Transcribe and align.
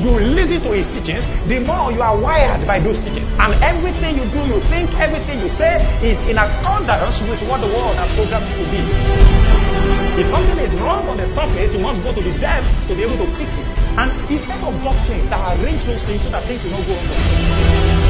you 0.00 0.18
listen 0.18 0.60
to 0.62 0.72
his 0.72 0.86
teachings, 0.86 1.26
the 1.46 1.60
more 1.60 1.92
you 1.92 2.02
are 2.02 2.16
wired 2.16 2.66
by 2.66 2.80
those 2.80 2.98
teachings. 2.98 3.28
And 3.38 3.54
everything 3.62 4.16
you 4.16 4.24
do, 4.30 4.38
you 4.46 4.60
think, 4.60 4.94
everything 4.98 5.40
you 5.40 5.48
say 5.48 5.80
is 6.02 6.22
in 6.28 6.38
accordance 6.38 7.22
with 7.22 7.42
what 7.48 7.60
the 7.60 7.68
world 7.68 7.96
has 7.96 8.14
programmed 8.14 8.46
you 8.50 8.64
to 8.64 8.70
be. 8.70 10.20
If 10.20 10.26
something 10.28 10.58
is 10.58 10.74
wrong 10.76 11.08
on 11.08 11.16
the 11.18 11.26
surface, 11.26 11.74
you 11.74 11.80
must 11.80 12.02
go 12.02 12.12
to 12.12 12.20
the 12.20 12.38
depth 12.38 12.88
to 12.88 12.94
be 12.94 13.02
able 13.02 13.16
to 13.16 13.26
fix 13.26 13.58
it. 13.58 13.78
And 13.98 14.40
set 14.40 14.62
of 14.62 14.82
doctrines 14.82 15.28
that 15.30 15.60
arrange 15.60 15.84
those 15.84 16.04
things 16.04 16.22
so 16.22 16.30
that 16.30 16.44
things 16.44 16.64
will 16.64 16.70
not 16.72 16.86
go 16.86 16.94
wrong 16.94 18.06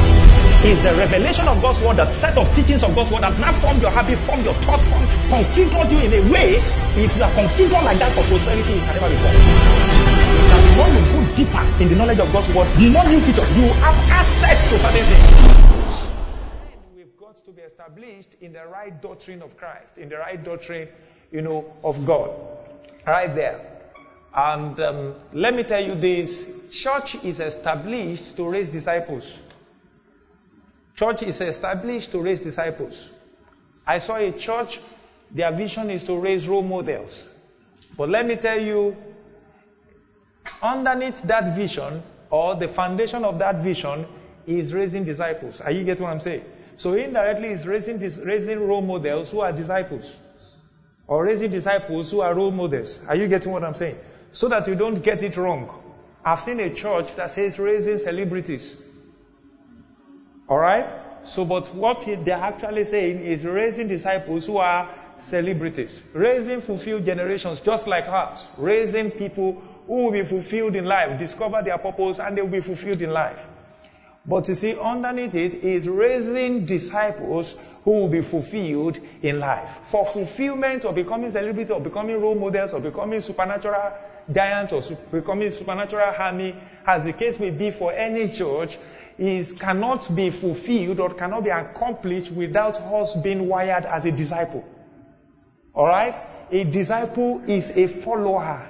is 0.63 0.81
the 0.83 0.93
revelation 0.97 1.47
of 1.47 1.61
God's 1.61 1.81
word, 1.81 1.97
that 1.97 2.11
set 2.13 2.37
of 2.37 2.53
teachings 2.55 2.83
of 2.83 2.95
God's 2.95 3.11
word 3.11 3.21
that 3.23 3.37
now 3.39 3.53
form 3.53 3.79
your 3.79 3.91
habit, 3.91 4.17
form 4.19 4.43
your 4.43 4.53
thought, 4.65 4.81
form, 4.81 5.05
configured 5.29 5.91
you 5.91 5.99
in 6.03 6.11
a 6.11 6.31
way. 6.31 6.57
If 6.97 7.15
you 7.15 7.23
are 7.23 7.31
configured 7.31 7.83
like 7.85 7.99
that 7.99 8.11
for 8.11 8.23
prosperity, 8.25 8.73
you 8.73 8.83
can 8.83 8.95
never 8.97 9.07
be 9.07 9.15
born. 9.15 9.37
That 10.49 10.61
the 10.65 10.71
more 10.75 10.89
you 10.91 11.16
deeper 11.35 11.61
in 11.81 11.89
the 11.89 11.95
knowledge 11.95 12.19
of 12.19 12.31
God's 12.31 12.53
word, 12.53 12.67
the 12.77 12.89
more 12.89 13.05
new 13.05 13.19
features 13.19 13.49
you 13.57 13.67
have 13.67 13.95
access 14.09 14.69
to 14.69 14.79
certain 14.79 15.03
things. 15.03 16.07
We've 16.95 17.17
got 17.17 17.43
to 17.45 17.51
be 17.51 17.61
established 17.61 18.35
in 18.41 18.53
the 18.53 18.65
right 18.65 19.01
doctrine 19.01 19.41
of 19.41 19.57
Christ, 19.57 19.97
in 19.97 20.09
the 20.09 20.17
right 20.17 20.43
doctrine, 20.43 20.87
you 21.31 21.41
know, 21.41 21.71
of 21.83 22.05
God. 22.05 22.31
Right 23.05 23.33
there. 23.33 23.59
And 24.35 24.79
um, 24.79 25.15
let 25.33 25.55
me 25.55 25.63
tell 25.63 25.81
you 25.81 25.95
this 25.95 26.69
church 26.71 27.15
is 27.23 27.39
established 27.39 28.37
to 28.37 28.49
raise 28.49 28.69
disciples. 28.69 29.41
Church 30.95 31.23
is 31.23 31.41
established 31.41 32.11
to 32.11 32.19
raise 32.19 32.43
disciples. 32.43 33.11
I 33.85 33.99
saw 33.99 34.17
a 34.17 34.31
church, 34.31 34.79
their 35.31 35.51
vision 35.51 35.89
is 35.89 36.03
to 36.05 36.19
raise 36.19 36.47
role 36.47 36.61
models. 36.61 37.29
But 37.97 38.09
let 38.09 38.25
me 38.25 38.35
tell 38.35 38.59
you, 38.59 38.95
underneath 40.61 41.21
that 41.23 41.55
vision, 41.55 42.01
or 42.29 42.55
the 42.55 42.67
foundation 42.67 43.23
of 43.23 43.39
that 43.39 43.63
vision, 43.63 44.05
is 44.45 44.73
raising 44.73 45.03
disciples. 45.03 45.61
Are 45.61 45.71
you 45.71 45.83
getting 45.83 46.03
what 46.03 46.11
I'm 46.11 46.19
saying? 46.19 46.43
So 46.77 46.93
indirectly, 46.93 47.49
it's 47.49 47.65
raising, 47.65 47.99
raising 48.25 48.59
role 48.65 48.81
models 48.81 49.31
who 49.31 49.41
are 49.41 49.51
disciples. 49.51 50.17
Or 51.07 51.23
raising 51.23 51.51
disciples 51.51 52.11
who 52.11 52.21
are 52.21 52.33
role 52.33 52.51
models. 52.51 53.03
Are 53.07 53.15
you 53.15 53.27
getting 53.27 53.51
what 53.51 53.63
I'm 53.63 53.75
saying? 53.75 53.95
So 54.31 54.49
that 54.49 54.67
you 54.67 54.75
don't 54.75 55.01
get 55.01 55.23
it 55.23 55.37
wrong. 55.37 55.69
I've 56.23 56.39
seen 56.39 56.59
a 56.59 56.73
church 56.73 57.15
that 57.15 57.31
says 57.31 57.57
raising 57.57 57.97
celebrities. 57.97 58.75
Alright? 60.49 60.85
So, 61.23 61.45
but 61.45 61.67
what 61.69 62.05
they're 62.05 62.35
actually 62.35 62.85
saying 62.85 63.19
is 63.19 63.45
raising 63.45 63.87
disciples 63.87 64.45
who 64.45 64.57
are 64.57 64.89
celebrities. 65.19 66.03
Raising 66.13 66.61
fulfilled 66.61 67.05
generations 67.05 67.61
just 67.61 67.87
like 67.87 68.07
us. 68.07 68.47
Raising 68.57 69.11
people 69.11 69.61
who 69.87 70.05
will 70.05 70.11
be 70.11 70.23
fulfilled 70.23 70.75
in 70.75 70.85
life, 70.85 71.17
discover 71.17 71.61
their 71.63 71.77
purpose, 71.77 72.19
and 72.19 72.37
they 72.37 72.41
will 72.41 72.49
be 72.49 72.59
fulfilled 72.59 73.01
in 73.01 73.11
life. 73.11 73.47
But 74.25 74.49
you 74.49 74.55
see, 74.55 74.77
underneath 74.77 75.35
it 75.35 75.55
is 75.55 75.87
raising 75.87 76.65
disciples 76.65 77.65
who 77.83 77.91
will 77.91 78.09
be 78.09 78.21
fulfilled 78.21 78.99
in 79.21 79.39
life. 79.39 79.79
For 79.85 80.05
fulfillment 80.05 80.83
or 80.83 80.91
becoming 80.91 81.31
celebrity 81.31 81.71
or 81.71 81.79
becoming 81.79 82.21
role 82.21 82.35
models 82.35 82.73
or 82.73 82.81
becoming 82.81 83.21
supernatural 83.21 83.93
giant 84.29 84.73
or 84.73 84.81
becoming 85.11 85.49
supernatural 85.49 86.13
army, 86.19 86.53
as 86.85 87.05
the 87.05 87.13
case 87.13 87.39
may 87.39 87.51
be 87.51 87.71
for 87.71 87.93
any 87.93 88.27
church, 88.27 88.77
is 89.17 89.53
cannot 89.53 90.13
be 90.13 90.29
fulfilled 90.29 90.99
or 90.99 91.13
cannot 91.13 91.45
be 91.45 91.49
accomplished 91.49 92.33
without 92.33 92.79
us 92.81 93.15
being 93.15 93.47
wired 93.47 93.85
as 93.85 94.05
a 94.05 94.11
disciple. 94.11 94.67
Alright? 95.73 96.21
A 96.51 96.63
disciple 96.65 97.41
is 97.47 97.77
a 97.77 97.87
follower. 97.87 98.67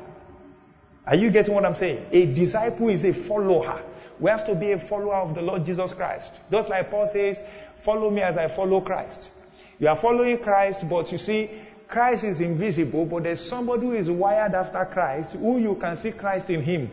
Are 1.07 1.15
you 1.15 1.31
getting 1.31 1.53
what 1.53 1.65
I'm 1.65 1.75
saying? 1.75 2.05
A 2.11 2.33
disciple 2.33 2.89
is 2.89 3.05
a 3.05 3.13
follower. 3.13 3.81
We 4.19 4.29
have 4.29 4.45
to 4.45 4.55
be 4.55 4.73
a 4.73 4.79
follower 4.79 5.15
of 5.15 5.35
the 5.35 5.41
Lord 5.41 5.63
Jesus 5.63 5.93
Christ. 5.93 6.39
Just 6.51 6.69
like 6.69 6.91
Paul 6.91 7.07
says, 7.07 7.41
follow 7.77 8.11
me 8.11 8.21
as 8.21 8.37
I 8.37 8.49
follow 8.49 8.81
Christ. 8.81 9.31
You 9.79 9.87
are 9.87 9.95
following 9.95 10.37
Christ, 10.39 10.89
but 10.89 11.09
you 11.13 11.17
see, 11.17 11.49
Christ 11.87 12.25
is 12.25 12.41
invisible, 12.41 13.05
but 13.05 13.23
there's 13.23 13.39
somebody 13.39 13.83
who 13.83 13.93
is 13.93 14.11
wired 14.11 14.53
after 14.53 14.83
Christ, 14.83 15.35
who 15.35 15.59
you 15.59 15.75
can 15.75 15.95
see 15.95 16.11
Christ 16.11 16.49
in 16.49 16.61
him. 16.61 16.89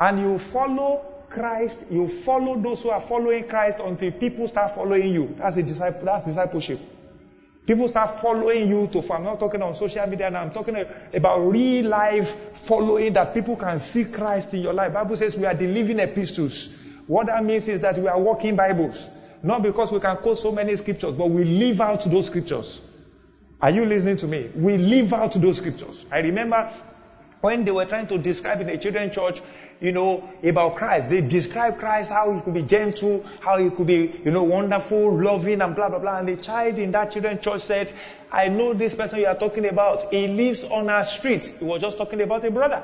And 0.00 0.18
you 0.18 0.38
follow 0.38 1.04
Christ, 1.28 1.84
you 1.90 2.08
follow 2.08 2.56
those 2.58 2.82
who 2.82 2.90
are 2.90 3.00
following 3.00 3.44
Christ 3.44 3.78
until 3.78 4.10
people 4.10 4.48
start 4.48 4.74
following 4.74 5.14
you. 5.14 5.36
That's 5.38 5.56
a 5.58 5.62
disciple, 5.62 6.06
that's 6.06 6.24
discipleship. 6.24 6.80
People 7.70 7.86
start 7.86 8.18
following 8.18 8.68
you 8.68 8.88
to, 8.88 9.14
I'm 9.14 9.22
not 9.22 9.38
talking 9.38 9.62
on 9.62 9.74
social 9.74 10.04
media 10.08 10.28
now, 10.28 10.42
I'm 10.42 10.50
talking 10.50 10.74
about 11.14 11.38
real 11.38 11.88
life 11.88 12.28
following 12.28 13.12
that 13.12 13.32
people 13.32 13.54
can 13.54 13.78
see 13.78 14.06
Christ 14.06 14.54
in 14.54 14.62
your 14.62 14.72
life. 14.72 14.92
Bible 14.92 15.16
says 15.16 15.38
we 15.38 15.46
are 15.46 15.54
the 15.54 15.68
living 15.68 16.00
epistles. 16.00 16.76
What 17.06 17.28
that 17.28 17.44
means 17.44 17.68
is 17.68 17.80
that 17.82 17.96
we 17.96 18.08
are 18.08 18.18
walking 18.18 18.56
Bibles. 18.56 19.08
Not 19.44 19.62
because 19.62 19.92
we 19.92 20.00
can 20.00 20.16
quote 20.16 20.38
so 20.38 20.50
many 20.50 20.74
scriptures, 20.74 21.14
but 21.14 21.30
we 21.30 21.44
live 21.44 21.80
out 21.80 22.02
those 22.02 22.26
scriptures. 22.26 22.80
Are 23.62 23.70
you 23.70 23.86
listening 23.86 24.16
to 24.16 24.26
me? 24.26 24.50
We 24.52 24.76
live 24.76 25.12
out 25.12 25.34
those 25.34 25.58
scriptures. 25.58 26.06
I 26.10 26.22
remember 26.22 26.68
when 27.40 27.64
they 27.64 27.72
were 27.72 27.86
trying 27.86 28.06
to 28.08 28.18
describe 28.18 28.60
in 28.60 28.68
a 28.68 28.76
children's 28.76 29.14
church, 29.14 29.40
you 29.80 29.92
know, 29.92 30.22
about 30.42 30.76
Christ, 30.76 31.08
they 31.08 31.22
describe 31.22 31.78
Christ, 31.78 32.12
how 32.12 32.32
he 32.34 32.40
could 32.42 32.54
be 32.54 32.62
gentle, 32.62 33.24
how 33.40 33.56
he 33.58 33.70
could 33.70 33.86
be, 33.86 34.12
you 34.24 34.30
know, 34.30 34.42
wonderful, 34.42 35.16
loving, 35.16 35.62
and 35.62 35.74
blah, 35.74 35.88
blah, 35.88 35.98
blah. 35.98 36.18
And 36.18 36.28
the 36.28 36.36
child 36.36 36.78
in 36.78 36.92
that 36.92 37.12
children's 37.12 37.40
church 37.40 37.62
said, 37.62 37.90
I 38.30 38.48
know 38.48 38.74
this 38.74 38.94
person 38.94 39.20
you 39.20 39.26
are 39.26 39.34
talking 39.34 39.66
about. 39.66 40.12
He 40.12 40.28
lives 40.28 40.64
on 40.64 40.90
our 40.90 41.04
street. 41.04 41.46
He 41.58 41.64
was 41.64 41.80
just 41.80 41.96
talking 41.96 42.20
about 42.20 42.44
a 42.44 42.50
brother. 42.50 42.82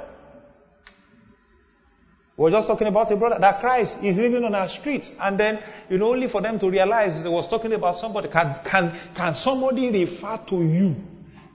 We 2.36 2.44
were 2.44 2.50
just 2.50 2.66
talking 2.66 2.86
about 2.86 3.10
a 3.10 3.16
brother 3.16 3.38
that 3.40 3.60
Christ 3.60 4.02
is 4.02 4.18
living 4.18 4.44
on 4.44 4.54
our 4.54 4.68
street. 4.68 5.14
And 5.20 5.38
then, 5.38 5.62
you 5.88 5.98
know, 5.98 6.08
only 6.12 6.28
for 6.28 6.40
them 6.40 6.58
to 6.58 6.70
realize 6.70 7.22
he 7.22 7.28
was 7.28 7.48
talking 7.48 7.72
about 7.72 7.96
somebody. 7.96 8.28
Can, 8.28 8.58
can, 8.64 8.92
can 9.14 9.34
somebody 9.34 9.90
refer 9.90 10.38
to 10.48 10.62
you 10.62 10.96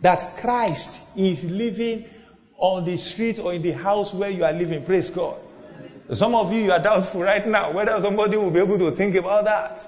that 0.01 0.37
Christ 0.37 0.99
is 1.15 1.43
living 1.43 2.05
on 2.61 2.85
the 2.85 2.95
street 2.95 3.39
or 3.39 3.53
in 3.53 3.61
the 3.63 3.71
house 3.71 4.13
where 4.13 4.29
you 4.29 4.45
are 4.45 4.53
living. 4.53 4.85
Praise 4.85 5.09
God. 5.09 5.37
Some 6.13 6.35
of 6.35 6.53
you, 6.53 6.61
you 6.61 6.71
are 6.71 6.81
doubtful 6.81 7.21
right 7.21 7.45
now 7.45 7.71
whether 7.71 7.99
somebody 7.99 8.37
will 8.37 8.51
be 8.51 8.59
able 8.59 8.77
to 8.77 8.91
think 8.91 9.15
about 9.15 9.45
that. 9.45 9.85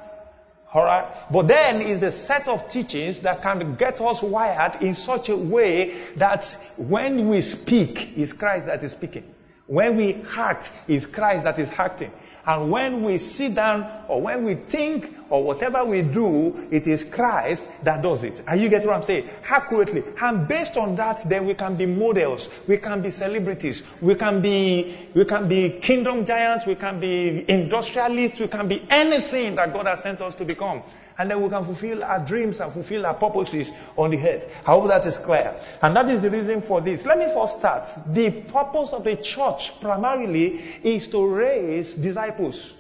Alright? 0.74 1.06
But 1.32 1.48
then 1.48 1.82
is 1.82 2.00
the 2.00 2.12
set 2.12 2.48
of 2.48 2.70
teachings 2.70 3.22
that 3.22 3.44
can 3.44 3.76
get 3.76 4.02
us 4.02 4.24
wired 4.24 4.82
in 4.82 4.96
such 4.96 5.30
a 5.30 5.38
way 5.38 5.94
that 6.16 6.46
when 6.78 7.30
we 7.30 7.42
speak, 7.42 8.18
it's 8.18 8.34
Christ 8.34 8.66
that 8.66 8.82
is 8.82 8.92
speaking. 8.92 9.24
When 9.68 9.96
we 9.96 10.24
act, 10.36 10.72
it's 10.88 11.06
Christ 11.06 11.44
that 11.44 11.60
is 11.60 11.72
acting. 11.78 12.12
And 12.46 12.72
when 12.72 13.04
we 13.04 13.18
sit 13.18 13.56
down 13.56 13.90
or 14.10 14.22
when 14.22 14.44
we 14.44 14.56
think 14.56 15.10
or 15.30 15.44
whatever 15.44 15.86
we 15.86 16.02
do, 16.02 16.68
it 16.72 16.88
is 16.88 17.04
Christ 17.04 17.70
that 17.84 18.02
does 18.02 18.24
it. 18.26 18.42
Are 18.48 18.56
you 18.56 18.68
getting 18.68 18.88
what 18.88 18.98
I'm 18.98 19.04
saying? 19.04 19.30
Accurately. 19.48 20.04
And 20.22 20.48
based 20.48 20.76
on 20.76 20.96
that, 20.98 21.24
then 21.28 21.46
we 21.46 21.54
can 21.54 21.78
be 21.78 21.86
models. 21.86 22.50
We 22.68 22.78
can 22.78 23.02
be 23.02 23.12
celebrities. 23.12 23.88
We 24.02 24.16
can 24.16 24.42
be, 24.42 24.94
we 25.14 25.24
can 25.24 25.48
be 25.48 25.80
kingdom 25.80 26.26
giants. 26.26 26.68
We 26.68 26.76
can 26.76 27.00
be 27.00 27.50
industrialists. 27.50 28.40
We 28.42 28.50
can 28.50 28.68
be 28.68 28.82
anything 28.90 29.56
that 29.56 29.72
God 29.72 29.88
has 29.88 30.04
sent 30.04 30.22
us 30.22 30.36
to 30.36 30.46
become 30.46 30.84
and 31.18 31.30
then 31.30 31.42
we 31.42 31.50
can 31.50 31.64
fulfill 31.64 32.04
our 32.04 32.20
dreams 32.20 32.60
and 32.60 32.72
fulfill 32.72 33.06
our 33.06 33.14
purposes 33.14 33.72
on 33.96 34.12
the 34.12 34.18
earth. 34.18 34.64
I 34.68 34.72
hope 34.72 34.88
that 34.90 35.06
is 35.06 35.18
clear. 35.18 35.54
And 35.82 35.96
that 35.96 36.10
is 36.10 36.22
the 36.22 36.30
reason 36.30 36.62
for 36.62 36.82
this. 36.82 37.06
Let 37.06 37.18
me 37.18 37.28
first 37.34 37.60
start. 37.60 37.88
The 38.08 38.32
purpose 38.32 38.94
of 38.94 39.04
the 39.04 39.16
church 39.18 39.80
primarily 39.82 40.62
is 40.84 41.08
to 41.10 41.26
raise 41.28 41.96
disciples. 41.96 42.78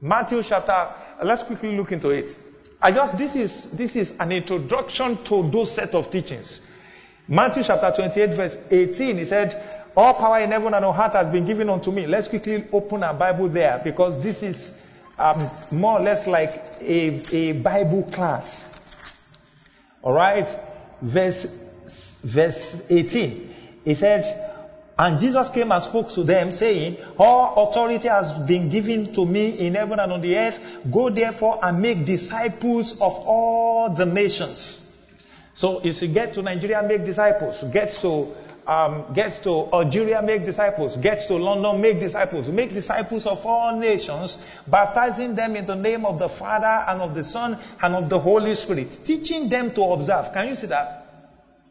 Matthew 0.00 0.42
chapter, 0.42 0.88
let's 1.24 1.42
quickly 1.42 1.76
look 1.76 1.92
into 1.92 2.10
it. 2.10 2.36
I 2.80 2.92
just, 2.92 3.18
this 3.18 3.34
is, 3.34 3.70
this 3.72 3.96
is 3.96 4.20
an 4.20 4.30
introduction 4.30 5.22
to 5.24 5.48
those 5.50 5.74
set 5.74 5.94
of 5.94 6.10
teachings. 6.10 6.64
Matthew 7.26 7.62
chapter 7.62 7.90
28 7.90 8.30
verse 8.30 8.68
18, 8.70 9.18
he 9.18 9.24
said, 9.24 9.54
all 9.96 10.14
power 10.14 10.38
in 10.38 10.50
heaven 10.52 10.74
and 10.74 10.84
on 10.84 10.94
earth 10.98 11.12
has 11.14 11.30
been 11.30 11.44
given 11.44 11.68
unto 11.68 11.90
me. 11.90 12.06
Let's 12.06 12.28
quickly 12.28 12.64
open 12.72 13.02
our 13.02 13.14
Bible 13.14 13.48
there 13.48 13.80
because 13.82 14.22
this 14.22 14.44
is 14.44 14.87
um, 15.18 15.38
more 15.72 15.98
or 15.98 16.02
less 16.02 16.26
like 16.26 16.50
a, 16.80 17.36
a 17.36 17.52
Bible 17.52 18.04
class. 18.04 18.66
All 20.02 20.14
right, 20.14 20.48
verse 21.02 21.64
verse 22.22 22.90
18. 22.90 23.54
He 23.84 23.94
said, 23.94 24.48
and 24.98 25.20
Jesus 25.20 25.50
came 25.50 25.70
and 25.70 25.80
spoke 25.80 26.10
to 26.10 26.24
them, 26.24 26.50
saying, 26.50 26.96
All 27.18 27.68
authority 27.68 28.08
has 28.08 28.32
been 28.32 28.68
given 28.68 29.12
to 29.14 29.24
me 29.24 29.50
in 29.50 29.74
heaven 29.74 30.00
and 30.00 30.12
on 30.12 30.20
the 30.20 30.36
earth. 30.36 30.88
Go 30.90 31.08
therefore 31.08 31.60
and 31.62 31.80
make 31.80 32.04
disciples 32.04 33.00
of 33.00 33.12
all 33.24 33.90
the 33.90 34.06
nations. 34.06 34.84
So 35.54 35.80
if 35.84 36.02
you 36.02 36.08
get 36.08 36.34
to 36.34 36.42
Nigeria, 36.42 36.82
make 36.82 37.04
disciples. 37.04 37.62
Get 37.72 37.90
to 38.02 38.34
um, 38.68 39.14
gets 39.14 39.38
to 39.40 39.66
Algeria, 39.72 40.20
make 40.20 40.44
disciples. 40.44 40.98
Gets 40.98 41.26
to 41.28 41.36
London, 41.36 41.80
make 41.80 42.00
disciples. 42.00 42.50
Make 42.50 42.74
disciples 42.74 43.26
of 43.26 43.44
all 43.46 43.80
nations, 43.80 44.44
baptizing 44.68 45.34
them 45.34 45.56
in 45.56 45.64
the 45.64 45.74
name 45.74 46.04
of 46.04 46.18
the 46.18 46.28
Father 46.28 46.84
and 46.86 47.00
of 47.00 47.14
the 47.14 47.24
Son 47.24 47.56
and 47.82 47.94
of 47.94 48.10
the 48.10 48.18
Holy 48.18 48.54
Spirit. 48.54 49.00
Teaching 49.04 49.48
them 49.48 49.72
to 49.72 49.82
observe. 49.82 50.34
Can 50.34 50.48
you 50.48 50.54
see 50.54 50.66
that? 50.66 51.06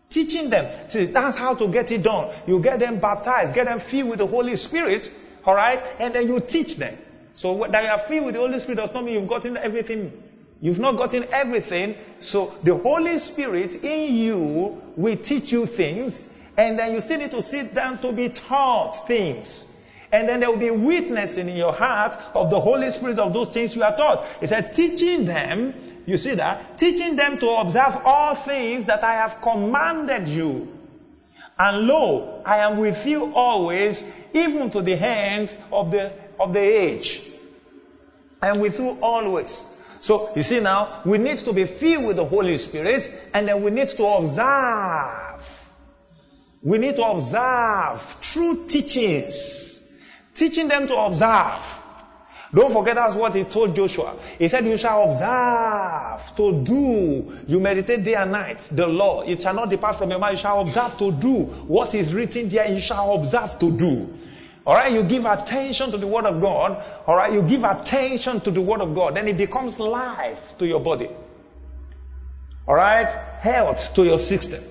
Teaching 0.09 0.49
them. 0.49 0.65
See, 0.89 1.05
that's 1.05 1.37
how 1.37 1.53
to 1.53 1.67
get 1.67 1.91
it 1.91 2.01
done. 2.01 2.33
You 2.47 2.61
get 2.61 2.79
them 2.79 2.99
baptized, 2.99 3.53
get 3.53 3.67
them 3.67 3.77
filled 3.77 4.09
with 4.09 4.19
the 4.19 4.27
Holy 4.27 4.55
Spirit. 4.55 5.11
All 5.45 5.53
right? 5.53 5.79
And 5.99 6.15
then 6.15 6.27
you 6.27 6.39
teach 6.39 6.77
them. 6.77 6.97
So 7.35 7.67
that 7.67 7.83
you 7.83 7.89
are 7.89 7.99
filled 7.99 8.25
with 8.25 8.33
the 8.33 8.41
Holy 8.41 8.57
Spirit 8.57 8.77
does 8.77 8.93
not 8.95 9.03
mean 9.03 9.19
you've 9.19 9.29
gotten 9.29 9.55
everything. 9.55 10.11
You've 10.59 10.79
not 10.79 10.97
gotten 10.97 11.25
everything. 11.31 11.95
So 12.19 12.51
the 12.63 12.75
Holy 12.75 13.19
Spirit 13.19 13.83
in 13.83 14.15
you 14.15 14.81
will 14.95 15.17
teach 15.17 15.51
you 15.51 15.67
things. 15.67 16.33
And 16.57 16.79
then 16.79 16.93
you 16.93 17.01
still 17.01 17.19
need 17.19 17.31
to 17.31 17.41
sit 17.41 17.75
down 17.75 17.99
to 17.99 18.11
be 18.11 18.29
taught 18.29 19.07
things. 19.07 19.71
And 20.11 20.27
then 20.27 20.39
there 20.39 20.49
will 20.49 20.57
be 20.57 20.71
witnessing 20.71 21.49
in 21.49 21.55
your 21.55 21.73
heart 21.73 22.17
of 22.33 22.49
the 22.49 22.59
Holy 22.59 22.89
Spirit 22.91 23.19
of 23.19 23.33
those 23.33 23.49
things 23.49 23.75
you 23.75 23.83
are 23.83 23.95
taught. 23.95 24.25
He 24.39 24.47
said, 24.47 24.73
teaching 24.73 25.25
them, 25.25 25.73
you 26.05 26.17
see 26.17 26.35
that? 26.35 26.77
Teaching 26.77 27.15
them 27.15 27.37
to 27.39 27.49
observe 27.49 27.97
all 28.05 28.33
things 28.33 28.85
that 28.87 29.03
I 29.03 29.15
have 29.15 29.41
commanded 29.41 30.27
you. 30.29 30.67
And 31.59 31.87
lo, 31.87 32.41
I 32.45 32.59
am 32.59 32.77
with 32.77 33.05
you 33.05 33.33
always, 33.35 34.03
even 34.33 34.69
to 34.71 34.81
the 34.81 34.93
end 34.93 35.53
of 35.71 35.91
the, 35.91 36.11
of 36.39 36.53
the 36.53 36.59
age. 36.59 37.21
I 38.41 38.49
am 38.49 38.59
with 38.59 38.79
you 38.79 38.97
always. 39.01 39.49
So, 39.99 40.31
you 40.35 40.43
see 40.43 40.59
now, 40.59 41.01
we 41.05 41.17
need 41.17 41.39
to 41.39 41.53
be 41.53 41.65
filled 41.65 42.05
with 42.05 42.15
the 42.15 42.25
Holy 42.25 42.57
Spirit, 42.57 43.11
and 43.33 43.47
then 43.47 43.63
we 43.63 43.71
need 43.71 43.87
to 43.87 44.05
observe. 44.05 45.56
We 46.67 46.79
need 46.79 46.97
to 46.97 47.05
observe 47.05 48.17
true 48.19 48.65
teachings. 48.67 49.89
Teaching 50.35 50.67
them 50.67 50.85
to 50.87 50.97
observe. 50.97 51.63
Don't 52.53 52.73
forget 52.73 52.95
that's 52.95 53.15
what 53.15 53.33
he 53.35 53.45
told 53.45 53.73
Joshua. 53.73 54.13
He 54.37 54.49
said, 54.49 54.65
You 54.65 54.75
shall 54.75 55.09
observe 55.09 56.35
to 56.35 56.65
do. 56.65 57.37
You 57.47 57.61
meditate 57.61 58.03
day 58.03 58.15
and 58.15 58.33
night, 58.33 58.59
the 58.69 58.85
law. 58.85 59.21
It 59.21 59.41
shall 59.41 59.53
not 59.53 59.69
depart 59.69 59.95
from 59.95 60.09
your 60.09 60.19
mind. 60.19 60.39
You 60.39 60.41
shall 60.41 60.59
observe 60.59 60.97
to 60.97 61.13
do 61.13 61.43
what 61.45 61.95
is 61.95 62.13
written 62.13 62.49
there. 62.49 62.69
You 62.69 62.81
shall 62.81 63.13
observe 63.13 63.57
to 63.59 63.71
do. 63.71 64.09
Alright, 64.65 64.91
you 64.91 65.03
give 65.03 65.25
attention 65.25 65.91
to 65.91 65.97
the 65.97 66.07
word 66.07 66.25
of 66.25 66.41
God. 66.41 66.83
Alright, 67.07 67.31
you 67.31 67.43
give 67.43 67.63
attention 67.63 68.41
to 68.41 68.51
the 68.51 68.59
word 68.59 68.81
of 68.81 68.93
God. 68.93 69.15
Then 69.15 69.29
it 69.29 69.37
becomes 69.37 69.79
life 69.79 70.57
to 70.57 70.67
your 70.67 70.81
body. 70.81 71.07
Alright, 72.67 73.07
health 73.39 73.95
to 73.95 74.03
your 74.03 74.19
system. 74.19 74.61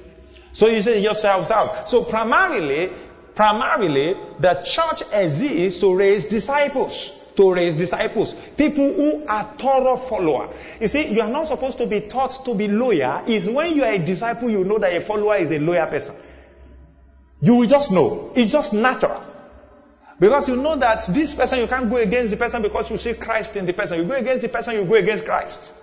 So 0.56 0.68
you 0.68 0.80
say 0.80 1.02
yourselves 1.02 1.50
out. 1.50 1.86
So 1.86 2.02
primarily, 2.02 2.90
primarily, 3.34 4.16
the 4.38 4.54
church 4.64 5.02
exists 5.12 5.80
to 5.80 5.94
raise 5.94 6.28
disciples 6.28 7.12
to 7.36 7.52
raise 7.52 7.74
disciples. 7.76 8.32
People 8.56 8.90
who 8.94 9.26
are 9.26 9.44
thorough 9.44 9.98
follower. 9.98 10.48
You 10.80 10.88
see, 10.88 11.12
you 11.12 11.20
are 11.20 11.28
not 11.28 11.46
supposed 11.48 11.76
to 11.76 11.86
be 11.86 12.00
taught 12.00 12.46
to 12.46 12.54
be 12.54 12.68
loyal. 12.68 13.24
Is 13.26 13.50
when 13.50 13.76
you 13.76 13.84
are 13.84 13.92
a 13.92 13.98
disciple, 13.98 14.48
you 14.48 14.64
know 14.64 14.78
that 14.78 14.96
a 14.96 15.02
follower 15.02 15.36
is 15.36 15.50
a 15.50 15.58
loyal 15.58 15.86
person. 15.88 16.14
You 17.42 17.56
will 17.56 17.66
just 17.66 17.92
know. 17.92 18.32
It's 18.34 18.50
just 18.50 18.72
natural. 18.72 19.22
Because 20.18 20.48
you 20.48 20.56
know 20.56 20.76
that 20.76 21.04
this 21.10 21.34
person, 21.34 21.58
you 21.58 21.66
can't 21.66 21.90
go 21.90 21.98
against 21.98 22.30
the 22.30 22.38
person 22.38 22.62
because 22.62 22.90
you 22.90 22.96
see 22.96 23.12
Christ 23.12 23.58
in 23.58 23.66
the 23.66 23.74
person. 23.74 23.98
You 23.98 24.04
go 24.06 24.16
against 24.16 24.40
the 24.40 24.48
person, 24.48 24.76
you 24.76 24.86
go 24.86 24.94
against 24.94 25.26
Christ. 25.26 25.74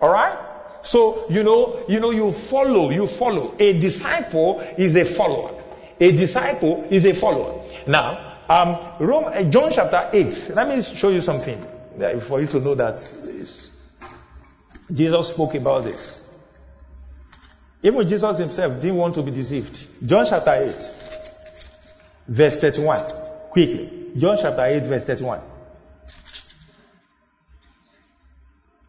Alright? 0.00 0.51
So, 0.82 1.26
you 1.30 1.42
know, 1.44 1.80
you 1.88 2.00
know, 2.00 2.10
you 2.10 2.32
follow, 2.32 2.90
you 2.90 3.06
follow. 3.06 3.54
A 3.58 3.80
disciple 3.80 4.60
is 4.76 4.96
a 4.96 5.04
follower. 5.04 5.62
A 6.00 6.10
disciple 6.12 6.86
is 6.90 7.04
a 7.04 7.14
follower. 7.14 7.64
Now, 7.86 8.18
um, 8.48 8.78
Rome, 8.98 9.24
uh, 9.26 9.42
John 9.44 9.70
chapter 9.72 10.10
8. 10.12 10.50
Let 10.54 10.68
me 10.68 10.82
show 10.82 11.10
you 11.10 11.20
something 11.20 11.58
uh, 12.02 12.18
for 12.18 12.40
you 12.40 12.46
to 12.48 12.60
know 12.60 12.74
that 12.74 12.94
Jesus 14.92 15.28
spoke 15.28 15.54
about 15.54 15.84
this. 15.84 16.18
Even 17.84 18.06
Jesus 18.06 18.38
himself 18.38 18.80
didn't 18.80 18.96
want 18.96 19.14
to 19.14 19.22
be 19.22 19.30
deceived. 19.30 20.08
John 20.08 20.26
chapter 20.28 20.52
8, 20.52 20.66
verse 22.28 22.58
31. 22.58 22.98
Quickly. 23.50 24.10
John 24.16 24.36
chapter 24.40 24.64
8, 24.64 24.82
verse 24.84 25.04
31. 25.04 25.40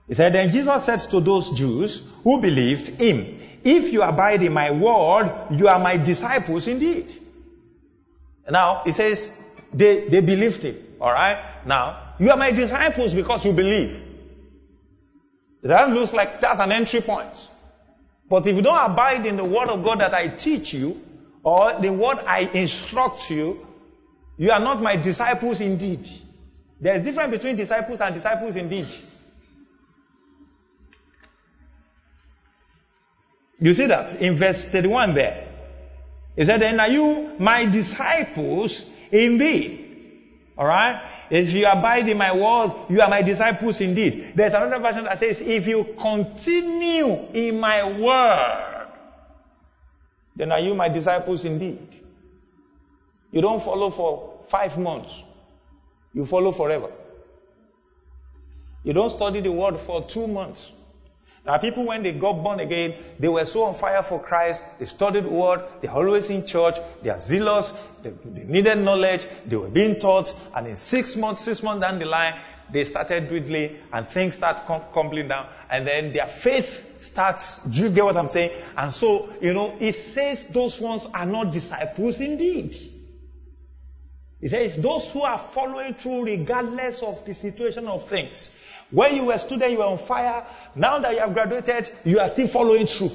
He 0.08 0.14
said, 0.14 0.34
Then 0.34 0.52
Jesus 0.52 0.84
said 0.84 1.00
to 1.12 1.20
those 1.20 1.52
Jews 1.52 2.08
who 2.24 2.42
believed 2.42 3.00
him, 3.00 3.40
If 3.64 3.94
you 3.94 4.04
abide 4.04 4.44
in 4.44 4.54
my 4.54 4.72
word, 4.72 5.32
you 5.52 5.68
are 5.68 5.80
my 5.80 5.98
disciples 5.98 6.68
indeed. 6.68 7.14
Now, 8.50 8.82
he 8.84 8.92
says, 8.92 9.42
they, 9.74 10.08
they 10.08 10.22
believed 10.22 10.64
him. 10.64 10.76
Alright? 11.00 11.38
Now, 11.66 12.16
you 12.20 12.30
are 12.32 12.38
my 12.38 12.52
disciples 12.52 13.14
because 13.14 13.46
you 13.46 13.54
believe. 13.54 14.02
That 15.64 15.90
looks 15.90 16.14
like 16.14 16.42
that's 16.42 16.60
an 16.60 16.72
entry 16.72 17.02
point. 17.02 17.50
But 18.30 18.46
if 18.48 18.56
you 18.56 18.62
don't 18.62 18.92
abide 18.92 19.26
in 19.26 19.38
the 19.38 19.46
word 19.46 19.70
of 19.70 19.84
God 19.84 20.00
that 20.00 20.14
I 20.14 20.28
teach 20.28 20.74
you, 20.74 21.02
or 21.44 21.80
the 21.80 21.92
word 21.92 22.20
I 22.26 22.40
instruct 22.54 23.30
you, 23.30 23.66
you 24.38 24.52
are 24.52 24.60
not 24.60 24.82
my 24.82 24.96
disciples 24.96 25.62
indeed. 25.62 26.08
There 26.80 26.96
is 26.96 27.04
a 27.04 27.06
difference 27.06 27.32
between 27.32 27.56
disciples 27.56 28.02
and 28.02 28.14
disciples 28.14 28.56
indeed. 28.56 28.88
You 33.60 33.74
see 33.74 33.88
that 33.88 34.14
in 34.22 34.36
verse 34.36 34.66
31 34.66 35.14
there. 35.14 35.48
He 36.36 36.46
said, 36.46 36.62
Then 36.62 36.80
are 36.80 36.90
you 36.90 37.36
my 37.40 37.66
disciples 37.66 38.92
indeed. 39.12 39.80
Alright? 40.58 41.02
If 41.30 41.52
you 41.54 41.66
abide 41.66 42.08
in 42.10 42.18
my 42.18 42.32
word, 42.32 42.74
you 42.90 43.02
are 43.02 43.10
my 43.10 43.22
disciples 43.22 43.82
indeed. 43.82 44.34
There's 44.36 44.54
another 44.54 44.80
version 44.80 45.06
that 45.06 45.18
says, 45.18 45.42
if 45.42 45.68
you 45.68 45.96
continue 45.98 47.28
in 47.34 47.60
my 47.60 47.84
word, 47.84 48.88
then 50.36 50.52
are 50.52 50.60
you 50.60 50.76
my 50.76 50.90
disciples 50.90 51.46
indeed. 51.46 51.96
You 53.32 53.42
don't 53.42 53.62
follow 53.62 53.90
for 53.90 54.42
five 54.44 54.78
months. 54.78 55.24
You 56.14 56.26
follow 56.26 56.52
forever. 56.52 56.92
You 58.84 58.94
don't 58.94 59.10
study 59.10 59.40
the 59.40 59.52
word 59.52 59.80
for 59.80 60.04
two 60.04 60.28
months. 60.28 60.72
Now, 61.46 61.58
people, 61.58 61.86
when 61.86 62.04
they 62.04 62.14
got 62.14 62.42
born 62.42 62.62
again, 62.62 62.94
they 63.20 63.28
were 63.28 63.44
so 63.44 63.64
on 63.64 63.76
fire 63.76 64.02
for 64.02 64.22
Christ. 64.22 64.66
They 64.80 64.86
studied 64.86 65.26
word. 65.26 65.62
They're 65.82 65.92
always 65.92 66.30
in 66.30 66.46
church. 66.46 66.78
They 67.02 67.10
are 67.10 67.20
zealous. 67.20 67.72
They, 68.02 68.12
they 68.12 68.46
needed 68.46 68.78
knowledge. 68.78 69.28
They 69.46 69.58
were 69.58 69.70
being 69.70 70.00
taught. 70.00 70.34
And 70.56 70.68
in 70.68 70.78
six 70.78 71.18
months, 71.18 71.42
six 71.42 71.62
months 71.62 71.82
down 71.82 72.00
the 72.00 72.06
line, 72.06 72.40
they 72.72 72.86
started 72.86 73.28
dwindling 73.28 73.76
and 73.92 74.08
things 74.08 74.36
start 74.36 74.66
crumbling 74.94 75.28
down. 75.28 75.48
And 75.70 75.86
then 75.86 76.14
their 76.14 76.28
faith 76.28 77.04
starts. 77.04 77.66
Do 77.66 77.82
you 77.82 77.90
get 77.90 78.06
what 78.06 78.16
I'm 78.16 78.30
saying? 78.30 78.52
And 78.78 78.94
so, 78.94 79.28
you 79.42 79.54
know, 79.54 79.76
it 79.82 79.94
says 79.94 80.48
those 80.48 80.80
ones 80.80 81.10
are 81.14 81.26
not 81.26 81.52
disciples 81.52 82.22
indeed. 82.22 82.74
It 84.40 84.50
says 84.50 84.78
those 84.78 85.12
who 85.12 85.24
are 85.24 85.38
following 85.38 85.94
through 85.94 86.26
regardless 86.26 87.04
of 87.04 87.26
the 87.26 87.34
situation 87.34 87.88
of 87.88 88.08
things. 88.08 88.58
When 88.94 89.16
you 89.16 89.26
were 89.26 89.34
a 89.34 89.40
student, 89.40 89.72
you 89.72 89.80
were 89.80 89.86
on 89.86 89.98
fire. 89.98 90.46
Now 90.76 91.00
that 91.00 91.14
you 91.14 91.20
have 91.20 91.34
graduated, 91.34 91.90
you 92.06 92.20
are 92.20 92.28
still 92.30 92.48
following 92.48 92.86
through. 92.86 93.12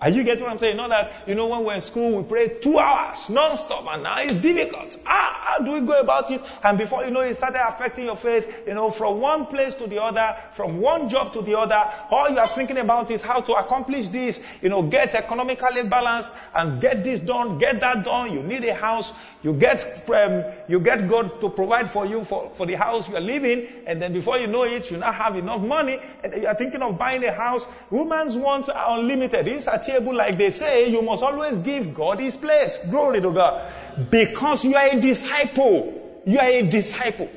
Are 0.00 0.10
you 0.10 0.24
getting 0.24 0.42
what 0.42 0.50
I'm 0.50 0.58
saying? 0.58 0.76
Not 0.76 0.90
that, 0.90 1.28
you 1.28 1.36
know, 1.36 1.46
when 1.46 1.64
we're 1.64 1.74
in 1.74 1.80
school, 1.80 2.20
we 2.20 2.28
pray 2.28 2.58
two 2.60 2.78
hours 2.78 3.30
non-stop 3.30 3.86
and 3.88 4.02
now 4.02 4.22
it's 4.22 4.34
difficult. 4.34 4.98
Ah, 5.06 5.43
how 5.54 5.64
do 5.64 5.72
we 5.72 5.80
go 5.80 6.00
about 6.00 6.30
it? 6.30 6.42
And 6.62 6.76
before 6.78 7.04
you 7.04 7.10
know, 7.10 7.20
it 7.20 7.34
started 7.36 7.62
affecting 7.66 8.06
your 8.06 8.16
faith, 8.16 8.66
you 8.66 8.74
know, 8.74 8.90
from 8.90 9.20
one 9.20 9.46
place 9.46 9.74
to 9.76 9.86
the 9.86 10.02
other, 10.02 10.36
from 10.52 10.80
one 10.80 11.08
job 11.08 11.32
to 11.34 11.42
the 11.42 11.58
other. 11.58 11.90
All 12.10 12.28
you 12.28 12.38
are 12.38 12.46
thinking 12.46 12.78
about 12.78 13.10
is 13.10 13.22
how 13.22 13.40
to 13.40 13.52
accomplish 13.52 14.08
this, 14.08 14.44
you 14.62 14.68
know, 14.68 14.82
get 14.82 15.14
economically 15.14 15.88
balanced 15.88 16.32
and 16.54 16.80
get 16.80 17.04
this 17.04 17.20
done, 17.20 17.58
get 17.58 17.80
that 17.80 18.04
done. 18.04 18.32
You 18.32 18.42
need 18.42 18.64
a 18.64 18.74
house. 18.74 19.12
You 19.42 19.52
get, 19.52 20.08
um, 20.08 20.44
you 20.68 20.80
get 20.80 21.08
God 21.08 21.40
to 21.42 21.50
provide 21.50 21.90
for 21.90 22.06
you 22.06 22.24
for, 22.24 22.48
for 22.50 22.66
the 22.66 22.74
house 22.74 23.08
you 23.08 23.16
are 23.16 23.20
living. 23.20 23.68
And 23.86 24.00
then 24.00 24.12
before 24.12 24.38
you 24.38 24.46
know 24.46 24.64
it, 24.64 24.90
you 24.90 24.96
now 24.96 25.12
have 25.12 25.36
enough 25.36 25.60
money 25.60 26.00
and 26.24 26.42
you 26.42 26.46
are 26.48 26.54
thinking 26.54 26.82
of 26.82 26.98
buying 26.98 27.22
a 27.24 27.32
house. 27.32 27.70
Women's 27.90 28.36
wants 28.36 28.70
are 28.70 28.98
unlimited. 28.98 29.46
It's 29.46 29.66
achievable 29.66 30.14
like 30.14 30.38
they 30.38 30.50
say. 30.50 30.90
You 30.90 31.02
must 31.02 31.22
always 31.22 31.58
give 31.60 31.94
God 31.94 32.18
his 32.18 32.36
place. 32.36 32.78
Glory 32.90 33.20
to 33.20 33.32
God. 33.32 33.70
Because 34.10 34.64
you 34.64 34.74
are 34.74 34.96
a 34.96 35.00
disciple. 35.00 36.22
You 36.26 36.38
are 36.38 36.48
a 36.48 36.62
disciple. 36.62 37.28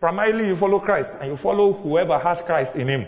Primarily 0.00 0.48
you 0.48 0.56
follow 0.56 0.78
Christ 0.78 1.16
and 1.20 1.30
you 1.30 1.36
follow 1.36 1.72
whoever 1.72 2.18
has 2.18 2.42
Christ 2.42 2.76
in 2.76 2.88
him. 2.88 3.06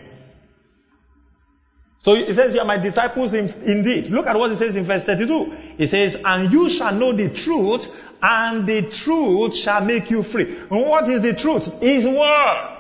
So 1.99 2.15
it 2.15 2.35
says, 2.35 2.55
You 2.55 2.61
are 2.61 2.67
my 2.67 2.79
disciples 2.79 3.35
in, 3.35 3.51
indeed. 3.65 4.11
Look 4.11 4.27
at 4.27 4.37
what 4.37 4.51
it 4.53 4.57
says 4.57 4.77
in 4.77 4.85
verse 4.85 5.05
32. 5.05 5.53
It 5.79 5.89
says, 5.89 6.17
And 6.25 6.53
you 6.53 6.71
shall 6.71 6.95
know 6.95 7.13
the 7.13 7.29
truth, 7.29 7.95
and 8.23 8.67
the 8.67 8.83
truth 8.83 9.55
shall 9.55 9.83
make 9.85 10.11
you 10.11 10.23
free. 10.23 10.45
And 10.45 10.87
what 10.87 11.09
is 11.09 11.23
the 11.23 11.35
truth? 11.35 11.81
His 11.81 12.07
word. 12.07 12.77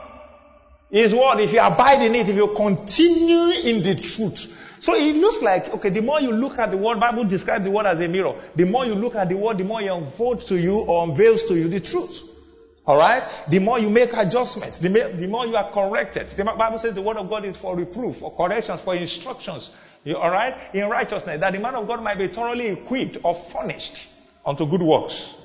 His 0.90 1.14
word. 1.14 1.40
If 1.40 1.52
you 1.52 1.60
abide 1.60 2.02
in 2.02 2.14
it, 2.14 2.28
if 2.28 2.36
you 2.36 2.54
continue 2.54 3.52
in 3.64 3.82
the 3.82 4.00
truth. 4.00 4.54
So 4.80 4.94
it 4.94 5.16
looks 5.16 5.42
like, 5.42 5.68
okay, 5.74 5.88
the 5.90 6.02
more 6.02 6.20
you 6.20 6.32
look 6.32 6.58
at 6.58 6.70
the 6.70 6.76
word, 6.76 7.00
Bible 7.00 7.24
describes 7.24 7.64
the 7.64 7.70
word 7.70 7.86
as 7.86 8.00
a 8.00 8.08
mirror. 8.08 8.34
The 8.54 8.64
more 8.64 8.86
you 8.86 8.94
look 8.94 9.14
at 9.16 9.28
the 9.28 9.36
word, 9.36 9.58
the 9.58 9.64
more 9.64 9.82
it 9.82 9.88
unfolds 9.88 10.46
to 10.46 10.58
you 10.58 10.84
or 10.86 11.04
unveils 11.08 11.44
to 11.44 11.54
you 11.54 11.68
the 11.68 11.80
truth. 11.80 12.34
Alright? 12.86 13.22
The 13.48 13.58
more 13.58 13.78
you 13.78 13.90
make 13.90 14.14
adjustments, 14.14 14.78
the, 14.78 14.88
the, 14.88 15.26
more 15.26 15.46
you 15.46 15.56
are 15.56 15.70
corrected. 15.70 16.28
The 16.28 16.44
Bible 16.44 16.78
says 16.78 16.94
the 16.94 17.02
word 17.02 17.18
of 17.18 17.28
God 17.28 17.44
is 17.44 17.56
for 17.56 17.76
reproof, 17.76 18.16
for 18.16 18.34
corrections, 18.34 18.80
for 18.80 18.94
instructions. 18.94 19.70
Alright? 20.06 20.74
In 20.74 20.88
righteousness, 20.88 21.40
that 21.40 21.52
the 21.52 21.58
man 21.58 21.74
of 21.74 21.86
God 21.86 22.02
might 22.02 22.16
be 22.16 22.28
thoroughly 22.28 22.68
equipped 22.68 23.18
or 23.22 23.34
furnished 23.34 24.08
unto 24.46 24.66
good 24.66 24.82
works. 24.82 25.36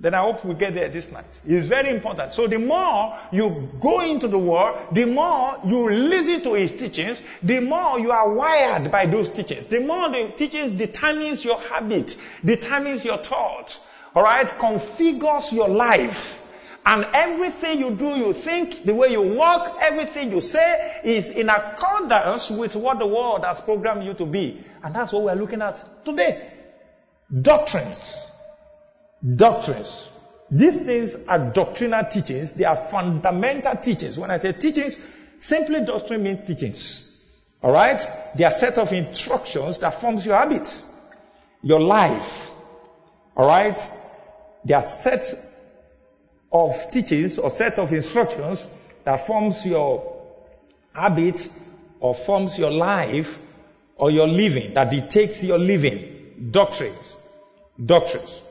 Then 0.00 0.12
I 0.12 0.22
hope 0.22 0.44
we 0.44 0.54
get 0.54 0.74
there 0.74 0.88
this 0.88 1.12
night. 1.12 1.40
It's 1.46 1.66
very 1.66 1.90
important. 1.90 2.32
So 2.32 2.48
the 2.48 2.58
more 2.58 3.16
you 3.32 3.70
go 3.80 4.00
into 4.00 4.26
the 4.26 4.38
world, 4.38 4.76
the 4.92 5.06
more 5.06 5.58
you 5.64 5.88
listen 5.88 6.42
to 6.42 6.54
his 6.54 6.72
teachings, 6.72 7.22
the 7.42 7.60
more 7.60 7.98
you 7.98 8.10
are 8.10 8.34
wired 8.34 8.90
by 8.90 9.06
those 9.06 9.30
teachings. 9.30 9.66
The 9.66 9.80
more 9.80 10.10
the 10.10 10.32
teachings 10.36 10.72
determines 10.72 11.44
your 11.44 11.60
habit, 11.60 12.16
determines 12.44 13.04
your 13.04 13.18
thoughts, 13.18 13.86
alright, 14.16 14.48
configures 14.48 15.52
your 15.52 15.68
life. 15.68 16.40
And 16.84 17.06
everything 17.14 17.78
you 17.78 17.94
do, 17.96 18.04
you 18.04 18.32
think, 18.34 18.82
the 18.82 18.94
way 18.94 19.08
you 19.08 19.22
walk, 19.22 19.78
everything 19.80 20.32
you 20.32 20.42
say 20.42 21.00
is 21.02 21.30
in 21.30 21.48
accordance 21.48 22.50
with 22.50 22.76
what 22.76 22.98
the 22.98 23.06
world 23.06 23.44
has 23.44 23.60
programmed 23.62 24.04
you 24.04 24.12
to 24.14 24.26
be. 24.26 24.62
And 24.82 24.94
that's 24.94 25.12
what 25.12 25.22
we're 25.22 25.34
looking 25.34 25.62
at 25.62 25.82
today. 26.04 26.46
Doctrines. 27.40 28.30
Doctrines. 29.24 30.10
These 30.50 30.84
things 30.84 31.26
are 31.26 31.38
doctrinal 31.38 32.04
teachings. 32.04 32.52
They 32.52 32.64
are 32.64 32.76
fundamental 32.76 33.74
teachings. 33.76 34.18
When 34.18 34.30
I 34.30 34.36
say 34.36 34.52
teachings, 34.52 34.98
simply 35.38 35.84
doctrine 35.84 36.22
means 36.22 36.46
teachings. 36.46 37.10
Alright? 37.62 38.06
They 38.36 38.44
are 38.44 38.52
set 38.52 38.76
of 38.78 38.92
instructions 38.92 39.78
that 39.78 39.94
forms 39.94 40.26
your 40.26 40.36
habit, 40.36 40.82
your 41.62 41.80
life. 41.80 42.50
Alright? 43.36 43.80
They 44.64 44.74
are 44.74 44.82
set 44.82 45.24
of 46.52 46.74
teachings 46.92 47.38
or 47.38 47.48
set 47.50 47.78
of 47.78 47.92
instructions 47.92 48.72
that 49.04 49.26
forms 49.26 49.64
your 49.64 50.12
habit 50.92 51.48
or 52.00 52.14
forms 52.14 52.58
your 52.58 52.70
life 52.70 53.40
or 53.96 54.10
your 54.10 54.26
living, 54.26 54.74
that 54.74 54.90
dictates 54.90 55.42
your 55.42 55.58
living. 55.58 56.50
Doctrines. 56.50 57.16
Doctrines. 57.84 58.42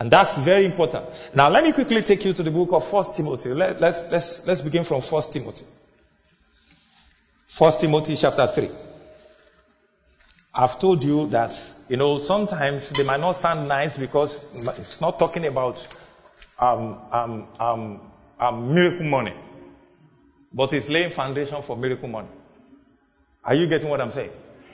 And 0.00 0.10
that's 0.10 0.38
very 0.38 0.64
important. 0.64 1.04
Now 1.34 1.50
let 1.50 1.62
me 1.62 1.72
quickly 1.72 2.02
take 2.02 2.24
you 2.24 2.32
to 2.32 2.42
the 2.42 2.50
book 2.50 2.72
of 2.72 2.86
First 2.86 3.16
Timothy. 3.16 3.50
Let, 3.50 3.82
let's, 3.82 4.10
let's, 4.10 4.46
let's 4.46 4.62
begin 4.62 4.82
from 4.82 5.02
First 5.02 5.34
Timothy. 5.34 5.66
First 7.48 7.82
Timothy 7.82 8.16
chapter 8.16 8.46
3. 8.46 8.70
I've 10.54 10.80
told 10.80 11.04
you 11.04 11.26
that, 11.28 11.52
you 11.90 11.98
know, 11.98 12.16
sometimes 12.16 12.88
they 12.90 13.04
might 13.04 13.20
not 13.20 13.32
sound 13.32 13.68
nice 13.68 13.98
because 13.98 14.66
it's 14.78 15.02
not 15.02 15.18
talking 15.18 15.44
about 15.44 15.86
um, 16.58 16.96
um, 17.12 17.46
um, 17.60 18.00
um, 18.38 18.74
miracle 18.74 19.04
money. 19.04 19.34
But 20.50 20.72
it's 20.72 20.88
laying 20.88 21.10
foundation 21.10 21.60
for 21.60 21.76
miracle 21.76 22.08
money. 22.08 22.28
Are 23.44 23.54
you 23.54 23.66
getting 23.66 23.90
what 23.90 24.00
I'm 24.00 24.10
saying? 24.10 24.30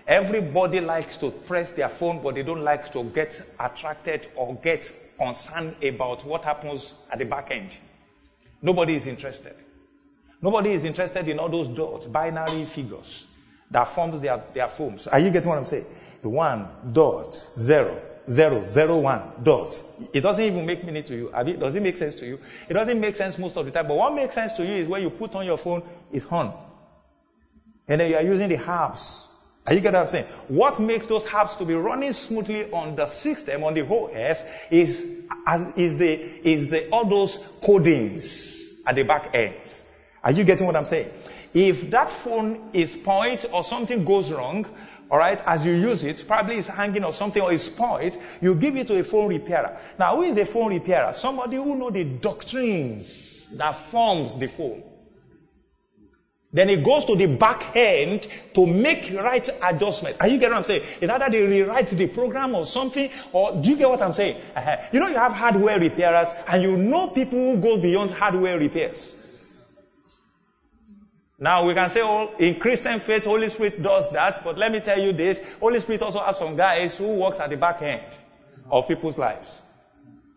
Everybody 0.07 0.81
likes 0.81 1.17
to 1.19 1.33
press 1.33 1.73
their 1.73 1.89
phone, 1.89 2.23
but 2.23 2.37
they 2.37 2.45
don't 2.45 2.63
like 2.63 2.93
to 2.93 3.03
get 3.03 3.43
attracted 3.59 4.25
or 4.37 4.55
get 4.55 4.93
concerned 5.19 5.77
about 5.83 6.25
what 6.25 6.43
happens 6.43 7.07
at 7.11 7.19
the 7.19 7.25
back 7.25 7.51
end. 7.51 7.71
Nobody 8.63 8.95
is 8.95 9.07
interested. 9.07 9.55
Nobody 10.43 10.73
is 10.73 10.85
interested 10.85 11.29
in 11.29 11.39
all 11.39 11.49
those 11.49 11.69
dots, 11.69 12.07
binary 12.07 12.65
figures 12.65 13.27
that 13.71 13.89
forms 13.89 14.21
their, 14.21 14.43
their 14.55 14.69
phones. 14.69 15.09
Are 15.09 15.19
you 15.19 15.31
getting 15.31 15.49
what 15.49 15.59
I'm 15.59 15.67
saying? 15.67 15.87
One, 16.23 16.67
dot, 16.93 17.33
zero, 17.33 18.01
zero, 18.29 18.63
zero, 18.65 19.01
one, 19.01 19.23
dot. 19.43 19.83
It 20.13 20.21
doesn't 20.21 20.45
even 20.45 20.67
make 20.67 20.85
meaning 20.85 21.05
to 21.05 21.15
you. 21.15 21.31
Does 21.59 21.77
it 21.77 21.83
make 21.83 21.97
sense 21.97 22.17
to 22.17 22.27
you? 22.27 22.41
It 22.69 22.75
doesn't 22.75 23.01
make 23.01 23.17
sense 23.17 23.39
most 23.39 23.57
of 23.57 23.65
the 23.65 23.71
time. 23.71 23.89
But 23.89 23.97
what 23.97 24.15
makes 24.15 24.35
sense 24.35 24.55
to 24.55 24.65
you 24.65 24.75
is 24.75 24.89
when 24.89 25.03
you 25.03 25.11
put 25.11 25.35
on 25.35 25.47
your 25.47 25.59
phone 25.59 25.83
is 26.13 26.27
on. 26.27 26.53
And 27.89 28.01
then 28.01 28.11
you 28.11 28.17
are 28.17 28.23
using 28.23 28.49
the 28.49 28.57
apps 28.57 29.36
are 29.67 29.75
you 29.75 29.81
getting 29.81 29.99
what 29.99 30.05
I'm 30.05 30.09
saying? 30.09 30.27
What 30.49 30.79
makes 30.79 31.07
those 31.07 31.27
apps 31.27 31.59
to 31.59 31.65
be 31.65 31.75
running 31.75 32.13
smoothly 32.13 32.71
on 32.71 32.95
the 32.95 33.07
system, 33.07 33.65
on 33.65 33.75
the 33.75 33.83
OS, 33.83 34.45
is, 34.71 35.25
is 35.77 35.99
the, 35.99 36.49
is 36.49 36.71
the, 36.71 36.89
all 36.91 37.05
those 37.05 37.39
codings 37.61 38.81
at 38.87 38.95
the 38.95 39.03
back 39.03 39.31
end. 39.35 39.55
Are 40.23 40.31
you 40.31 40.45
getting 40.45 40.67
what 40.67 40.77
I'm 40.77 40.85
saying? 40.85 41.11
If 41.53 41.91
that 41.91 42.11
phone 42.11 42.71
is 42.73 42.93
spoiled 42.93 43.45
or 43.53 43.65
something 43.65 44.05
goes 44.05 44.31
wrong, 44.31 44.67
alright, 45.11 45.41
as 45.45 45.67
you 45.67 45.73
use 45.73 46.05
it, 46.05 46.25
probably 46.29 46.57
it's 46.57 46.69
hanging 46.69 47.03
or 47.03 47.13
something 47.13 47.43
or 47.43 47.53
it's 47.53 47.65
spoiled, 47.65 48.17
you 48.41 48.55
give 48.55 48.77
it 48.77 48.87
to 48.87 48.99
a 48.99 49.03
phone 49.03 49.29
repairer. 49.29 49.77
Now, 49.99 50.15
who 50.17 50.23
is 50.23 50.37
a 50.37 50.47
phone 50.47 50.75
repairer? 50.75 51.13
Somebody 51.13 51.57
who 51.57 51.77
know 51.77 51.91
the 51.91 52.05
doctrines 52.05 53.49
that 53.57 53.75
forms 53.75 54.39
the 54.39 54.47
phone. 54.47 54.83
Then 56.57 56.71
it 56.71 56.83
goes 56.83 57.05
to 57.05 57.17
the 57.17 57.27
back 57.27 57.77
end 57.77 58.27
to 58.55 58.67
make 58.67 59.13
right 59.15 59.47
adjustment. 59.63 60.17
Are 60.21 60.27
you 60.27 60.39
getting 60.39 60.55
what 60.55 60.61
I'm 60.61 60.65
saying? 60.65 60.85
It's 61.03 61.13
either 61.13 61.29
they 61.29 61.47
rewrite 61.47 61.89
the 61.89 62.07
program 62.07 62.55
or 62.55 62.65
something, 62.65 63.11
or 63.33 63.61
do 63.61 63.69
you 63.69 63.77
get 63.77 63.91
what 63.91 64.01
I'm 64.01 64.15
saying? 64.15 64.37
Uh-huh. 64.57 64.77
You 64.91 65.01
know, 65.01 65.09
you 65.09 65.17
have 65.17 65.35
hardware 65.35 65.79
repairers, 65.79 66.33
and 66.49 66.63
you 66.63 66.79
know 66.79 67.09
people 67.09 67.39
who 67.39 67.61
go 67.61 67.77
beyond 67.77 68.11
hardware 68.11 68.59
repairs. 68.59 69.13
Now 71.39 71.67
we 71.67 71.75
can 71.75 71.91
say, 71.91 72.01
oh, 72.03 72.33
in 72.39 72.59
Christian 72.59 73.01
faith, 73.01 73.27
Holy 73.27 73.51
Spirit 73.51 73.83
does 73.83 74.11
that, 74.13 74.43
but 74.43 74.57
let 74.57 74.73
me 74.73 74.81
tell 74.81 74.99
you 74.99 75.13
this: 75.13 75.43
Holy 75.61 75.81
Spirit 75.81 76.01
also 76.01 76.21
has 76.21 76.39
some 76.39 76.57
guys 76.57 76.97
who 76.97 77.17
works 77.17 77.39
at 77.39 77.51
the 77.51 77.59
back 77.59 77.83
end 77.83 78.01
of 78.71 78.89
people's 78.89 79.19
lives. 79.19 79.63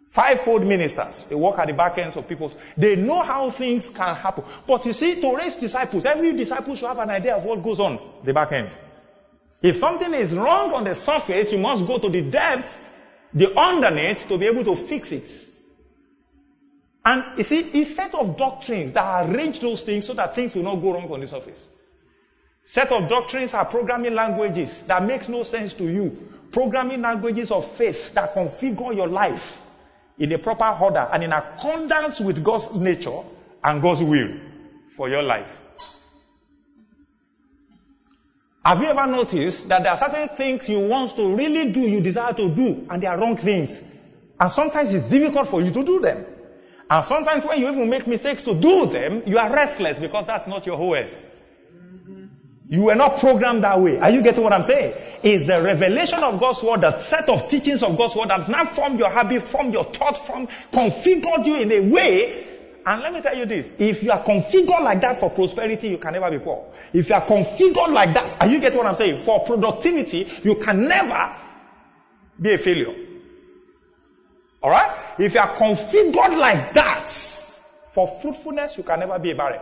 Fivefold 0.09 0.65
ministers. 0.65 1.25
They 1.25 1.35
work 1.35 1.59
at 1.59 1.67
the 1.67 1.73
back 1.73 1.99
ends 1.99 2.17
of 2.17 2.27
people's. 2.27 2.57
They 2.75 2.95
know 2.95 3.21
how 3.21 3.51
things 3.51 3.89
can 3.89 4.15
happen. 4.15 4.43
But 4.65 4.83
you 4.87 4.93
see, 4.93 5.21
to 5.21 5.37
raise 5.37 5.57
disciples, 5.57 6.03
every 6.05 6.35
disciple 6.35 6.75
should 6.75 6.87
have 6.87 6.97
an 6.97 7.11
idea 7.11 7.35
of 7.35 7.45
what 7.45 7.61
goes 7.61 7.79
on 7.79 7.99
the 8.23 8.33
back 8.33 8.51
end. 8.51 8.75
If 9.61 9.75
something 9.75 10.11
is 10.15 10.33
wrong 10.33 10.73
on 10.73 10.83
the 10.83 10.95
surface, 10.95 11.51
you 11.51 11.59
must 11.59 11.85
go 11.85 11.99
to 11.99 12.09
the 12.09 12.23
depth, 12.23 12.87
the 13.35 13.55
underneath, 13.55 14.27
to 14.29 14.39
be 14.39 14.47
able 14.47 14.63
to 14.63 14.75
fix 14.75 15.11
it. 15.11 15.29
And 17.05 17.37
you 17.37 17.43
see, 17.43 17.79
a 17.79 17.83
set 17.85 18.15
of 18.15 18.35
doctrines 18.35 18.93
that 18.93 19.29
arrange 19.29 19.59
those 19.59 19.83
things 19.83 20.07
so 20.07 20.15
that 20.15 20.33
things 20.33 20.55
will 20.55 20.63
not 20.63 20.77
go 20.77 20.93
wrong 20.93 21.11
on 21.11 21.19
the 21.19 21.27
surface. 21.27 21.67
Set 22.63 22.91
of 22.91 23.09
doctrines 23.09 23.53
are 23.53 23.65
programming 23.65 24.15
languages 24.15 24.87
that 24.87 25.03
makes 25.03 25.29
no 25.29 25.43
sense 25.43 25.75
to 25.75 25.83
you. 25.87 26.17
Programming 26.51 27.03
languages 27.03 27.51
of 27.51 27.63
faith 27.63 28.15
that 28.15 28.33
configure 28.33 28.95
your 28.95 29.07
life 29.07 29.65
in 30.19 30.31
a 30.33 30.37
proper 30.37 30.65
order 30.83 31.07
and 31.11 31.23
in 31.23 31.31
accordance 31.31 32.19
with 32.19 32.43
God's 32.43 32.75
nature 32.75 33.21
and 33.63 33.81
God's 33.81 34.03
will 34.03 34.37
for 34.95 35.09
your 35.09 35.23
life. 35.23 35.59
Have 38.63 38.81
you 38.81 38.87
ever 38.87 39.07
noticed 39.07 39.69
that 39.69 39.83
there 39.83 39.93
are 39.93 39.97
certain 39.97 40.27
things 40.27 40.69
you 40.69 40.87
want 40.87 41.15
to 41.15 41.35
really 41.35 41.71
do, 41.71 41.81
you 41.81 42.01
desire 42.01 42.33
to 42.33 42.53
do, 42.53 42.85
and 42.89 43.01
they 43.01 43.07
are 43.07 43.17
wrong 43.17 43.37
things? 43.37 43.81
And 44.39 44.51
sometimes 44.51 44.93
it's 44.93 45.07
difficult 45.07 45.47
for 45.47 45.61
you 45.61 45.71
to 45.71 45.83
do 45.83 46.01
them. 46.01 46.25
And 46.89 47.05
sometimes 47.05 47.45
when 47.45 47.59
you 47.59 47.71
even 47.71 47.89
make 47.89 48.05
mistakes 48.05 48.43
to 48.43 48.53
do 48.53 48.87
them, 48.87 49.23
you 49.25 49.37
are 49.37 49.51
restless 49.51 49.99
because 49.99 50.25
that's 50.25 50.47
not 50.47 50.65
your 50.65 50.79
OS. 50.79 51.28
You 52.71 52.83
were 52.83 52.95
not 52.95 53.17
programmed 53.17 53.63
that 53.63 53.81
way. 53.81 53.97
Are 53.97 54.11
you 54.11 54.21
getting 54.21 54.43
what 54.43 54.53
I'm 54.53 54.61
saying? 54.61 54.93
Is 55.23 55.47
the 55.47 55.59
revelation 55.59 56.19
of 56.23 56.39
God's 56.39 56.61
word, 56.61 56.81
the 56.81 56.95
set 56.97 57.27
of 57.27 57.49
teachings 57.49 57.81
of 57.81 57.97
God's 57.97 58.15
word 58.15 58.29
that 58.29 58.47
now 58.47 58.63
formed 58.65 58.99
your 58.99 59.09
habit, 59.09 59.47
formed 59.47 59.73
your 59.73 59.85
thought, 59.85 60.15
formed, 60.15 60.49
configured 60.71 61.47
you 61.47 61.61
in 61.61 61.71
a 61.71 61.79
way. 61.91 62.45
And 62.85 63.01
let 63.01 63.11
me 63.11 63.21
tell 63.21 63.35
you 63.35 63.45
this. 63.45 63.73
If 63.79 64.03
you 64.03 64.11
are 64.11 64.23
configured 64.23 64.83
like 64.83 65.01
that 65.01 65.19
for 65.19 65.31
prosperity, 65.31 65.89
you 65.89 65.97
can 65.97 66.13
never 66.13 66.29
be 66.29 66.37
poor. 66.37 66.63
If 66.93 67.09
you 67.09 67.15
are 67.15 67.25
configured 67.25 67.91
like 67.91 68.13
that, 68.13 68.39
are 68.39 68.47
you 68.47 68.61
getting 68.61 68.77
what 68.77 68.85
I'm 68.85 68.95
saying? 68.95 69.17
For 69.17 69.39
productivity, 69.39 70.31
you 70.43 70.53
can 70.53 70.87
never 70.87 71.35
be 72.39 72.53
a 72.53 72.57
failure. 72.59 72.93
Alright? 74.61 74.91
If 75.17 75.33
you 75.33 75.39
are 75.39 75.55
configured 75.55 76.37
like 76.37 76.73
that, 76.73 77.09
for 77.09 78.07
fruitfulness, 78.07 78.77
you 78.77 78.83
can 78.83 78.99
never 78.99 79.17
be 79.17 79.31
a 79.31 79.35
barren. 79.35 79.59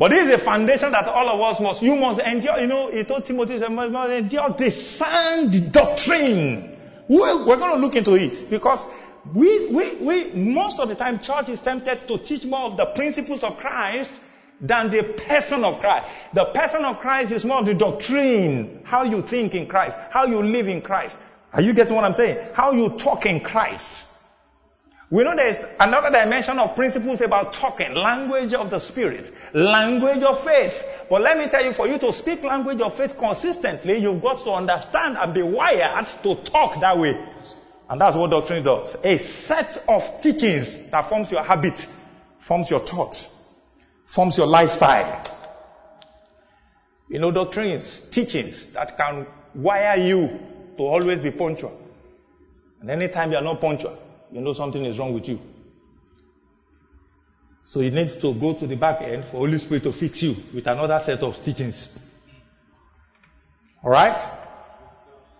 But 0.00 0.12
this 0.12 0.28
is 0.28 0.34
a 0.34 0.38
foundation 0.38 0.92
that 0.92 1.06
all 1.08 1.28
of 1.28 1.38
us 1.42 1.60
must, 1.60 1.82
you 1.82 1.94
must 1.94 2.20
endure, 2.20 2.58
you 2.58 2.68
know, 2.68 2.90
he 2.90 3.04
told 3.04 3.26
Timothy, 3.26 3.56
you 3.56 3.68
must 3.68 4.10
endure 4.10 4.48
the 4.48 4.70
sound 4.70 5.72
doctrine. 5.74 6.74
We're, 7.06 7.46
we're 7.46 7.58
going 7.58 7.74
to 7.74 7.86
look 7.86 7.94
into 7.94 8.14
it 8.14 8.46
because 8.48 8.90
we, 9.34 9.66
we, 9.66 9.96
we, 9.96 10.32
most 10.32 10.80
of 10.80 10.88
the 10.88 10.94
time, 10.94 11.18
church 11.18 11.50
is 11.50 11.60
tempted 11.60 12.08
to 12.08 12.16
teach 12.16 12.46
more 12.46 12.60
of 12.60 12.78
the 12.78 12.86
principles 12.86 13.44
of 13.44 13.58
Christ 13.58 14.18
than 14.62 14.88
the 14.88 15.02
person 15.02 15.64
of 15.64 15.80
Christ. 15.80 16.08
The 16.32 16.46
person 16.46 16.86
of 16.86 17.00
Christ 17.00 17.32
is 17.32 17.44
more 17.44 17.58
of 17.58 17.66
the 17.66 17.74
doctrine, 17.74 18.80
how 18.84 19.02
you 19.02 19.20
think 19.20 19.54
in 19.54 19.66
Christ, 19.66 19.98
how 20.10 20.24
you 20.24 20.42
live 20.42 20.66
in 20.66 20.80
Christ. 20.80 21.20
Are 21.52 21.60
you 21.60 21.74
getting 21.74 21.94
what 21.94 22.04
I'm 22.04 22.14
saying? 22.14 22.38
How 22.54 22.72
you 22.72 22.96
talk 22.96 23.26
in 23.26 23.40
Christ. 23.40 24.09
We 25.10 25.24
know 25.24 25.34
there's 25.34 25.64
another 25.80 26.10
dimension 26.10 26.60
of 26.60 26.76
principles 26.76 27.20
about 27.20 27.52
talking, 27.52 27.94
language 27.94 28.54
of 28.54 28.70
the 28.70 28.78
spirit, 28.78 29.32
language 29.52 30.22
of 30.22 30.38
faith. 30.44 31.06
But 31.10 31.22
let 31.22 31.36
me 31.36 31.48
tell 31.48 31.64
you, 31.64 31.72
for 31.72 31.88
you 31.88 31.98
to 31.98 32.12
speak 32.12 32.44
language 32.44 32.80
of 32.80 32.94
faith 32.94 33.18
consistently, 33.18 33.98
you've 33.98 34.22
got 34.22 34.38
to 34.44 34.52
understand 34.52 35.16
and 35.18 35.34
be 35.34 35.42
wired 35.42 36.06
to 36.22 36.36
talk 36.36 36.80
that 36.80 36.96
way. 36.96 37.26
And 37.88 38.00
that's 38.00 38.16
what 38.16 38.30
doctrine 38.30 38.62
does. 38.62 38.96
A 39.04 39.18
set 39.18 39.82
of 39.88 40.22
teachings 40.22 40.90
that 40.90 41.08
forms 41.08 41.32
your 41.32 41.42
habit, 41.42 41.84
forms 42.38 42.70
your 42.70 42.78
thought, 42.78 43.16
forms 44.06 44.38
your 44.38 44.46
lifestyle. 44.46 45.24
You 47.08 47.18
know, 47.18 47.32
doctrines, 47.32 48.08
teachings 48.10 48.74
that 48.74 48.96
can 48.96 49.26
wire 49.56 50.00
you 50.00 50.28
to 50.76 50.84
always 50.84 51.18
be 51.18 51.32
punctual. 51.32 51.76
And 52.80 52.90
anytime 52.90 53.32
you 53.32 53.38
are 53.38 53.42
not 53.42 53.60
punctual, 53.60 53.98
you 54.32 54.40
know 54.40 54.52
something 54.52 54.84
is 54.84 54.98
wrong 54.98 55.12
with 55.12 55.28
you. 55.28 55.40
So 57.64 57.80
it 57.80 57.92
needs 57.92 58.16
to 58.16 58.34
go 58.34 58.54
to 58.54 58.66
the 58.66 58.76
back 58.76 59.02
end 59.02 59.24
for 59.24 59.38
Holy 59.38 59.58
Spirit 59.58 59.84
to 59.84 59.92
fix 59.92 60.22
you 60.22 60.34
with 60.52 60.66
another 60.66 60.98
set 60.98 61.22
of 61.22 61.40
teachings. 61.42 61.96
Alright? 63.84 64.18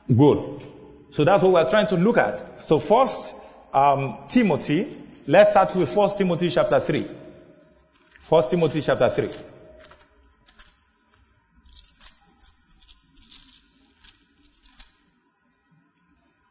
Good. 0.07 0.65
So 1.11 1.25
that's 1.25 1.43
what 1.43 1.53
we're 1.53 1.71
trying 1.71 1.89
to 1.89 1.97
look 1.97 2.19
at. 2.19 2.61
So 2.63 2.79
first, 2.79 3.35
um, 3.75 4.17
Timothy, 4.29 4.87
let's 5.27 5.51
start 5.51 5.75
with 5.75 5.93
First 5.93 6.19
Timothy 6.19 6.51
chapter 6.51 6.79
3. 6.79 7.05
First 8.21 8.51
Timothy 8.51 8.81
chapter 8.81 9.09
3. 9.09 9.29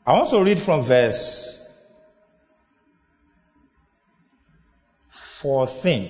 I 0.06 0.14
want 0.14 0.30
to 0.30 0.44
read 0.44 0.60
from 0.60 0.82
verse 0.82 1.49
14. 5.42 6.10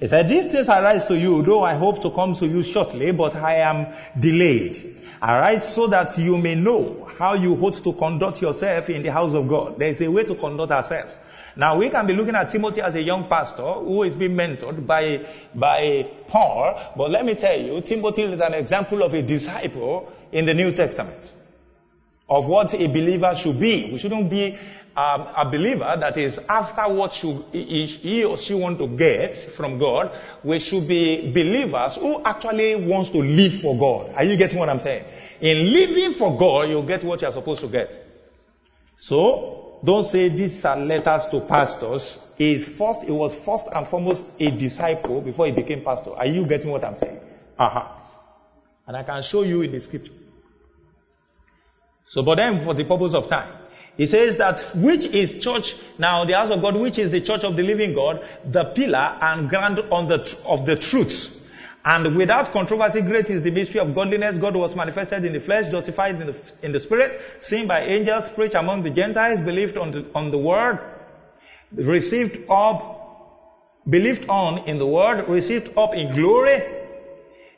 He 0.00 0.06
said, 0.06 0.28
These 0.28 0.52
things 0.52 0.68
arise 0.68 1.08
to 1.08 1.18
you, 1.18 1.42
though 1.42 1.64
I 1.64 1.74
hope 1.74 2.02
to 2.02 2.10
come 2.10 2.34
to 2.34 2.46
you 2.46 2.62
shortly, 2.62 3.12
but 3.12 3.34
I 3.34 3.56
am 3.56 3.92
delayed. 4.18 4.76
I 5.20 5.40
write 5.40 5.64
so 5.64 5.86
that 5.88 6.16
you 6.18 6.38
may 6.38 6.54
know 6.54 7.08
how 7.18 7.34
you 7.34 7.54
ought 7.54 7.74
to 7.82 7.92
conduct 7.94 8.42
yourself 8.42 8.90
in 8.90 9.02
the 9.02 9.10
house 9.10 9.32
of 9.34 9.48
God. 9.48 9.78
There 9.78 9.88
is 9.88 10.00
a 10.02 10.10
way 10.10 10.24
to 10.24 10.34
conduct 10.34 10.70
ourselves. 10.70 11.18
Now 11.56 11.76
we 11.78 11.90
can 11.90 12.06
be 12.06 12.14
looking 12.14 12.36
at 12.36 12.50
Timothy 12.50 12.82
as 12.82 12.94
a 12.94 13.02
young 13.02 13.24
pastor 13.24 13.62
who 13.62 14.04
is 14.04 14.14
being 14.14 14.36
mentored 14.36 14.86
by, 14.86 15.26
by 15.54 16.06
Paul, 16.28 16.78
but 16.96 17.10
let 17.10 17.24
me 17.24 17.34
tell 17.34 17.58
you, 17.58 17.80
Timothy 17.80 18.22
is 18.22 18.40
an 18.40 18.54
example 18.54 19.02
of 19.02 19.14
a 19.14 19.22
disciple 19.22 20.12
in 20.30 20.44
the 20.44 20.54
New 20.54 20.70
Testament 20.72 21.32
of 22.28 22.46
what 22.46 22.74
a 22.74 22.86
believer 22.86 23.34
should 23.34 23.58
be. 23.58 23.90
We 23.90 23.98
shouldn't 23.98 24.30
be 24.30 24.56
um, 24.98 25.28
a 25.36 25.44
believer 25.44 25.96
that 26.00 26.16
is 26.16 26.40
after 26.48 26.82
what 26.82 27.12
should, 27.12 27.44
he 27.52 28.24
or 28.24 28.36
she 28.36 28.52
want 28.54 28.78
to 28.80 28.88
get 28.88 29.36
from 29.36 29.78
God, 29.78 30.10
we 30.42 30.58
should 30.58 30.88
be 30.88 31.30
believers 31.32 31.94
who 31.94 32.20
actually 32.24 32.74
wants 32.74 33.10
to 33.10 33.18
live 33.18 33.54
for 33.54 33.78
God. 33.78 34.10
Are 34.16 34.24
you 34.24 34.36
getting 34.36 34.58
what 34.58 34.68
I'm 34.68 34.80
saying? 34.80 35.04
In 35.40 35.72
living 35.72 36.14
for 36.14 36.36
God, 36.36 36.68
you 36.68 36.82
get 36.82 37.04
what 37.04 37.22
you're 37.22 37.30
supposed 37.30 37.60
to 37.60 37.68
get. 37.68 37.92
So, 38.96 39.78
don't 39.84 40.02
say 40.02 40.30
these 40.30 40.64
are 40.64 40.76
letters 40.76 41.26
to 41.26 41.42
pastors. 41.42 42.34
Is 42.36 42.68
first, 42.68 43.04
it 43.04 43.12
was 43.12 43.44
first 43.44 43.68
and 43.72 43.86
foremost 43.86 44.40
a 44.40 44.50
disciple 44.50 45.22
before 45.22 45.46
he 45.46 45.52
became 45.52 45.80
pastor. 45.80 46.10
Are 46.10 46.26
you 46.26 46.48
getting 46.48 46.72
what 46.72 46.84
I'm 46.84 46.96
saying? 46.96 47.20
Uh-huh. 47.56 47.84
And 48.88 48.96
I 48.96 49.04
can 49.04 49.22
show 49.22 49.42
you 49.42 49.62
in 49.62 49.70
the 49.70 49.78
scripture. 49.78 50.12
So, 52.02 52.24
but 52.24 52.36
then 52.36 52.60
for 52.60 52.74
the 52.74 52.82
purpose 52.82 53.14
of 53.14 53.28
time, 53.28 53.52
he 53.98 54.06
says 54.06 54.36
that 54.36 54.60
which 54.76 55.04
is 55.06 55.38
church 55.40 55.74
now 55.98 56.24
the 56.24 56.32
house 56.32 56.50
of 56.50 56.62
God, 56.62 56.76
which 56.76 56.98
is 56.98 57.10
the 57.10 57.20
church 57.20 57.42
of 57.42 57.56
the 57.56 57.64
living 57.64 57.94
God, 57.94 58.24
the 58.44 58.64
pillar 58.64 59.18
and 59.20 59.48
ground 59.48 59.80
on 59.90 60.06
the 60.06 60.38
of 60.46 60.64
the 60.64 60.76
truth. 60.76 61.34
And 61.84 62.16
without 62.16 62.52
controversy, 62.52 63.00
great 63.00 63.28
is 63.28 63.42
the 63.42 63.50
mystery 63.50 63.80
of 63.80 63.94
godliness. 63.94 64.38
God 64.38 64.54
was 64.54 64.76
manifested 64.76 65.24
in 65.24 65.32
the 65.32 65.40
flesh, 65.40 65.68
justified 65.70 66.20
in 66.20 66.28
the, 66.28 66.36
in 66.62 66.70
the 66.70 66.78
spirit, 66.78 67.18
seen 67.40 67.66
by 67.66 67.80
angels, 67.80 68.28
preached 68.28 68.54
among 68.54 68.84
the 68.84 68.90
Gentiles, 68.90 69.40
believed 69.40 69.76
on 69.76 69.90
the, 69.90 70.06
on 70.14 70.30
the 70.30 70.38
word, 70.38 70.78
received 71.72 72.48
up, 72.48 73.82
believed 73.88 74.28
on 74.28 74.58
in 74.68 74.78
the 74.78 74.86
word, 74.86 75.28
received 75.28 75.76
up 75.76 75.94
in 75.94 76.14
glory, 76.14 76.62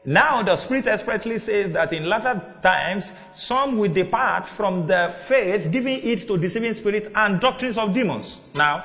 now 0.05 0.43
the 0.43 0.57
Spirit 0.57 0.87
expressly 0.87 1.39
says 1.39 1.73
that 1.73 1.93
in 1.93 2.07
latter 2.07 2.43
times 2.63 3.13
some 3.35 3.77
will 3.77 3.93
depart 3.93 4.47
from 4.47 4.87
the 4.87 5.15
faith, 5.27 5.71
giving 5.71 6.01
it 6.03 6.21
to 6.21 6.39
deceiving 6.39 6.73
spirit 6.73 7.13
and 7.15 7.39
doctrines 7.41 7.77
of 7.77 7.93
demons. 7.93 8.41
Now, 8.55 8.85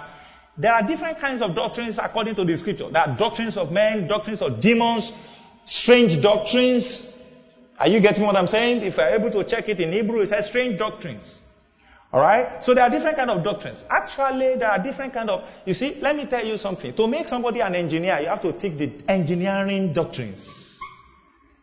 there 0.57 0.73
are 0.73 0.83
different 0.83 1.19
kinds 1.19 1.41
of 1.41 1.55
doctrines 1.55 1.99
according 1.99 2.35
to 2.35 2.43
the 2.43 2.57
scripture. 2.57 2.89
There 2.89 3.01
are 3.01 3.15
doctrines 3.15 3.55
of 3.57 3.71
men, 3.71 4.07
doctrines 4.07 4.41
of 4.41 4.59
demons, 4.59 5.13
strange 5.65 6.21
doctrines. 6.21 7.13
Are 7.79 7.87
you 7.87 7.99
getting 7.99 8.25
what 8.25 8.35
I'm 8.35 8.47
saying? 8.47 8.83
If 8.83 8.97
you're 8.97 9.07
able 9.07 9.31
to 9.31 9.43
check 9.43 9.69
it 9.69 9.79
in 9.79 9.91
Hebrew, 9.91 10.21
it 10.21 10.27
says 10.27 10.47
strange 10.47 10.77
doctrines. 10.77 11.41
Alright? 12.13 12.63
So 12.63 12.73
there 12.73 12.83
are 12.85 12.89
different 12.89 13.17
kind 13.17 13.29
of 13.29 13.43
doctrines. 13.43 13.83
Actually, 13.89 14.55
there 14.55 14.69
are 14.69 14.79
different 14.79 15.13
kind 15.13 15.29
of, 15.29 15.45
you 15.65 15.73
see, 15.73 15.97
let 16.01 16.15
me 16.15 16.25
tell 16.25 16.45
you 16.45 16.57
something. 16.57 16.93
To 16.93 17.07
make 17.07 17.27
somebody 17.27 17.59
an 17.59 17.75
engineer, 17.75 18.19
you 18.19 18.27
have 18.27 18.41
to 18.41 18.53
take 18.53 18.77
the 18.77 18.91
engineering 19.09 19.91
doctrines. 19.91 20.64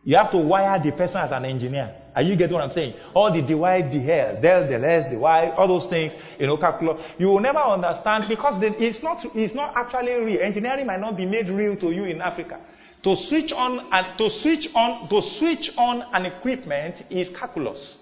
You 0.03 0.17
have 0.17 0.31
to 0.31 0.37
wire 0.37 0.77
the 0.79 0.91
person 0.91 1.21
as 1.21 1.31
an 1.31 1.45
engineer. 1.45 1.93
Are 2.15 2.21
you 2.21 2.35
getting 2.35 2.53
what 2.53 2.63
I'm 2.63 2.71
saying? 2.71 2.93
All 3.13 3.31
the 3.31 3.41
divide, 3.41 3.91
the 3.91 3.99
hairs, 3.99 4.39
del, 4.39 4.67
the 4.67 4.77
less, 4.77 5.07
the 5.09 5.17
y, 5.17 5.49
all 5.57 5.67
those 5.67 5.87
things, 5.87 6.15
you 6.39 6.45
know, 6.45 6.57
calculus. 6.57 7.15
You 7.17 7.29
will 7.29 7.39
never 7.39 7.59
understand 7.59 8.25
because 8.27 8.61
it's 8.61 9.01
not, 9.01 9.25
it's 9.33 9.55
not 9.55 9.75
actually 9.75 10.13
real. 10.23 10.41
Engineering 10.41 10.85
might 10.85 10.99
not 10.99 11.15
be 11.15 11.25
made 11.25 11.49
real 11.49 11.75
to 11.77 11.91
you 11.91 12.03
in 12.03 12.21
Africa. 12.21 12.59
To 13.03 13.15
switch 13.15 13.51
on 13.53 13.85
and 13.91 14.17
to 14.17 14.29
switch 14.29 14.75
on, 14.75 15.07
to 15.09 15.21
switch 15.21 15.71
on 15.77 16.03
an 16.13 16.25
equipment 16.25 17.03
is 17.09 17.29
calculus. 17.29 17.97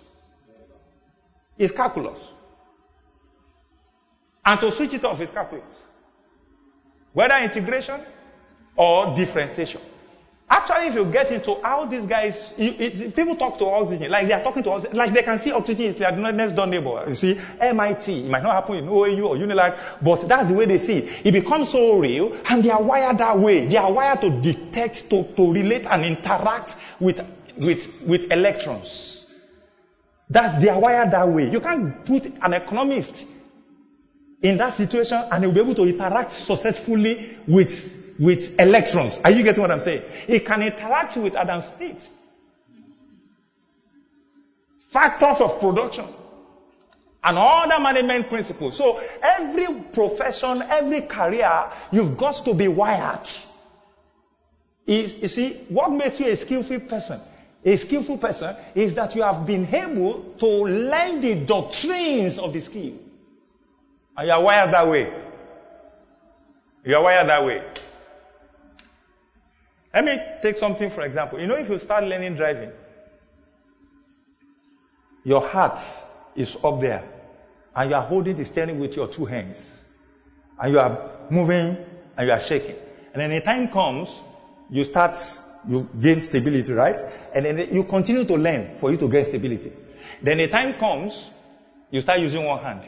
Is 1.58 1.72
calculus. 1.72 2.32
And 4.46 4.60
to 4.60 4.72
switch 4.72 4.94
it 4.94 5.06
off 5.06 5.22
is 5.22 5.30
calculus. 5.30 5.86
Whether 7.14 7.38
integration 7.38 8.02
or 8.76 9.16
differentiation. 9.16 9.82
Actually, 10.54 10.88
if 10.88 10.96
you 10.96 11.06
get 11.06 11.32
into 11.32 11.56
how 11.64 11.86
these 11.86 12.06
guys, 12.06 12.54
you, 12.58 12.76
it, 12.78 13.16
people 13.16 13.38
talk 13.38 13.58
to 13.58 13.66
oxygen, 13.66 14.12
like 14.12 14.28
they 14.28 14.34
are 14.34 14.42
talking 14.44 14.62
to 14.64 14.72
us, 14.72 14.94
like 14.94 15.14
they 15.14 15.24
can 15.24 15.40
see 15.40 15.54
oxygen 15.54 15.86
is 15.86 15.96
their 15.96 16.12
next 16.12 16.54
door 16.58 16.68
neighbor. 16.68 17.06
You 17.08 17.14
see, 17.14 17.40
MIT, 17.58 18.26
it 18.26 18.30
might 18.30 18.44
not 18.44 18.56
happen 18.56 18.76
in 18.76 18.86
OAU 18.88 19.30
or 19.30 19.36
Unilag, 19.38 19.78
but 20.04 20.28
that's 20.28 20.50
the 20.50 20.54
way 20.54 20.66
they 20.66 20.78
see 20.78 20.98
it. 20.98 21.26
It 21.26 21.32
becomes 21.32 21.70
so 21.70 22.00
real, 22.00 22.36
and 22.50 22.62
they 22.62 22.70
are 22.70 22.84
wired 22.84 23.20
that 23.20 23.40
way. 23.40 23.64
They 23.64 23.78
are 23.78 23.94
wired 23.94 24.20
to 24.22 24.42
detect, 24.42 25.10
to, 25.12 25.24
to 25.24 25.54
relate 25.54 25.86
and 25.90 26.04
interact 26.04 26.76
with, 27.00 27.22
with, 27.56 28.04
with 28.06 28.30
electrons. 28.30 29.26
That's, 30.30 30.62
they 30.62 30.68
are 30.68 30.80
wired 30.82 31.12
that 31.12 31.30
way. 31.30 31.50
You 31.50 31.62
can't 31.62 32.06
put 32.06 32.26
an 32.26 32.54
economist 32.54 33.26
in 34.42 34.58
that 34.58 34.74
situation 34.74 35.24
and 35.32 35.44
he'll 35.46 35.54
be 35.54 35.62
able 35.62 35.76
to 35.76 35.84
interact 35.84 36.32
successfully 36.32 37.38
with 37.48 38.01
with 38.22 38.60
electrons. 38.60 39.20
Are 39.24 39.32
you 39.32 39.44
getting 39.44 39.64
what 39.64 39.72
I'm 39.72 39.80
saying? 39.80 40.04
It 40.28 40.46
can 40.46 40.62
interact 40.62 41.18
with 41.18 41.36
Adam 41.36 41.62
Smith. 41.62 42.08
Factors 44.80 45.42
of 45.42 45.60
production 45.60 46.06
and 47.24 47.38
other 47.38 47.80
management 47.82 48.30
principles. 48.30 48.78
So 48.78 49.02
every 49.24 49.74
profession, 49.92 50.62
every 50.62 51.02
career, 51.02 51.72
you've 51.92 52.16
got 52.16 52.36
to 52.46 52.54
be 52.54 52.68
wired. 52.68 53.28
Is, 54.86 55.20
you 55.20 55.28
see, 55.28 55.54
what 55.70 55.92
makes 55.92 56.20
you 56.20 56.28
a 56.28 56.36
skillful 56.36 56.80
person? 56.82 57.20
A 57.66 57.76
skillful 57.76 58.20
person 58.20 58.56
is 58.76 58.94
that 58.96 59.16
you 59.16 59.24
have 59.24 59.48
been 59.48 59.66
able 59.74 60.36
to 60.38 60.46
learn 60.46 61.22
the 61.22 61.44
doctrines 61.46 62.38
of 62.38 62.54
the 62.54 62.62
skill. 62.62 62.94
And 64.16 64.28
you 64.28 64.34
are 64.34 64.44
wired 64.44 64.72
that 64.74 64.88
way. 64.88 65.12
You 66.86 66.98
are 66.98 67.04
wired 67.04 67.28
that 67.28 67.46
way. 67.46 67.64
Let 69.94 70.06
me 70.06 70.22
take 70.42 70.58
something 70.58 70.90
for 70.90 71.02
example. 71.02 71.40
You 71.40 71.48
know, 71.48 71.58
if 71.58 71.70
you 71.70 71.78
start 71.80 72.04
learning 72.04 72.36
driving, 72.36 72.72
your 75.24 75.42
heart 75.42 75.80
is 76.36 76.58
up 76.64 76.80
there, 76.80 77.04
and 77.76 77.90
you 77.90 77.96
are 77.96 78.02
holding 78.02 78.36
the 78.36 78.46
steering 78.46 78.80
with 78.80 78.96
your 78.96 79.08
two 79.08 79.26
hands, 79.26 79.84
and 80.60 80.72
you 80.74 80.80
are 80.80 80.98
moving 81.30 81.78
and 82.18 82.28
you 82.28 82.32
are 82.32 82.40
shaking. 82.40 82.76
And 83.14 83.22
then 83.22 83.30
the 83.30 83.42
time 83.42 83.68
comes, 83.68 84.22
you 84.70 84.84
start, 84.84 85.18
you 85.68 85.88
gain 86.00 86.22
stability, 86.22 86.74
right? 86.74 87.00
And 87.36 87.46
then 87.46 87.58
you 87.74 87.84
continue 87.84 88.24
to 88.24 88.36
learn 88.36 88.78
for 88.78 88.92
you 88.92 88.98
to 88.98 89.10
gain 89.10 89.26
stability. 89.26 89.72
Then 90.22 90.38
the 90.38 90.48
time 90.48 90.76
comes, 90.76 91.30
you 91.90 92.00
start 92.00 92.20
using 92.20 92.46
one 92.46 92.60
hand. 92.60 92.82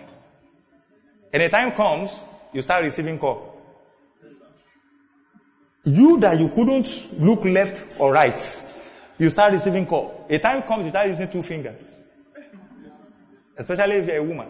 And 1.33 1.41
the 1.41 1.49
time 1.49 1.71
comes, 1.71 2.23
you 2.53 2.61
start 2.61 2.83
receiving 2.83 3.19
call. 3.19 3.52
You 5.85 6.19
that 6.19 6.39
you 6.39 6.47
couldn't 6.49 7.13
look 7.19 7.43
left 7.43 7.99
or 7.99 8.13
right, 8.13 8.41
you 9.17 9.29
start 9.29 9.53
receiving 9.53 9.85
call. 9.85 10.25
A 10.29 10.39
time 10.39 10.61
comes, 10.63 10.85
you 10.85 10.91
start 10.91 11.07
using 11.07 11.27
two 11.27 11.41
fingers. 11.41 11.99
Especially 13.57 13.97
if 13.97 14.07
you're 14.07 14.17
a 14.17 14.23
woman. 14.23 14.47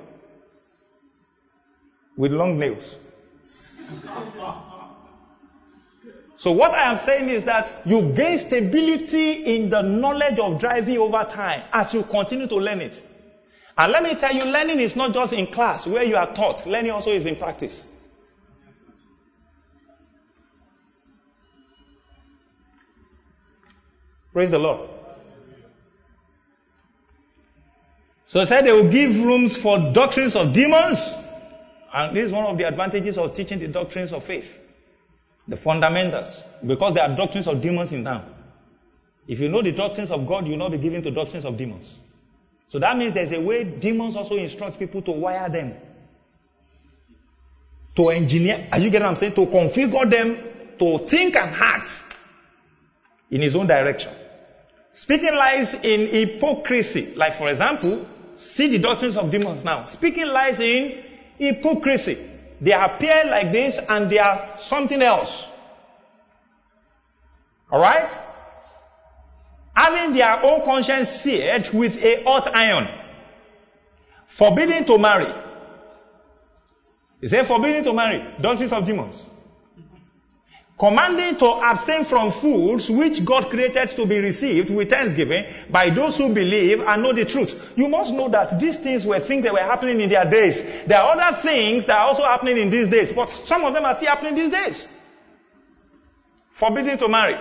With 2.16 2.32
long 2.32 2.60
nails. 2.60 3.00
So 6.36 6.52
what 6.52 6.72
I 6.72 6.92
am 6.92 6.98
saying 6.98 7.30
is 7.30 7.46
that 7.46 7.74
you 7.86 8.12
gain 8.14 8.38
stability 8.38 9.56
in 9.56 9.70
the 9.70 9.82
knowledge 9.82 10.40
of 10.40 10.60
driving 10.60 10.98
over 10.98 11.24
time 11.24 11.64
as 11.72 11.94
you 11.94 12.04
continue 12.04 12.48
to 12.48 12.56
learn 12.56 12.82
it. 12.82 13.02
And 13.78 13.92
let 13.92 14.04
me 14.04 14.14
tell 14.16 14.34
you, 14.34 14.46
learning 14.46 14.80
is 14.80 14.96
not 14.96 15.14
just 15.14 15.34
in 15.34 15.48
class 15.48 15.88
where 15.88 16.04
you 16.04 16.16
are 16.16 16.28
taught. 16.28 16.66
Learning 16.68 16.92
also 16.92 17.10
is 17.10 17.26
in 17.26 17.36
practice. 17.38 17.88
Praise 24.34 24.52
the 24.52 24.60
Lord. 24.60 24.90
So 28.26 28.42
I 28.42 28.46
said 28.46 28.66
they 28.66 28.72
will 28.72 28.90
give 28.90 29.20
rooms 29.20 29.56
for 29.56 29.94
doctrines 29.94 30.36
of 30.36 30.54
demons. 30.54 31.14
And 31.94 32.18
this 32.18 32.26
is 32.26 32.34
one 32.34 32.46
of 32.46 32.58
the 32.58 32.64
advantages 32.64 33.20
of 33.20 33.36
teaching 33.36 33.60
the 33.60 33.68
doctrines 33.68 34.12
of 34.12 34.24
faith. 34.24 34.60
The 35.48 35.56
fundamentals. 35.56 36.44
Because 36.66 36.96
there 36.96 37.08
are 37.08 37.16
doctrines 37.16 37.46
of 37.46 37.62
demons 37.62 37.94
in 37.94 38.04
town. 38.04 38.26
If 39.28 39.40
you 39.40 39.50
know 39.50 39.62
the 39.62 39.72
doctrines 39.72 40.10
of 40.10 40.26
God, 40.26 40.48
you 40.48 40.54
will 40.54 40.58
not 40.58 40.72
be 40.72 40.80
given 40.80 41.04
to 41.04 41.12
doctrines 41.12 41.46
of 41.46 41.58
demons. 41.58 42.00
So 42.68 42.80
that 42.80 42.98
means 42.98 43.14
there's 43.14 43.32
a 43.32 43.40
way 43.40 43.64
demons 43.64 44.16
also 44.16 44.36
instruct 44.36 44.80
people 44.80 45.04
to 45.04 45.12
wire 45.12 45.48
them. 45.50 45.76
To 47.98 48.10
engineer, 48.10 48.68
are 48.72 48.80
you 48.80 48.90
getting 48.90 49.04
what 49.04 49.12
I'm 49.12 49.16
saying? 49.16 49.34
To 49.34 49.46
configure 49.46 50.10
them 50.10 50.40
to 50.80 50.98
think 50.98 51.36
and 51.36 51.52
act 51.54 52.04
in 53.30 53.42
his 53.42 53.56
own 53.56 53.68
direction. 53.68 54.12
Speaking 54.94 55.34
lies 55.34 55.74
in 55.74 56.08
hypocrisy. 56.08 57.14
Like 57.16 57.34
for 57.34 57.50
example, 57.50 58.06
see 58.38 58.68
the 58.68 58.78
doctrines 58.78 59.18
of 59.18 59.32
demons 59.32 59.64
now. 59.64 59.86
Speaking 59.86 60.28
lies 60.28 60.60
in 60.60 61.04
hypocrisy. 61.38 62.18
They 62.62 62.72
appear 62.72 63.26
like 63.26 63.52
this 63.52 63.80
and 63.80 64.10
they 64.10 64.20
are 64.20 64.50
something 64.56 65.02
else. 65.02 65.50
Alright? 67.72 68.12
Having 69.76 70.14
their 70.14 70.44
own 70.46 70.64
conscience 70.64 71.10
seared 71.10 71.70
with 71.74 72.02
a 72.04 72.24
hot 72.24 72.48
iron. 72.56 72.88
Forbidding 74.28 74.86
to 74.86 75.00
marry. 75.00 75.34
He 77.20 77.28
said 77.28 77.48
forbidding 77.48 77.84
to 77.86 77.94
marry. 77.94 78.24
Doctrines 78.40 78.74
of 78.74 78.86
demons. 78.86 79.28
Commanding 80.78 81.38
to 81.38 81.46
abstain 81.46 82.04
from 82.04 82.32
foods 82.32 82.90
which 82.90 83.24
God 83.24 83.50
created 83.50 83.90
to 83.90 84.08
be 84.08 84.20
received 84.20 84.74
with 84.74 84.90
thanksgiving 84.90 85.46
by 85.70 85.90
those 85.92 86.18
who 86.18 86.34
believe 86.34 86.82
and 86.82 87.04
know 87.04 87.14
the 87.14 87.26
truth. 87.26 87.74
You 87.76 87.88
must 87.88 88.12
know 88.12 88.28
that 88.30 88.60
these 88.60 88.80
things 88.80 89.06
were 89.06 89.20
things 89.20 89.44
that 89.44 89.54
were 89.54 89.60
happening 89.60 90.02
in 90.02 90.10
their 90.10 90.26
days. 90.30 90.64
There 90.86 91.00
are 91.00 91.16
other 91.16 91.38
things 91.38 91.86
that 91.86 91.98
are 91.98 92.08
also 92.08 92.24
happening 92.24 92.58
in 92.58 92.70
these 92.72 92.90
days, 92.90 93.12
but 93.12 93.30
some 93.30 93.64
of 93.64 93.74
them 93.74 93.86
are 93.86 93.94
still 93.94 94.10
happening 94.10 94.34
these 94.34 94.50
days. 94.50 94.88
Forbidding 96.52 96.98
to 96.98 97.08
marry. 97.08 97.38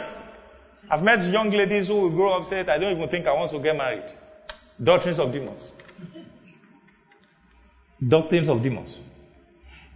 I've 0.91 1.03
met 1.03 1.23
young 1.33 1.51
ladies 1.51 1.89
who 1.89 2.03
will 2.03 2.11
grow 2.11 2.35
up 2.35 2.45
say, 2.45 2.61
I 2.61 2.77
don't 2.77 2.97
even 2.97 3.09
think 3.09 3.27
I 3.27 3.33
want 3.33 3.51
to 3.53 3.59
get 3.61 3.77
married. 3.77 4.05
Doctrines 4.83 5.19
of 5.19 5.33
demons. 5.33 5.73
Doctrines 8.07 8.49
of 8.49 8.63
demons. 8.63 9.01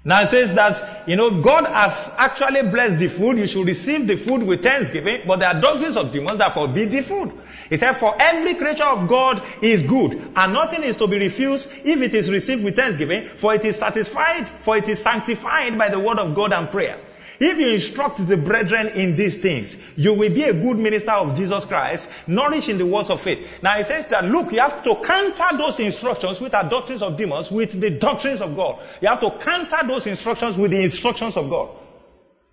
Now 0.06 0.22
it 0.22 0.28
says 0.28 0.54
that, 0.54 1.08
you 1.08 1.16
know, 1.16 1.42
God 1.42 1.64
has 1.66 2.14
actually 2.16 2.62
blessed 2.70 2.98
the 2.98 3.08
food. 3.08 3.38
You 3.38 3.48
should 3.48 3.66
receive 3.66 4.06
the 4.06 4.14
food 4.14 4.44
with 4.44 4.62
thanksgiving, 4.62 5.22
but 5.26 5.40
there 5.40 5.48
are 5.48 5.60
doctrines 5.60 5.96
of 5.96 6.12
demons 6.12 6.38
that 6.38 6.54
forbid 6.54 6.92
the 6.92 7.02
food. 7.02 7.32
He 7.68 7.76
said, 7.76 7.94
for 7.94 8.14
every 8.16 8.54
creature 8.54 8.84
of 8.84 9.08
God 9.08 9.42
is 9.60 9.82
good, 9.82 10.12
and 10.36 10.52
nothing 10.52 10.84
is 10.84 10.96
to 10.98 11.08
be 11.08 11.18
refused 11.18 11.72
if 11.84 12.02
it 12.02 12.14
is 12.14 12.30
received 12.30 12.62
with 12.62 12.76
thanksgiving, 12.76 13.26
for 13.30 13.52
it 13.52 13.64
is 13.64 13.80
satisfied, 13.80 14.48
for 14.48 14.76
it 14.76 14.88
is 14.88 15.02
sanctified 15.02 15.76
by 15.76 15.88
the 15.88 15.98
word 15.98 16.20
of 16.20 16.36
God 16.36 16.52
and 16.52 16.70
prayer. 16.70 17.00
If 17.38 17.58
you 17.58 17.68
instruct 17.68 18.26
the 18.26 18.36
brethren 18.36 18.88
in 18.88 19.14
these 19.14 19.36
things, 19.36 19.76
you 19.98 20.14
will 20.14 20.32
be 20.32 20.44
a 20.44 20.54
good 20.54 20.78
minister 20.78 21.12
of 21.12 21.36
Jesus 21.36 21.64
Christ, 21.66 22.10
nourished 22.26 22.68
in 22.68 22.78
the 22.78 22.86
words 22.86 23.10
of 23.10 23.20
faith. 23.20 23.62
Now 23.62 23.78
it 23.78 23.84
says 23.84 24.06
that, 24.06 24.24
look, 24.24 24.52
you 24.52 24.60
have 24.60 24.82
to 24.84 24.94
counter 25.04 25.56
those 25.56 25.78
instructions 25.80 26.40
with 26.40 26.54
our 26.54 26.68
doctrines 26.68 27.02
of 27.02 27.16
demons 27.16 27.50
with 27.50 27.78
the 27.78 27.90
doctrines 27.90 28.40
of 28.40 28.56
God. 28.56 28.80
You 29.02 29.08
have 29.08 29.20
to 29.20 29.30
counter 29.30 29.86
those 29.86 30.06
instructions 30.06 30.56
with 30.56 30.70
the 30.70 30.82
instructions 30.82 31.36
of 31.36 31.50
God. 31.50 31.68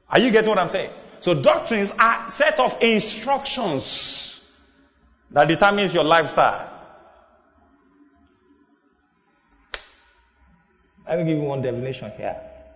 Are 0.10 0.20
you 0.20 0.32
getting 0.32 0.50
what 0.50 0.60
I'm 0.60 0.70
saying? 0.70 0.90
So 1.22 1.34
doctrines 1.34 1.94
are 1.98 2.28
a 2.28 2.32
set 2.32 2.60
of 2.60 2.84
instructions 2.84 4.54
that 5.32 5.48
determines 5.48 5.94
your 5.94 6.04
lifestyle. 6.04 6.70
Let 11.08 11.20
me 11.20 11.26
give 11.26 11.38
you 11.38 11.44
one 11.44 11.62
definition 11.62 12.12
here. 12.18 12.36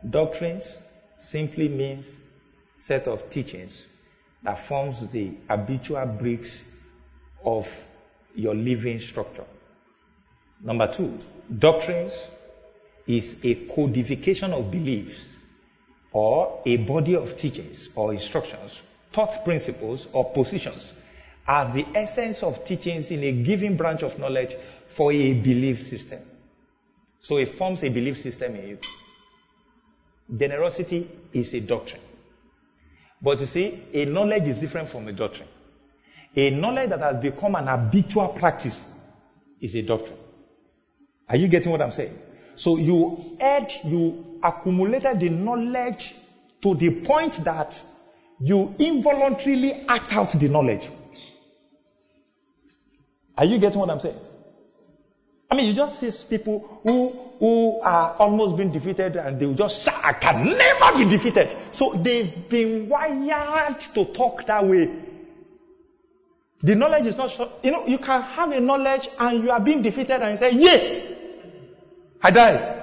Doctrines 0.09 0.81
simply 1.19 1.69
means 1.69 2.17
set 2.75 3.07
of 3.07 3.29
teachings 3.29 3.87
that 4.43 4.57
forms 4.57 5.11
the 5.11 5.31
habitual 5.49 6.05
bricks 6.05 6.71
of 7.43 7.67
your 8.35 8.55
living 8.55 8.99
structure. 8.99 9.45
Number 10.61 10.87
two, 10.87 11.17
doctrines 11.57 12.29
is 13.07 13.43
a 13.43 13.55
codification 13.55 14.53
of 14.53 14.71
beliefs 14.71 15.39
or 16.11 16.61
a 16.65 16.77
body 16.77 17.15
of 17.15 17.37
teachings 17.37 17.89
or 17.95 18.13
instructions, 18.13 18.81
thought 19.11 19.43
principles 19.43 20.07
or 20.13 20.31
positions 20.31 20.93
as 21.47 21.73
the 21.73 21.85
essence 21.95 22.43
of 22.43 22.65
teachings 22.65 23.11
in 23.11 23.23
a 23.23 23.31
given 23.43 23.77
branch 23.77 24.03
of 24.03 24.19
knowledge 24.19 24.55
for 24.87 25.11
a 25.11 25.33
belief 25.33 25.79
system. 25.79 26.19
So 27.19 27.37
it 27.37 27.47
forms 27.47 27.83
a 27.83 27.89
belief 27.89 28.17
system 28.17 28.55
in 28.55 28.67
you. 28.67 28.77
Generosity 30.35 31.07
is 31.33 31.53
a 31.53 31.61
doctrine. 31.61 32.01
But 33.21 33.39
you 33.39 33.45
see, 33.45 33.79
a 33.93 34.05
knowledge 34.05 34.43
is 34.47 34.59
different 34.59 34.89
from 34.89 35.07
a 35.07 35.13
doctrine. 35.13 35.47
A 36.35 36.49
knowledge 36.49 36.89
that 36.89 36.99
has 36.99 37.15
become 37.21 37.55
an 37.55 37.67
habitual 37.67 38.27
practice 38.29 38.85
is 39.59 39.75
a 39.75 39.81
doctrine. 39.81 40.17
Are 41.29 41.35
you 41.37 41.47
getting 41.47 41.71
what 41.71 41.81
I'm 41.81 41.91
saying? 41.91 42.13
So 42.55 42.77
you 42.77 43.19
add, 43.39 43.71
you 43.83 44.39
accumulated 44.43 45.19
the 45.19 45.29
knowledge 45.29 46.15
to 46.61 46.75
the 46.75 46.91
point 46.91 47.43
that 47.43 47.83
you 48.39 48.73
involuntarily 48.79 49.73
act 49.87 50.13
out 50.13 50.31
the 50.31 50.47
knowledge. 50.47 50.89
Are 53.37 53.45
you 53.45 53.57
getting 53.57 53.79
what 53.79 53.89
I'm 53.89 53.99
saying? 53.99 54.15
I 55.49 55.55
mean, 55.55 55.67
you 55.67 55.73
just 55.73 55.99
see 55.99 56.11
people 56.29 56.81
who, 56.83 57.15
who 57.39 57.79
are 57.81 58.15
almost 58.17 58.57
being 58.57 58.71
defeated 58.71 59.15
and 59.15 59.39
they 59.39 59.45
will 59.45 59.55
just 59.55 59.83
shout, 59.83 59.99
I 60.03 60.13
can 60.13 60.45
never 60.45 60.97
be 60.97 61.05
defeated. 61.05 61.55
So 61.71 61.93
they've 61.93 62.49
been 62.49 62.89
wired 62.89 63.79
to 63.95 64.05
talk 64.05 64.45
that 64.45 64.65
way. 64.65 64.89
The 66.61 66.75
knowledge 66.75 67.05
is 67.05 67.17
not 67.17 67.29
sure. 67.29 67.49
You 67.61 67.71
know, 67.71 67.85
you 67.85 67.99
can 67.99 68.21
have 68.21 68.51
a 68.51 68.59
knowledge 68.59 69.07
and 69.19 69.43
you 69.43 69.51
are 69.51 69.59
being 69.59 69.83
defeated 69.83 70.21
and 70.21 70.31
you 70.31 70.37
say, 70.37 70.51
yeah, 70.53 71.15
I 72.23 72.31
die. 72.31 72.73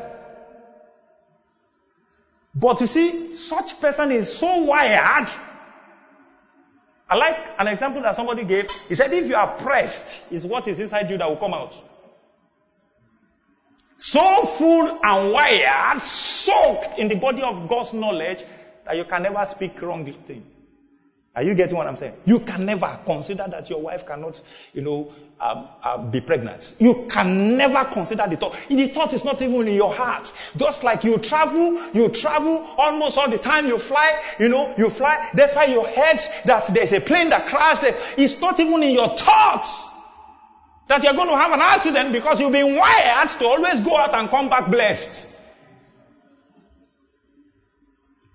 But 2.55 2.81
you 2.81 2.87
see, 2.87 3.35
such 3.35 3.81
person 3.81 4.13
is 4.13 4.33
so 4.33 4.63
wired. 4.63 5.29
I 7.11 7.17
like 7.17 7.37
an 7.59 7.67
example 7.67 8.01
that 8.03 8.15
somebody 8.15 8.45
gave. 8.45 8.71
He 8.89 8.95
said, 8.95 9.13
if 9.13 9.29
you 9.29 9.35
are 9.35 9.49
pressed, 9.49 10.33
it's 10.33 10.45
what 10.45 10.69
is 10.69 10.79
inside 10.79 11.11
you 11.11 11.19
that 11.19 11.29
will 11.29 11.37
come 11.37 11.53
out. 11.53 11.75
So 14.05 14.45
full 14.45 14.99
and 15.03 15.33
wired, 15.33 16.03
soaked 16.03 16.99
in 16.99 17.09
the 17.09 17.15
body 17.15 17.43
of 17.43 17.67
God's 17.67 17.95
knowledge 17.95 18.45
that 18.85 18.99
you 18.99 19.05
can 19.05 19.23
never 19.23 19.47
speak 19.47 19.81
wrong 19.81 20.05
thing. 20.05 20.45
Are 21.35 21.43
you 21.43 21.55
getting 21.55 21.75
what 21.75 21.87
I'm 21.87 21.97
saying? 21.97 22.13
You 22.27 22.41
can 22.41 22.67
never 22.67 22.99
consider 23.07 23.47
that 23.49 23.71
your 23.71 23.81
wife 23.81 24.05
cannot, 24.05 24.39
you 24.75 24.83
know, 24.83 25.09
um, 25.41 25.67
uh, 25.83 25.97
be 25.97 26.21
pregnant. 26.21 26.75
You 26.79 27.07
can 27.09 27.57
never 27.57 27.83
consider 27.87 28.27
the 28.29 28.37
thought. 28.37 28.55
The 28.69 28.87
thought 28.89 29.15
is 29.15 29.25
not 29.25 29.41
even 29.41 29.69
in 29.69 29.75
your 29.75 29.95
heart. 29.95 30.31
Just 30.55 30.85
like 30.85 31.05
you 31.05 31.17
travel, 31.17 31.81
you 31.95 32.11
travel 32.11 32.63
almost 32.77 33.17
all 33.17 33.31
the 33.31 33.39
time. 33.39 33.65
You 33.69 33.79
fly, 33.79 34.21
you 34.39 34.51
know, 34.51 34.71
you 34.77 34.91
fly. 34.91 35.31
That's 35.33 35.55
why 35.55 35.65
you 35.65 35.83
heard 35.83 36.21
that 36.45 36.67
there's 36.75 36.93
a 36.93 37.01
plane 37.01 37.31
that 37.31 37.47
crashed. 37.47 37.85
It's 38.19 38.39
not 38.43 38.61
even 38.61 38.83
in 38.83 38.93
your 38.93 39.09
thoughts 39.09 39.94
that 40.89 41.03
you're 41.03 41.15
going 41.15 41.29
to 41.29 41.37
have 41.37 41.53
an 41.53 41.61
accident 41.61 42.13
because 42.13 42.41
you've 42.41 42.53
been 42.53 42.77
wired 42.77 43.29
to 43.31 43.47
always 43.47 43.81
go 43.81 43.97
out 43.97 44.15
and 44.15 44.29
come 44.29 44.49
back 44.49 44.71
blessed. 44.71 45.33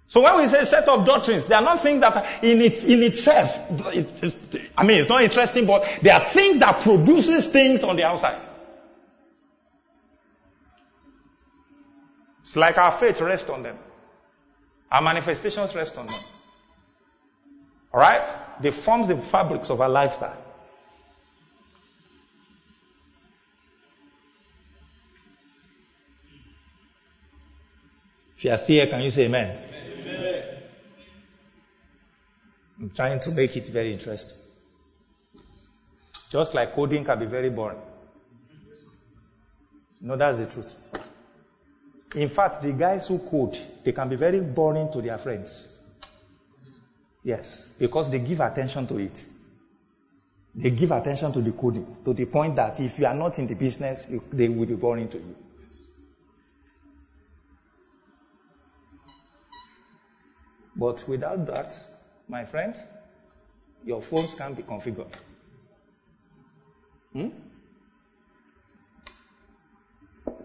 So 0.07 0.21
when 0.21 0.37
we 0.37 0.47
say 0.47 0.63
set 0.65 0.87
of 0.87 1.05
doctrines, 1.05 1.45
they 1.45 1.53
are 1.53 1.61
not 1.61 1.81
things 1.81 2.01
that 2.01 2.43
in 2.43 2.59
it, 2.61 2.83
in 2.83 3.03
itself, 3.03 3.59
I 4.75 4.83
mean, 4.83 4.99
it's 4.99 5.09
not 5.09 5.21
interesting, 5.21 5.67
but 5.67 5.99
they 6.01 6.09
are 6.09 6.19
things 6.19 6.59
that 6.59 6.81
produces 6.81 7.47
things 7.49 7.83
on 7.83 7.95
the 7.95 8.05
outside. 8.05 8.41
It's 12.41 12.55
like 12.55 12.79
our 12.79 12.91
faith 12.91 13.21
rests 13.21 13.51
on 13.51 13.61
them. 13.61 13.77
Our 14.91 15.03
manifestations 15.03 15.75
rest 15.75 15.99
on 15.99 16.07
them. 16.07 16.19
Alright? 17.93 18.27
They 18.59 18.71
form 18.71 19.05
the 19.05 19.15
fabrics 19.15 19.69
of 19.69 19.79
our 19.79 19.89
lifestyle. 19.89 20.48
If 28.39 28.45
you 28.45 28.51
are 28.51 28.57
still 28.57 28.77
here, 28.77 28.87
can 28.87 29.01
you 29.01 29.11
say 29.11 29.25
amen? 29.25 29.49
amen? 30.07 30.43
I'm 32.79 32.89
trying 32.91 33.19
to 33.19 33.31
make 33.31 33.57
it 33.57 33.67
very 33.67 33.91
interesting. 33.91 34.37
Just 36.31 36.53
like 36.53 36.73
coding 36.73 37.03
can 37.03 37.19
be 37.19 37.25
very 37.25 37.49
boring. 37.49 37.81
No, 39.99 40.15
that's 40.15 40.39
the 40.39 40.45
truth. 40.45 40.73
In 42.15 42.29
fact, 42.29 42.61
the 42.61 42.71
guys 42.71 43.09
who 43.09 43.19
code, 43.19 43.57
they 43.83 43.91
can 43.91 44.07
be 44.07 44.15
very 44.15 44.39
boring 44.39 44.89
to 44.93 45.01
their 45.01 45.17
friends. 45.17 45.77
Yes, 47.25 47.67
because 47.77 48.09
they 48.09 48.19
give 48.19 48.39
attention 48.39 48.87
to 48.87 48.99
it. 48.99 49.25
They 50.55 50.71
give 50.71 50.91
attention 50.91 51.33
to 51.33 51.41
the 51.41 51.51
coding 51.51 51.85
to 52.05 52.13
the 52.13 52.25
point 52.27 52.55
that 52.55 52.79
if 52.79 52.99
you 52.99 53.05
are 53.05 53.13
not 53.15 53.37
in 53.37 53.47
the 53.47 53.55
business, 53.55 54.07
you, 54.09 54.23
they 54.31 54.47
will 54.47 54.65
be 54.65 54.75
boring 54.75 55.09
to 55.09 55.17
you. 55.17 55.35
But 60.79 61.03
without 61.09 61.45
that, 61.47 61.75
my 62.29 62.45
friend, 62.45 62.73
your 63.83 64.01
phones 64.01 64.33
can't 64.35 64.55
be 64.55 64.63
configured. 64.63 65.13
Hmm? 67.11 67.27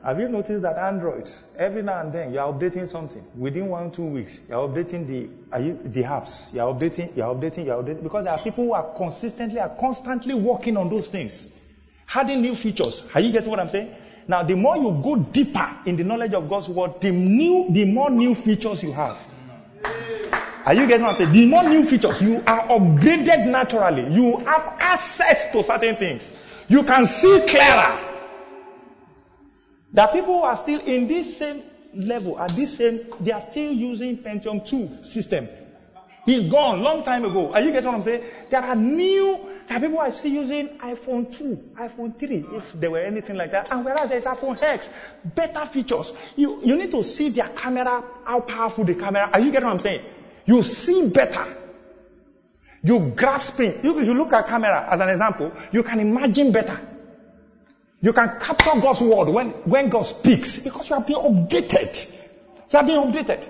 Have 0.03 0.19
you 0.19 0.29
noticed 0.29 0.63
that 0.63 0.77
Androids, 0.77 1.45
every 1.57 1.83
now 1.83 2.01
and 2.01 2.13
then, 2.13 2.33
you 2.33 2.41
are 2.41 2.53
updating 2.53 2.89
something. 2.89 3.25
Within 3.39 3.69
one, 3.69 3.93
two 3.93 4.07
weeks, 4.07 4.41
you 4.49 4.57
are 4.57 4.69
updating 4.69 5.07
the, 5.07 5.61
you, 5.63 5.79
the 5.85 6.03
apps. 6.03 6.53
You 6.53 6.63
are 6.63 6.75
updating, 6.75 7.17
you 7.17 7.23
are 7.23 7.33
updating, 7.33 7.67
you 7.67 7.73
are 7.73 7.83
updating. 7.83 8.03
Because 8.03 8.25
there 8.25 8.33
are 8.33 8.39
people 8.39 8.65
who 8.65 8.73
are 8.73 8.93
consistently, 8.97 9.61
are 9.61 9.69
constantly 9.69 10.35
working 10.35 10.77
on 10.77 10.91
those 10.91 11.09
things. 11.09 11.57
Adding 12.13 12.43
new 12.43 12.57
features. 12.57 13.09
Are 13.15 13.21
you 13.21 13.33
getting 13.33 13.51
what 13.51 13.61
I'm 13.61 13.69
saying? 13.69 13.95
Now, 14.27 14.43
the 14.43 14.57
more 14.57 14.77
you 14.77 15.01
go 15.03 15.17
deeper 15.17 15.71
in 15.87 15.97
the 15.97 16.05
knowledge 16.05 16.35
of 16.35 16.49
God's 16.49 16.69
word, 16.69 17.01
the 17.01 17.13
new, 17.13 17.69
the 17.71 17.85
more 17.85 18.11
new 18.11 18.35
features 18.35 18.83
you 18.83 18.93
have. 18.93 19.17
Are 20.67 20.73
you 20.75 20.87
getting 20.87 21.03
what 21.03 21.13
I'm 21.13 21.17
saying? 21.17 21.33
The 21.33 21.47
more 21.47 21.69
new 21.69 21.85
features, 21.85 22.23
you 22.23 22.37
are 22.47 22.67
upgraded 22.69 23.51
naturally. 23.51 24.13
You 24.15 24.39
have 24.39 24.77
access 24.81 25.53
to 25.53 25.63
certain 25.63 25.97
things. 25.97 26.33
You 26.69 26.83
can 26.85 27.07
see 27.07 27.45
clearer. 27.47 27.99
That 29.93 30.13
people 30.13 30.43
are 30.43 30.57
still 30.57 30.81
in 30.81 31.07
this 31.07 31.37
same 31.37 31.63
level, 31.95 32.39
at 32.39 32.51
this 32.51 32.77
same, 32.77 33.01
they 33.21 33.33
are 33.33 33.41
still 33.41 33.73
using 33.73 34.17
Pentium 34.17 34.67
2 34.67 35.05
system. 35.05 35.49
He's 36.25 36.51
gone 36.51 36.81
long 36.83 37.05
time 37.05 37.25
ago. 37.27 37.53
Are 37.53 37.61
you 37.61 37.71
getting 37.71 37.91
what 37.91 37.97
I'm 37.97 38.03
saying? 38.03 38.23
There 38.51 38.61
are 38.61 38.75
new, 38.75 39.39
are 39.69 39.79
people 39.79 39.99
are 39.99 40.11
still 40.11 40.33
using 40.33 40.69
iPhone 40.79 41.31
2, 41.31 41.75
iPhone 41.77 42.19
3, 42.19 42.45
if 42.53 42.73
there 42.73 42.91
were 42.91 43.01
anything 43.01 43.37
like 43.37 43.51
that. 43.51 43.71
And 43.71 43.85
whereas 43.85 44.09
there's 44.09 44.25
iPhone 44.25 44.61
X, 44.61 44.89
better 45.23 45.67
features. 45.67 46.15
You, 46.35 46.61
you 46.65 46.77
need 46.77 46.91
to 46.93 47.05
see 47.05 47.29
their 47.29 47.49
camera, 47.49 48.03
how 48.25 48.41
powerful 48.41 48.85
the 48.85 48.95
camera. 48.95 49.29
Are 49.33 49.41
you 49.41 49.53
getting 49.53 49.67
what 49.67 49.73
I'm 49.73 49.79
saying? 49.79 50.01
You 50.47 50.63
see 50.63 51.09
better. 51.09 51.47
You 52.83 53.13
grasp. 53.17 53.59
You, 53.61 53.79
if 53.83 54.07
you 54.07 54.15
look 54.15 54.33
at 54.33 54.47
camera 54.47 54.87
as 54.91 55.01
an 55.01 55.09
example, 55.09 55.53
you 55.73 55.83
can 55.83 56.01
imagine 56.01 56.53
better. 56.53 56.79
You 58.01 58.13
can 58.13 58.39
capture 58.39 58.79
God's 58.81 59.01
word 59.01 59.31
when, 59.31 59.49
when 59.65 59.89
God 59.89 60.03
speaks 60.03 60.59
because 60.59 60.91
you 60.91 60.97
have 60.97 61.07
been 61.07 61.17
updated. 61.17 62.07
You 62.71 62.77
have 62.79 62.87
been 62.87 63.01
updated. 63.01 63.43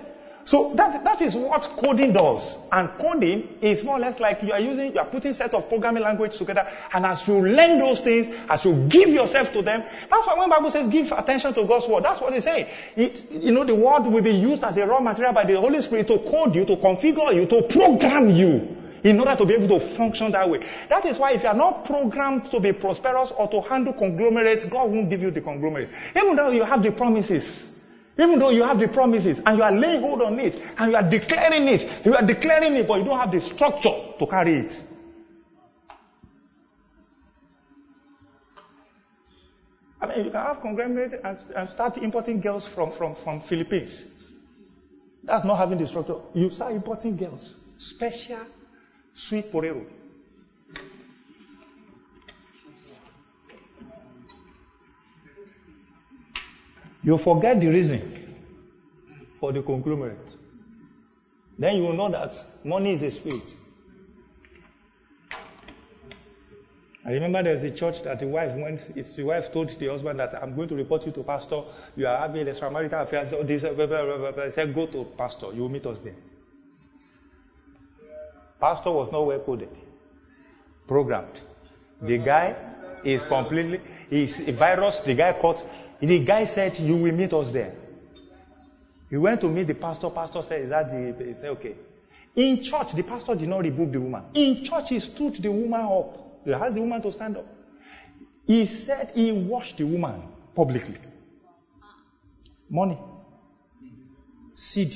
So 0.45 0.75
that, 0.75 1.03
that 1.03 1.21
is 1.21 1.35
what 1.35 1.63
coding 1.63 2.13
does. 2.13 2.55
And 2.71 2.91
coding 2.99 3.57
is 3.61 3.83
more 3.83 3.97
or 3.97 3.99
less 3.99 4.19
like 4.19 4.43
you 4.43 4.53
are 4.53 4.59
using, 4.59 4.93
you 4.93 4.99
are 4.99 5.05
putting 5.05 5.33
set 5.33 5.55
of 5.55 5.67
programming 5.67 6.03
language 6.03 6.37
together. 6.37 6.67
And 6.93 7.03
as 7.03 7.27
you 7.27 7.41
learn 7.41 7.79
those 7.79 8.01
things, 8.01 8.29
as 8.47 8.63
you 8.63 8.87
give 8.87 9.09
yourself 9.09 9.51
to 9.53 9.63
them, 9.63 9.81
that's 9.81 10.27
why 10.27 10.35
when 10.37 10.49
Bible 10.49 10.69
says 10.69 10.87
give 10.87 11.11
attention 11.11 11.55
to 11.55 11.65
God's 11.65 11.87
word, 11.87 12.03
that's 12.03 12.21
what 12.21 12.31
it's 12.33 12.45
saying. 12.45 12.67
It, 12.95 13.25
you 13.31 13.51
know, 13.51 13.63
the 13.63 13.73
word 13.73 14.01
will 14.01 14.21
be 14.21 14.35
used 14.35 14.63
as 14.63 14.77
a 14.77 14.85
raw 14.85 14.99
material 14.99 15.33
by 15.33 15.45
the 15.45 15.59
Holy 15.59 15.81
Spirit 15.81 16.07
to 16.09 16.19
code 16.19 16.53
you, 16.53 16.63
to 16.65 16.75
configure 16.75 17.33
you, 17.33 17.47
to 17.47 17.63
program 17.63 18.29
you 18.29 18.77
in 19.03 19.19
order 19.19 19.35
to 19.35 19.45
be 19.47 19.55
able 19.55 19.67
to 19.67 19.79
function 19.79 20.31
that 20.33 20.47
way. 20.47 20.59
That 20.89 21.05
is 21.05 21.17
why 21.17 21.31
if 21.31 21.41
you 21.41 21.49
are 21.49 21.55
not 21.55 21.85
programmed 21.85 22.45
to 22.45 22.59
be 22.59 22.71
prosperous 22.71 23.31
or 23.31 23.47
to 23.47 23.61
handle 23.61 23.93
conglomerates, 23.93 24.65
God 24.65 24.91
won't 24.91 25.09
give 25.09 25.23
you 25.23 25.31
the 25.31 25.41
conglomerate. 25.41 25.89
Even 26.15 26.35
though 26.35 26.51
you 26.51 26.65
have 26.65 26.83
the 26.83 26.91
promises. 26.91 27.74
Even 28.17 28.39
though 28.39 28.49
you 28.49 28.63
have 28.63 28.79
the 28.79 28.87
promises 28.87 29.41
and 29.45 29.57
you 29.57 29.63
are 29.63 29.71
laying 29.71 30.01
hold 30.01 30.21
on 30.21 30.39
it 30.39 30.61
and 30.77 30.91
you 30.91 30.97
are 30.97 31.03
declaring 31.03 31.67
it, 31.67 32.05
you 32.05 32.15
are 32.15 32.21
declaring 32.23 32.75
it, 32.75 32.87
but 32.87 32.99
you 32.99 33.03
don't 33.05 33.19
have 33.19 33.31
the 33.31 33.41
structure 33.41 33.91
to 34.19 34.25
carry 34.25 34.59
it. 34.59 34.83
I 39.99 40.07
mean, 40.07 40.25
you 40.25 40.31
can 40.31 40.41
have 40.41 40.61
conglomerate 40.61 41.13
and, 41.23 41.37
and 41.55 41.69
start 41.69 41.97
importing 41.97 42.39
girls 42.39 42.67
from, 42.67 42.91
from, 42.91 43.15
from 43.15 43.41
Philippines. 43.41 44.05
That's 45.23 45.43
not 45.43 45.57
having 45.57 45.77
the 45.79 45.87
structure. 45.87 46.15
You 46.33 46.49
start 46.51 46.73
importing 46.73 47.17
girls, 47.17 47.57
special 47.77 48.45
sweet 49.13 49.51
potato. 49.51 49.85
You 57.05 57.19
forget 57.19 57.61
the 57.61 57.67
reason 57.67 58.01
for 59.39 59.51
the 59.51 59.61
conglomerate. 59.61 60.17
Then 61.57 61.77
you 61.77 61.83
will 61.83 61.93
know 61.93 62.09
that 62.09 62.33
money 62.63 62.93
is 62.93 63.03
a 63.03 63.11
spirit. 63.11 63.53
I 67.05 67.11
remember 67.11 67.43
there 67.43 67.53
was 67.53 67.61
a 67.61 67.69
church 67.69 68.01
that 68.01 68.19
the 68.19 68.27
wife 68.27 68.55
went, 68.55 68.79
the 68.95 69.23
wife 69.23 69.53
told 69.53 69.69
the 69.69 69.87
husband 69.87 70.19
that 70.19 70.33
I'm 70.41 70.55
going 70.55 70.67
to 70.69 70.75
report 70.75 71.05
you 71.05 71.11
to 71.11 71.23
pastor. 71.23 71.61
You 71.95 72.07
are 72.07 72.17
having 72.17 72.47
extramarital 72.47 73.03
affairs. 73.03 73.29
So 73.29 73.43
this, 73.43 73.61
said, 74.55 74.73
go 74.73 74.87
to 74.87 75.03
pastor. 75.15 75.53
You 75.53 75.61
will 75.61 75.69
meet 75.69 75.85
us 75.85 75.99
there. 75.99 76.15
Pastor 78.59 78.89
was 78.89 79.11
not 79.11 79.27
well 79.27 79.39
coded, 79.41 79.69
programmed. 80.87 81.39
The 82.01 82.17
guy 82.17 82.55
is 83.03 83.21
completely, 83.21 83.79
is 84.09 84.47
a 84.47 84.53
virus. 84.53 85.01
The 85.01 85.13
guy 85.13 85.33
caught. 85.33 85.63
The 85.99 86.25
guy 86.25 86.45
said, 86.45 86.77
"You 86.79 86.97
will 86.97 87.13
meet 87.13 87.33
us 87.33 87.51
there." 87.51 87.73
He 89.09 89.17
went 89.17 89.41
to 89.41 89.49
meet 89.49 89.67
the 89.67 89.73
pastor. 89.75 90.09
Pastor 90.09 90.41
said, 90.41 90.61
"Is 90.61 90.69
that 90.69 90.89
the?" 90.89 91.25
He 91.25 91.33
said, 91.33 91.49
"Okay." 91.51 91.75
In 92.35 92.61
church, 92.61 92.93
the 92.93 93.03
pastor 93.03 93.33
did 93.35 93.47
not 93.47 93.63
rebuke 93.63 93.91
the 93.91 94.01
woman. 94.01 94.23
In 94.33 94.61
church, 94.63 94.89
he 94.89 94.99
stood 94.99 95.35
the 95.35 95.51
woman 95.51 95.81
up. 95.81 96.17
He 96.43 96.53
asked 96.53 96.75
the 96.75 96.81
woman 96.81 97.01
to 97.01 97.11
stand 97.11 97.37
up. 97.37 97.45
He 98.45 98.65
said 98.65 99.11
he 99.15 99.31
washed 99.31 99.77
the 99.77 99.85
woman 99.85 100.21
publicly. 100.53 100.97
Money, 102.69 102.97
seed, 104.53 104.93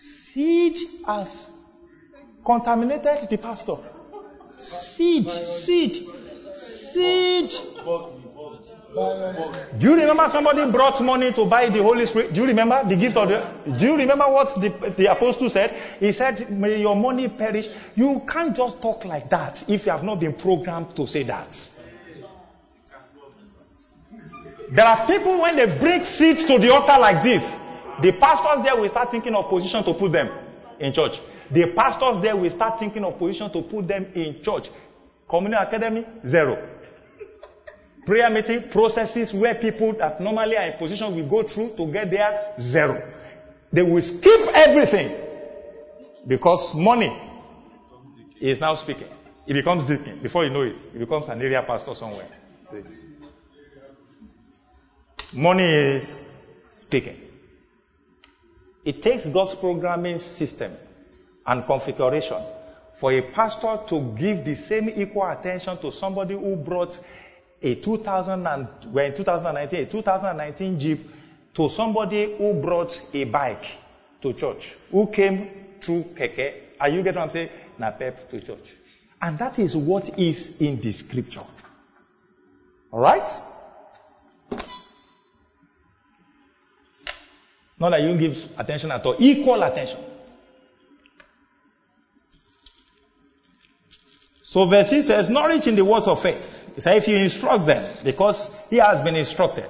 Seed 0.00 0.78
has 1.06 1.52
contaminated 2.46 3.28
the 3.28 3.36
pastor. 3.36 3.74
Seed, 4.56 5.28
seed, 5.28 5.96
seed. 6.54 7.50
Do 8.92 9.86
you 9.86 9.94
remember 9.94 10.28
somebody 10.28 10.68
brought 10.72 11.00
money 11.00 11.32
to 11.32 11.46
buy 11.46 11.68
the 11.68 11.80
Holy 11.80 12.06
Spirit? 12.06 12.34
Do 12.34 12.40
you 12.40 12.46
remember 12.48 12.82
the 12.84 12.96
gift 12.96 13.16
of 13.16 13.28
the? 13.28 13.72
Do 13.78 13.84
you 13.84 13.96
remember 13.96 14.24
what 14.24 14.48
the, 14.60 14.68
the 14.96 15.12
apostle 15.12 15.48
said? 15.48 15.70
He 16.00 16.10
said, 16.10 16.50
"May 16.50 16.80
your 16.80 16.96
money 16.96 17.28
perish." 17.28 17.68
You 17.94 18.22
can't 18.26 18.56
just 18.56 18.82
talk 18.82 19.04
like 19.04 19.30
that 19.30 19.68
if 19.68 19.86
you 19.86 19.92
have 19.92 20.02
not 20.02 20.18
been 20.18 20.32
programmed 20.32 20.96
to 20.96 21.06
say 21.06 21.22
that. 21.24 21.68
There 24.72 24.86
are 24.86 25.06
people 25.06 25.40
when 25.40 25.56
they 25.56 25.66
bring 25.78 26.04
seeds 26.04 26.46
to 26.46 26.58
the 26.58 26.72
altar 26.72 27.00
like 27.00 27.22
this, 27.22 27.60
the 28.00 28.12
pastors 28.12 28.64
there 28.64 28.76
will 28.76 28.88
start 28.88 29.10
thinking 29.10 29.34
of 29.36 29.48
position 29.48 29.84
to 29.84 29.94
put 29.94 30.10
them 30.10 30.28
in 30.80 30.92
church. 30.92 31.20
The 31.50 31.72
pastors 31.74 32.20
there 32.20 32.36
will 32.36 32.50
start 32.50 32.80
thinking 32.80 33.04
of 33.04 33.18
position 33.18 33.50
to 33.50 33.62
put 33.62 33.86
them 33.86 34.06
in 34.14 34.42
church. 34.42 34.68
Community 35.28 35.62
academy, 35.62 36.04
zero. 36.26 36.58
Prayer 38.06 38.30
meeting 38.30 38.68
processes 38.70 39.34
where 39.34 39.54
people 39.54 39.92
that 39.94 40.20
normally 40.20 40.56
are 40.56 40.66
in 40.66 40.72
position 40.74 41.14
will 41.14 41.28
go 41.28 41.42
through 41.42 41.76
to 41.76 41.92
get 41.92 42.10
there, 42.10 42.54
zero. 42.58 43.00
They 43.72 43.82
will 43.82 44.02
skip 44.02 44.48
everything 44.54 45.14
because 46.26 46.74
money 46.74 47.14
is 48.40 48.60
now 48.60 48.74
speaking. 48.74 49.08
It 49.46 49.54
becomes 49.54 49.86
deacon. 49.86 50.18
Before 50.22 50.44
you 50.44 50.50
know 50.50 50.62
it, 50.62 50.76
it 50.94 50.98
becomes 50.98 51.28
an 51.28 51.40
area 51.40 51.62
pastor 51.62 51.94
somewhere. 51.94 52.26
See? 52.62 52.82
Money 55.32 55.64
is 55.64 56.20
speaking. 56.68 57.16
It 58.84 59.02
takes 59.02 59.26
God's 59.26 59.54
programming 59.54 60.18
system 60.18 60.72
and 61.46 61.66
configuration 61.66 62.38
for 62.94 63.12
a 63.12 63.22
pastor 63.22 63.78
to 63.88 64.00
give 64.18 64.44
the 64.44 64.54
same 64.54 64.88
equal 64.88 65.28
attention 65.28 65.76
to 65.78 65.92
somebody 65.92 66.34
who 66.34 66.56
brought 66.56 66.98
a 67.62 67.74
2000 67.74 68.46
and, 68.46 68.68
well, 68.86 69.06
in 69.06 69.14
2019, 69.14 69.80
a 69.80 69.86
2019 69.86 70.78
Jeep 70.78 71.10
to 71.54 71.68
somebody 71.68 72.36
who 72.36 72.60
brought 72.60 73.00
a 73.12 73.24
bike 73.24 73.66
to 74.22 74.32
church, 74.32 74.76
who 74.90 75.10
came 75.10 75.48
through 75.80 76.02
keke. 76.14 76.54
Are 76.80 76.88
you 76.88 77.02
getting 77.02 77.20
what 77.20 77.24
I'm 77.24 77.30
saying? 77.30 77.50
Napep 77.78 78.28
to 78.28 78.40
church. 78.40 78.74
And 79.20 79.38
that 79.38 79.58
is 79.58 79.76
what 79.76 80.18
is 80.18 80.60
in 80.60 80.80
the 80.80 80.92
scripture. 80.92 81.42
Alright? 82.92 83.26
Not 87.78 87.90
that 87.90 88.02
you 88.02 88.16
give 88.16 88.48
attention 88.58 88.90
at 88.90 89.04
all, 89.04 89.16
equal 89.18 89.62
attention. 89.62 89.98
So 94.42 94.66
verse 94.66 94.90
6 94.90 95.06
says, 95.06 95.30
knowledge 95.30 95.66
in 95.66 95.76
the 95.76 95.84
words 95.84 96.06
of 96.06 96.20
faith. 96.20 96.59
Says, 96.80 97.02
if 97.02 97.08
you 97.08 97.16
instruct 97.16 97.66
them, 97.66 97.94
because 98.04 98.58
he 98.70 98.76
has 98.76 99.00
been 99.00 99.16
instructed. 99.16 99.68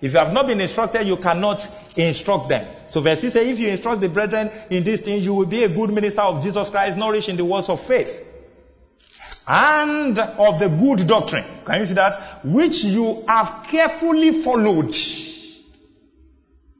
If 0.00 0.12
you 0.12 0.18
have 0.18 0.32
not 0.32 0.46
been 0.46 0.60
instructed, 0.60 1.06
you 1.06 1.16
cannot 1.16 1.66
instruct 1.96 2.48
them. 2.48 2.66
So 2.86 3.00
verse 3.00 3.20
6 3.20 3.34
says, 3.34 3.46
if 3.46 3.58
you 3.58 3.68
instruct 3.68 4.00
the 4.00 4.08
brethren 4.08 4.50
in 4.70 4.82
these 4.82 5.02
things, 5.02 5.24
you 5.24 5.34
will 5.34 5.46
be 5.46 5.64
a 5.64 5.68
good 5.68 5.90
minister 5.90 6.22
of 6.22 6.42
Jesus 6.42 6.70
Christ, 6.70 6.96
nourished 6.96 7.28
in 7.28 7.36
the 7.36 7.44
words 7.44 7.68
of 7.68 7.80
faith. 7.80 8.28
and 9.50 10.16
of 10.16 10.60
the 10.60 10.68
good 10.68 11.08
doctrine. 11.08 11.44
Can 11.64 11.80
you 11.80 11.86
see 11.86 11.94
that? 11.94 12.40
Which 12.44 12.84
you 12.84 13.24
have 13.26 13.66
carefully 13.68 14.30
followed. 14.30 14.94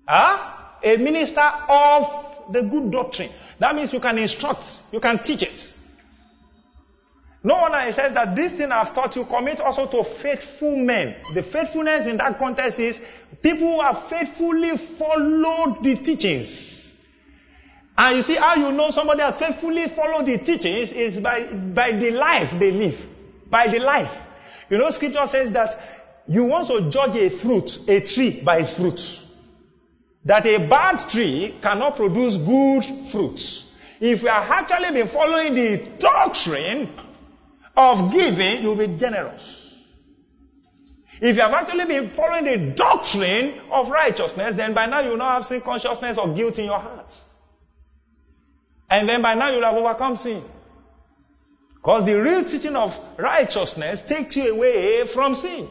Huh? 0.06 0.38
A 0.84 0.96
minister 0.96 1.50
of 1.68 2.46
the 2.50 2.62
good 2.62 2.92
doctrine. 2.92 3.30
That 3.58 3.74
means 3.74 3.92
you 3.92 4.00
can 4.00 4.18
instruct, 4.18 4.82
you 4.92 5.00
can 5.00 5.18
teach 5.18 5.42
it. 5.42 5.76
No 7.42 7.55
wonder 7.55 7.79
it 7.88 7.94
says 7.94 8.12
that 8.14 8.37
this 8.37 8.59
thing 8.59 8.70
I've 8.70 8.94
taught 8.94 9.16
you 9.16 9.24
commit 9.24 9.61
also 9.61 9.87
to 9.87 10.05
faithful 10.05 10.76
men. 10.76 11.16
The 11.33 11.42
faithfulness 11.42 12.07
in 12.07 12.18
that 12.18 12.38
context 12.38 12.79
is 12.79 13.00
people 13.42 13.76
who 13.76 13.81
have 13.81 14.03
faithfully 14.05 14.76
followed 14.76 15.83
the 15.83 15.96
teachings. 15.96 16.96
And 17.96 18.16
you 18.16 18.22
see 18.22 18.37
how 18.37 18.57
you 18.57 18.72
know 18.72 18.90
somebody 18.90 19.22
has 19.22 19.37
faithfully 19.37 19.88
followed 19.88 20.26
the 20.26 20.38
teachings 20.38 20.92
is 20.92 21.18
by, 21.20 21.44
by 21.44 21.92
the 21.92 22.11
life 22.11 22.59
they 22.59 22.72
live. 22.72 23.07
By 23.48 23.68
the 23.68 23.79
life. 23.79 24.26
You 24.68 24.79
know, 24.79 24.90
scripture 24.90 25.26
says 25.26 25.53
that 25.53 25.74
you 26.29 26.44
want 26.44 26.68
to 26.68 26.90
judge 26.90 27.16
a 27.16 27.31
fruit, 27.31 27.88
a 27.88 28.00
tree 28.00 28.42
by 28.42 28.59
its 28.59 28.76
fruits. 28.76 29.35
That 30.26 30.44
a 30.44 30.68
bad 30.68 31.09
tree 31.09 31.55
cannot 31.62 31.96
produce 31.96 32.37
good 32.37 32.85
fruits. 33.11 33.66
If 33.98 34.22
you 34.22 34.29
have 34.29 34.50
actually 34.50 34.92
been 34.92 35.07
following 35.07 35.55
the 35.55 35.88
doctrine 35.98 36.88
of 37.76 38.12
giving, 38.12 38.62
you'll 38.62 38.76
be 38.76 38.88
generous. 38.88 39.61
If 41.20 41.37
you 41.37 41.42
have 41.42 41.52
actually 41.52 41.85
been 41.85 42.09
following 42.09 42.44
the 42.44 42.74
doctrine 42.74 43.52
of 43.70 43.90
righteousness, 43.90 44.54
then 44.54 44.72
by 44.72 44.87
now 44.87 45.00
you 45.00 45.11
will 45.11 45.18
not 45.18 45.35
have 45.35 45.46
sin 45.46 45.61
consciousness 45.61 46.16
or 46.16 46.35
guilt 46.35 46.59
in 46.59 46.64
your 46.64 46.78
heart. 46.78 47.14
And 48.88 49.09
then 49.09 49.20
by 49.20 49.35
now 49.35 49.50
you'll 49.50 49.62
have 49.62 49.76
overcome 49.76 50.16
sin. 50.16 50.42
Because 51.74 52.06
the 52.06 52.20
real 52.20 52.44
teaching 52.44 52.74
of 52.74 52.98
righteousness 53.18 54.02
takes 54.02 54.37
you 54.37 54.54
away 54.54 55.06
from 55.06 55.35
sin. 55.35 55.68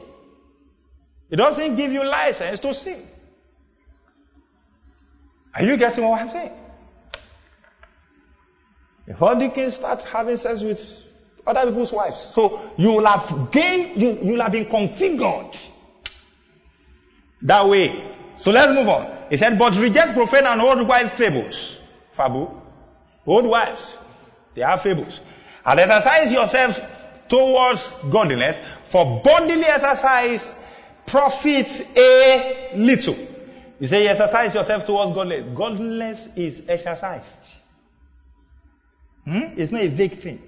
It 1.30 1.36
doesn't 1.36 1.76
give 1.76 1.92
you 1.92 2.04
license 2.04 2.60
to 2.62 2.74
sin. 2.74 3.06
Are 5.54 5.64
you 5.64 5.78
getting 5.78 6.04
what 6.04 6.22
I'm 6.22 6.30
saying? 6.30 6.54
Before 9.06 9.36
deacons 9.36 9.76
start 9.76 10.04
having 10.04 10.38
sex 10.38 10.62
with 10.62 11.09
other 11.50 11.70
people's 11.72 11.94
wives. 11.94 12.20
So 12.20 12.74
you 12.78 12.94
will 12.94 13.06
have 13.06 13.52
gained, 13.52 14.02
you, 14.02 14.18
you 14.22 14.34
will 14.34 14.42
have 14.42 14.52
been 14.52 14.66
configured 14.66 15.68
that 17.44 17.68
way. 17.68 18.04
So 18.38 18.52
let's 18.52 18.74
move 18.74 18.88
on. 18.88 19.12
He 19.30 19.38
said, 19.38 19.60
but 19.60 19.78
reject 19.78 20.14
profane 20.14 20.46
and 20.46 20.62
old 20.62 20.88
wives' 20.88 21.12
fables. 21.12 21.82
Fabu. 22.16 22.54
Old 23.26 23.46
wives. 23.46 23.98
They 24.56 24.64
are 24.64 24.78
fables. 24.78 25.20
And 25.66 25.80
exercise 25.80 26.32
yourself 26.32 27.28
towards 27.28 27.88
godliness, 28.10 28.60
for 28.60 29.22
bodily 29.24 29.64
exercise 29.66 30.58
profits 31.06 31.82
a 31.96 32.72
little. 32.76 33.16
You 33.80 33.88
say, 33.88 34.04
you 34.04 34.10
exercise 34.10 34.56
yourself 34.56 34.86
towards 34.86 35.14
godliness. 35.14 35.56
Godliness 35.56 36.38
is 36.38 36.68
exercised. 36.68 37.56
Hmm? 39.26 39.54
It's 39.58 39.72
not 39.72 39.82
a 39.82 39.88
vague 39.88 40.14
thing. 40.14 40.42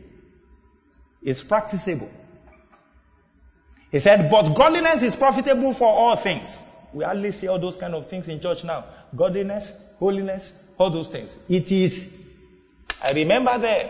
It's 1.22 1.44
practicable. 1.44 2.10
He 3.92 4.00
said, 4.00 4.32
but 4.32 4.56
godliness 4.56 5.04
is 5.04 5.16
profitable 5.16 5.74
for 5.74 5.88
all 5.88 6.16
things. 6.16 6.64
We 6.94 7.04
hardly 7.04 7.32
see 7.32 7.48
all 7.48 7.60
those 7.60 7.78
kind 7.78 7.94
of 7.94 8.08
things 8.08 8.28
in 8.28 8.40
church 8.40 8.64
now. 8.64 8.86
Godliness, 9.16 9.80
holiness, 10.00 10.62
all 10.78 10.90
those 10.90 11.10
things. 11.10 11.40
It 11.50 11.72
is, 11.72 12.12
I 13.04 13.12
remember 13.12 13.58
there, 13.58 13.90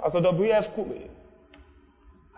Pastor 0.00 0.20
W.F. 0.20 0.74
Kumuyi, 0.74 1.08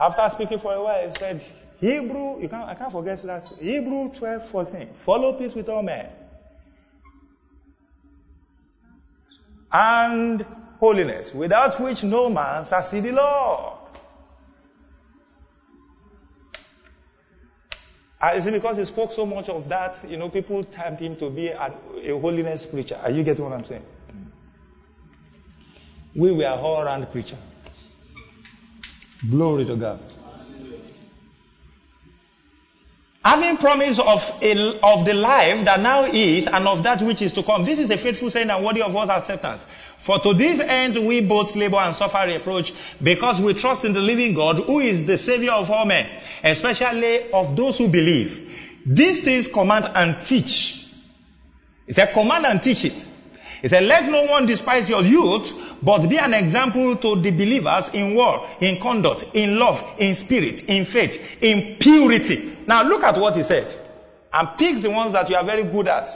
after 0.01 0.29
speaking 0.31 0.59
for 0.59 0.75
a 0.75 0.83
while, 0.83 1.09
he 1.09 1.15
said, 1.15 1.45
Hebrew, 1.81 2.41
you 2.41 2.49
can't, 2.49 2.69
I 2.69 2.75
can't 2.75 2.93
forget 2.93 3.21
that. 3.23 3.47
Hebrew 3.61 4.11
12, 4.11 4.47
14. 4.49 4.89
Follow 4.95 5.33
peace 5.35 5.55
with 5.55 5.69
all 5.69 5.83
men. 5.83 6.09
And 9.71 10.45
holiness, 10.81 11.35
without 11.35 11.79
which 11.81 12.03
no 12.05 12.31
man 12.31 12.65
shall 12.65 12.83
see 12.83 13.01
the 13.01 13.13
Lord. 13.13 13.78
Uh, 18.21 18.33
is 18.35 18.47
it 18.49 18.53
because 18.53 18.77
he 18.77 18.85
spoke 18.85 19.13
so 19.13 19.25
much 19.25 19.49
of 19.49 19.69
that, 19.69 20.05
you 20.09 20.17
know, 20.17 20.29
people 20.29 20.65
timed 20.65 20.99
him 20.99 21.15
to 21.17 21.31
be 21.31 21.49
a, 21.49 21.73
a 22.05 22.19
holiness 22.19 22.67
preacher? 22.67 22.99
Are 23.03 23.11
you 23.11 23.23
getting 23.23 23.45
what 23.45 23.53
I'm 23.53 23.65
saying? 23.65 23.85
We 26.15 26.33
were 26.33 26.47
all 26.49 26.81
around 26.81 27.11
preacher. 27.13 27.37
Glory 29.31 29.65
to 29.67 29.77
God. 29.77 30.01
Having 33.25 33.57
promise 33.57 33.99
of, 33.99 34.39
a, 34.43 34.81
of 34.83 35.05
the 35.05 35.13
life 35.13 35.65
that 35.65 35.81
now 35.81 36.05
is 36.05 36.47
and 36.47 36.69
of 36.69 36.85
that 36.85 37.03
which 37.03 37.21
is 37.21 37.33
to 37.33 37.43
come. 37.43 37.65
This 37.65 37.79
is 37.79 37.91
a 37.91 37.99
faithful 37.99 38.31
saying 38.31 38.49
and 38.49 38.65
worthy 38.65 38.81
of 38.81 38.93
God's 38.93 39.11
acceptance. 39.11 39.67
For 39.99 40.21
to 40.21 40.35
this 40.35 40.61
end 40.61 41.07
we 41.07 41.21
both 41.21 41.57
labor 41.57 41.79
and 41.79 41.95
suffer 41.95 42.25
reproach 42.27 42.73
because 43.03 43.41
we 43.41 43.55
trust 43.55 43.85
in 43.85 43.93
the 43.93 44.01
living 44.01 44.35
God 44.35 44.57
who 44.65 44.79
is 44.79 45.05
the 45.05 45.19
savior 45.19 45.53
of 45.53 45.71
all 45.71 45.85
men, 45.85 46.09
especially 46.45 47.31
of 47.33 47.57
those 47.57 47.79
who 47.79 47.89
believe. 47.89 48.45
These 48.87 49.21
things 49.23 49.49
command 49.49 49.87
and 49.95 50.25
teach. 50.25 50.87
It's 51.89 51.99
a 51.99 52.07
command 52.07 52.47
and 52.47 52.63
teach 52.63 52.85
it. 52.85 53.08
He 53.61 53.69
said, 53.69 53.85
let 53.85 54.09
no 54.09 54.25
one 54.25 54.47
despise 54.47 54.89
your 54.89 55.03
youth, 55.03 55.79
but 55.83 56.07
be 56.09 56.19
an 56.19 56.33
example 56.33 56.97
to 56.97 57.17
the 57.17 57.31
believers 57.31 57.89
in 57.89 58.15
war, 58.15 58.47
in 58.61 58.81
conduct, 58.81 59.25
in 59.35 59.59
love, 59.59 59.85
in 59.99 60.15
spirit, 60.15 60.63
in 60.69 60.85
faith, 60.85 61.43
in 61.43 61.77
purity. 61.79 62.57
Now 62.67 62.85
look 62.89 63.03
at 63.03 63.17
what 63.19 63.37
he 63.37 63.43
said. 63.43 63.67
And 64.33 64.49
pick 64.57 64.81
the 64.81 64.91
ones 64.91 65.13
that 65.13 65.29
you 65.31 65.37
are 65.37 65.45
very 65.45 65.65
good 65.65 65.89
at. 65.89 66.09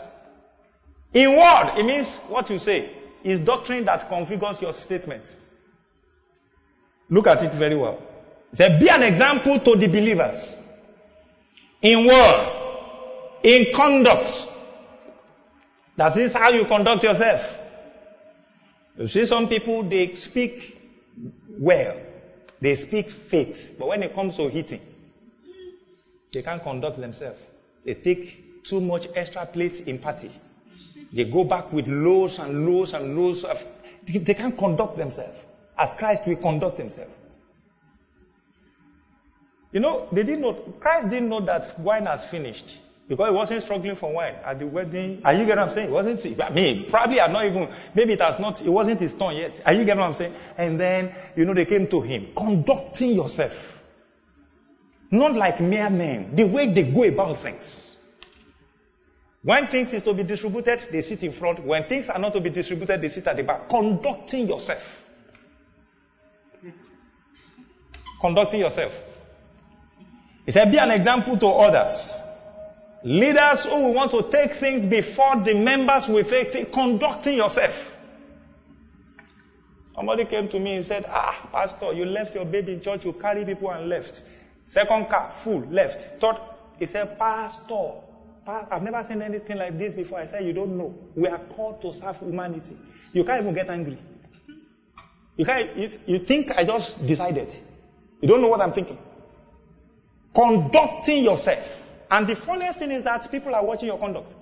In 1.14 1.37
word, 1.37 1.72
it 1.78 1.85
means 1.85 2.18
what 2.28 2.48
you 2.50 2.59
say 2.59 2.88
is 3.24 3.40
doctrine 3.40 3.85
that 3.85 4.09
configures 4.09 4.62
your 4.62 4.72
statement. 4.72 5.37
Look 7.11 7.26
at 7.26 7.42
it 7.42 7.52
very 7.52 7.76
well. 7.76 8.00
He 8.50 8.57
said, 8.57 8.78
be 8.81 8.88
an 8.88 9.02
example 9.02 9.59
to 9.59 9.76
the 9.76 9.87
believers. 9.88 10.59
In 11.83 12.07
word, 12.07 12.48
in 13.42 13.74
conduct. 13.74 14.48
That 15.96 16.16
is 16.16 16.33
how 16.33 16.50
you 16.50 16.64
conduct 16.64 17.02
yourself. 17.02 17.59
You 18.96 19.07
see 19.07 19.24
some 19.24 19.48
people, 19.48 19.83
they 19.83 20.14
speak 20.14 20.78
well. 21.59 21.96
They 22.61 22.74
speak 22.74 23.11
faith. 23.11 23.76
But 23.78 23.88
when 23.88 24.02
it 24.02 24.14
comes 24.14 24.37
to 24.37 24.50
eating, 24.57 24.81
they 26.33 26.42
can't 26.42 26.62
conduct 26.62 26.98
themselves. 26.98 27.40
They 27.85 27.94
take 27.94 28.64
too 28.64 28.81
much 28.81 29.09
extra 29.14 29.44
plates 29.46 29.81
in 29.81 29.98
party. 29.98 30.31
They 31.12 31.24
go 31.24 31.44
back 31.44 31.72
with 31.72 31.88
lows 31.88 32.38
and 32.38 32.66
lows 32.66 32.94
and 32.94 33.16
lows 33.16 33.44
of, 33.44 33.62
they 34.07 34.35
can't 34.35 34.57
conduct 34.57 34.96
themselves 34.96 35.38
as 35.78 35.92
Christ 35.92 36.26
will 36.26 36.37
conduct 36.37 36.78
himself. 36.78 37.09
You 39.72 39.81
know, 39.81 40.07
they 40.12 40.22
didn't 40.22 40.42
know, 40.42 40.52
Christ 40.52 41.09
didn't 41.09 41.28
know 41.28 41.40
that 41.40 41.78
wine 41.81 42.07
has 42.07 42.24
finished. 42.24 42.78
Because 43.09 43.31
he 43.31 43.37
wasn't 43.37 43.62
struggling 43.62 43.95
for 43.95 44.12
wine 44.12 44.35
at 44.45 44.59
the 44.59 44.67
wedding. 44.67 45.21
Are 45.25 45.33
you 45.33 45.41
getting 45.41 45.59
what 45.59 45.69
I'm 45.69 45.71
saying? 45.71 45.88
It 45.88 45.93
wasn't, 45.93 46.41
I 46.41 46.51
mean, 46.51 46.88
probably 46.88 47.19
had 47.19 47.33
not 47.33 47.45
even, 47.45 47.69
maybe 47.95 48.12
it 48.12 48.21
has 48.21 48.38
not, 48.38 48.62
it 48.62 48.71
wasn't 48.71 49.01
his 49.01 49.15
turn 49.15 49.37
yet. 49.37 49.61
Are 49.67 49.73
you 49.73 49.85
getting 49.85 50.01
what 50.01 50.09
I'm 50.09 50.15
saying? 50.15 50.35
And 50.57 50.79
then, 50.79 51.12
you 51.37 51.45
know, 51.45 51.53
they 51.53 51.65
came 51.65 51.88
to 51.88 52.01
him, 52.01 52.29
conducting 52.35 53.11
yourself. 53.11 53.83
Not 55.11 55.35
like 55.35 55.61
mere 55.61 55.91
men, 55.91 56.35
the 56.35 56.45
way 56.45 56.73
they 56.73 56.85
go 56.85 57.03
about 57.03 57.37
things. 57.37 57.95
When 59.43 59.67
things 59.67 59.93
is 59.93 60.05
to 60.05 60.15
be 60.15 60.23
distributed, 60.23 60.87
they 60.91 61.03
sit 61.03 61.25
in 61.25 61.33
front. 61.33 61.59
When 61.61 61.83
things 61.83 62.09
are 62.09 62.19
not 62.19 62.33
to 62.35 62.41
be 62.41 62.51
distributed, 62.51 63.03
they 63.03 63.09
sit 63.09 63.27
at 63.27 63.37
the 63.37 63.43
back. 63.43 63.68
Conducting 63.68 64.47
yourself. 64.47 65.11
Conducting 68.20 68.61
yourself. 68.61 69.05
He 70.47 70.53
said, 70.53 70.70
be 70.70 70.79
an 70.79 70.93
example 70.93 71.37
to 71.37 71.47
others. 71.49 72.22
Leaders 73.05 73.64
who 73.64 73.92
want 73.92 74.12
to 74.12 74.22
take 74.30 74.55
things 74.55 74.86
before 74.86 75.36
the 75.40 75.55
members 75.55 76.09
will 76.09 76.24
take, 76.24 76.72
conducting 76.72 77.36
yourself. 77.36 77.88
Somebody 79.94 80.24
came 80.24 80.48
to 80.48 80.61
me 80.61 80.76
and 80.76 80.84
said, 80.84 81.05
ah, 81.09 81.48
pastor, 81.53 81.92
you 81.92 82.07
left 82.07 82.34
your 82.34 82.44
baby 82.44 82.74
in 82.74 82.80
church, 82.80 83.05
you 83.05 83.12
carry 83.12 83.44
people 83.44 83.70
and 83.70 83.88
left. 83.88 84.22
Second 84.64 85.09
car, 85.09 85.30
full, 85.30 85.61
left. 85.61 86.00
Third, 86.20 86.36
he 86.78 86.86
said, 86.86 87.18
pastor, 87.18 87.92
I've 88.46 88.82
never 88.82 89.03
seen 89.03 89.20
anything 89.22 89.59
like 89.59 89.76
this 89.78 89.94
before. 89.94 90.18
I 90.18 90.26
said, 90.26 90.44
you 90.44 90.53
don't 90.53 90.76
know. 90.78 90.94
We 91.14 91.28
are 91.28 91.38
called 91.38 91.82
to 91.82 91.92
serve 91.92 92.18
humanity. 92.18 92.76
You 93.12 93.24
can't 93.24 93.42
even 93.42 93.55
get 93.55 93.68
angry. 93.68 93.98
You 95.36 95.44
can't, 95.44 95.76
you 95.76 96.18
think 96.18 96.53
I 96.53 96.64
just 96.64 97.07
decided. 97.07 97.55
You 98.20 98.28
don't 98.28 98.40
know 98.40 98.48
what 98.48 98.61
I'm 98.61 98.72
thinking. 98.72 98.98
Conducting 100.34 101.24
yourself. 101.24 101.82
And 102.13 102.27
the 102.27 102.37
funniest 102.37 102.79
thing 102.81 102.91
is 102.91 103.05
that 103.05 103.27
people 103.31 103.55
are 103.55 103.65
watching 103.65 103.89
your 103.89 103.97
conduct. 103.97 104.35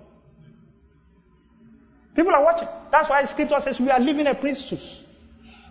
People 2.17 2.33
are 2.33 2.43
watching. 2.43 2.67
That's 2.91 3.09
why 3.09 3.25
scripture 3.25 3.61
says 3.61 3.81
we 3.81 3.91
are 3.91 4.01
living 4.01 4.27
a 4.27 4.35
priesthood. 4.35 4.81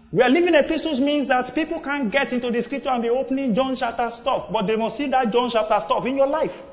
We 0.10 0.24
are 0.24 0.30
living 0.30 0.56
a 0.56 0.64
priesthood 0.64 1.02
means 1.02 1.28
that 1.28 1.54
people 1.54 1.82
can't 1.82 2.10
get 2.10 2.32
into 2.32 2.52
the 2.52 2.62
scripture 2.62 2.88
and 2.90 3.04
be 3.04 3.10
opening 3.10 3.54
John 3.54 3.76
chapter 3.76 4.10
stuff, 4.12 4.50
but 4.50 4.66
they 4.66 4.78
must 4.78 4.96
see 4.96 5.08
that 5.08 5.30
John 5.30 5.50
chapter 5.50 5.78
stuff 5.82 6.06
in 6.06 6.16
your 6.16 6.28
life. 6.28 6.64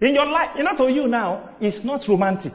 In 0.00 0.14
your 0.14 0.26
life, 0.26 0.52
you 0.56 0.62
know, 0.62 0.74
to 0.76 0.90
you 0.90 1.08
now, 1.08 1.56
it's 1.60 1.84
not 1.84 2.08
romantic. 2.08 2.54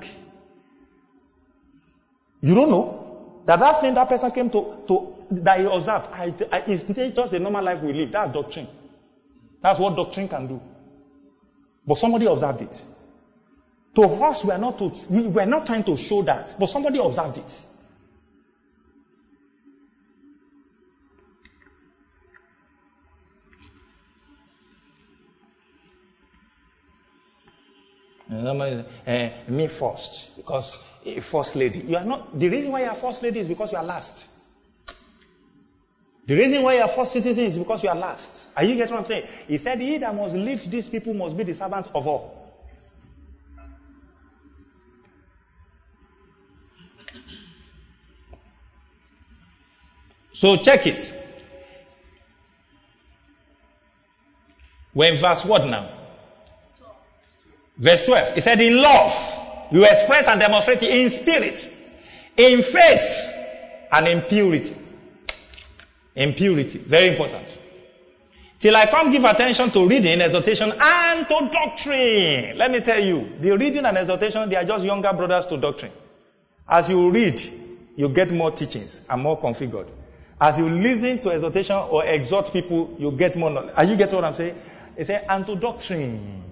You 2.42 2.56
don't 2.56 2.72
know 2.72 3.44
that 3.46 3.60
that 3.60 3.82
thing 3.82 3.94
that 3.94 4.10
person 4.10 4.32
came 4.32 4.50
to, 4.50 4.66
to 4.88 5.13
that 5.32 5.60
he 5.60 5.66
observed, 5.66 6.08
I, 6.12 6.34
I, 6.52 6.64
it's 6.68 6.84
just 6.84 7.34
a 7.34 7.40
normal 7.40 7.64
life 7.64 7.82
we 7.82 7.94
live. 7.94 8.12
That's 8.12 8.32
doctrine. 8.32 8.68
That's 9.62 9.80
what 9.80 9.96
doctrine 9.96 10.28
can 10.28 10.48
do. 10.48 10.62
But 11.86 11.98
somebody 11.98 12.26
observed 12.26 12.62
it. 12.62 12.86
To 13.96 14.02
us, 14.02 14.44
we 14.46 14.52
are 14.52 14.58
not 14.58 14.78
to, 14.80 14.92
we 15.10 15.42
are 15.42 15.46
not 15.46 15.66
trying 15.66 15.84
to 15.84 15.96
show 15.96 16.22
that, 16.24 16.56
but 16.60 16.68
somebody 16.68 17.00
observed 17.00 17.38
it. 17.38 17.66
Uh, 28.34 29.30
me 29.48 29.68
first, 29.68 30.36
because 30.38 30.76
first 31.22 31.56
lady. 31.56 31.82
You 31.82 31.98
are 31.98 32.04
not. 32.04 32.38
The 32.38 32.50
reason 32.50 32.72
why 32.72 32.82
you 32.82 32.88
are 32.88 32.96
first 32.96 33.22
lady 33.22 33.40
is 33.40 33.48
because 33.48 33.72
you 33.72 33.78
are 33.78 33.84
last. 33.84 34.33
The 36.26 36.36
reason 36.36 36.62
why 36.64 36.76
you 36.76 36.82
are 36.82 36.88
first 36.88 37.12
citizen 37.12 37.46
is 37.46 37.58
because 37.58 37.84
you 37.84 37.90
are 37.90 37.96
last. 37.96 38.48
Are 38.56 38.64
you 38.64 38.76
getting 38.76 38.94
what 38.94 39.02
I'm 39.02 39.06
saying? 39.06 39.28
He 39.48 39.58
said, 39.58 39.80
He 39.80 39.98
that 39.98 40.16
must 40.16 40.36
lead 40.36 40.60
these 40.60 40.88
people 40.88 41.14
must 41.14 41.36
be 41.36 41.44
the 41.44 41.54
servant 41.54 41.88
of 41.94 42.08
all. 42.08 42.40
So 50.32 50.58
check 50.58 50.88
it. 50.88 51.14
We're 54.94 55.14
in 55.14 55.20
verse 55.20 55.44
what 55.44 55.66
now? 55.66 55.90
Verse 57.78 58.06
12. 58.06 58.36
He 58.36 58.42
said, 58.42 58.62
In 58.62 58.82
love, 58.82 59.68
you 59.72 59.84
express 59.84 60.28
and 60.28 60.40
demonstrate 60.40 60.84
in 60.84 61.10
spirit, 61.10 61.70
in 62.38 62.62
faith, 62.62 63.34
and 63.92 64.08
in 64.08 64.22
purity. 64.22 64.76
In 66.16 66.34
purity. 66.34 66.78
Very 66.80 67.10
important. 67.10 67.48
Till 68.60 68.76
I 68.76 68.86
come 68.86 69.12
give 69.12 69.24
attention 69.26 69.72
to 69.72 69.88
reading, 69.88 70.22
exhortation, 70.22 70.72
and 70.80 71.28
to 71.28 71.50
doctrine. 71.52 72.58
Let 72.58 72.72
me 72.72 72.80
tell 72.80 73.00
you, 73.00 73.28
the 73.40 73.58
reading 73.58 73.86
and 73.86 73.98
exhortation, 73.98 74.48
they 74.50 74.56
are 74.56 74.64
just 74.64 74.86
younger 74.86 75.12
brothers 75.12 75.48
to 75.48 75.58
doctrine. 75.58 75.92
As 76.68 76.90
you 76.90 77.12
read, 77.12 77.42
you 77.98 78.10
get 78.10 78.32
more 78.32 78.52
teachings 78.52 79.06
and 79.10 79.22
more 79.22 79.40
configured. 79.40 79.88
As 80.40 80.60
you 80.60 80.70
listen 80.70 81.20
to 81.20 81.32
exhortation 81.32 81.76
or 81.76 82.06
exhort 82.06 82.54
people, 82.54 82.96
you 83.00 83.12
get 83.12 83.36
more 83.36 83.50
knowledge. 83.50 83.74
Are 83.76 83.84
you 83.84 83.98
getting 83.98 84.16
what 84.16 84.24
I'm 84.24 84.34
saying? 84.34 84.56
He 84.98 85.04
said, 85.04 85.26
and 85.28 85.46
to 85.46 85.56
doctrine 85.56 86.44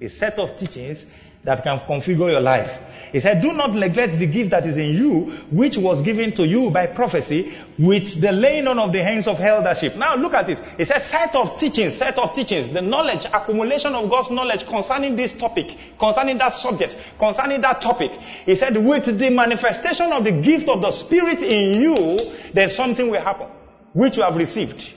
a 0.00 0.08
set 0.08 0.38
of 0.38 0.56
teachings 0.58 1.12
that 1.46 1.62
can 1.62 1.78
configure 1.78 2.28
your 2.30 2.40
life. 2.40 2.78
He 3.12 3.20
said, 3.20 3.40
Do 3.40 3.52
not 3.52 3.72
neglect 3.72 4.18
the 4.18 4.26
gift 4.26 4.50
that 4.50 4.66
is 4.66 4.76
in 4.76 4.88
you, 4.88 5.30
which 5.50 5.78
was 5.78 6.02
given 6.02 6.32
to 6.32 6.46
you 6.46 6.72
by 6.72 6.86
prophecy 6.86 7.56
with 7.78 8.20
the 8.20 8.32
laying 8.32 8.66
on 8.66 8.80
of 8.80 8.92
the 8.92 9.02
hands 9.02 9.28
of 9.28 9.40
eldership. 9.40 9.94
Now 9.96 10.16
look 10.16 10.34
at 10.34 10.48
it. 10.50 10.58
He 10.76 10.84
said, 10.84 10.98
Set 10.98 11.36
of 11.36 11.56
teachings, 11.56 11.94
set 11.94 12.18
of 12.18 12.34
teachings, 12.34 12.70
the 12.70 12.82
knowledge, 12.82 13.24
accumulation 13.26 13.94
of 13.94 14.10
God's 14.10 14.32
knowledge 14.32 14.66
concerning 14.66 15.14
this 15.14 15.38
topic, 15.38 15.76
concerning 15.98 16.38
that 16.38 16.52
subject, 16.52 17.14
concerning 17.16 17.60
that 17.60 17.80
topic. 17.80 18.10
He 18.10 18.56
said, 18.56 18.76
With 18.76 19.16
the 19.16 19.30
manifestation 19.30 20.12
of 20.12 20.24
the 20.24 20.32
gift 20.42 20.68
of 20.68 20.82
the 20.82 20.90
Spirit 20.90 21.44
in 21.44 21.80
you, 21.80 22.18
there's 22.52 22.74
something 22.74 23.08
will 23.08 23.22
happen, 23.22 23.46
which 23.92 24.16
you 24.16 24.24
have 24.24 24.36
received. 24.36 24.95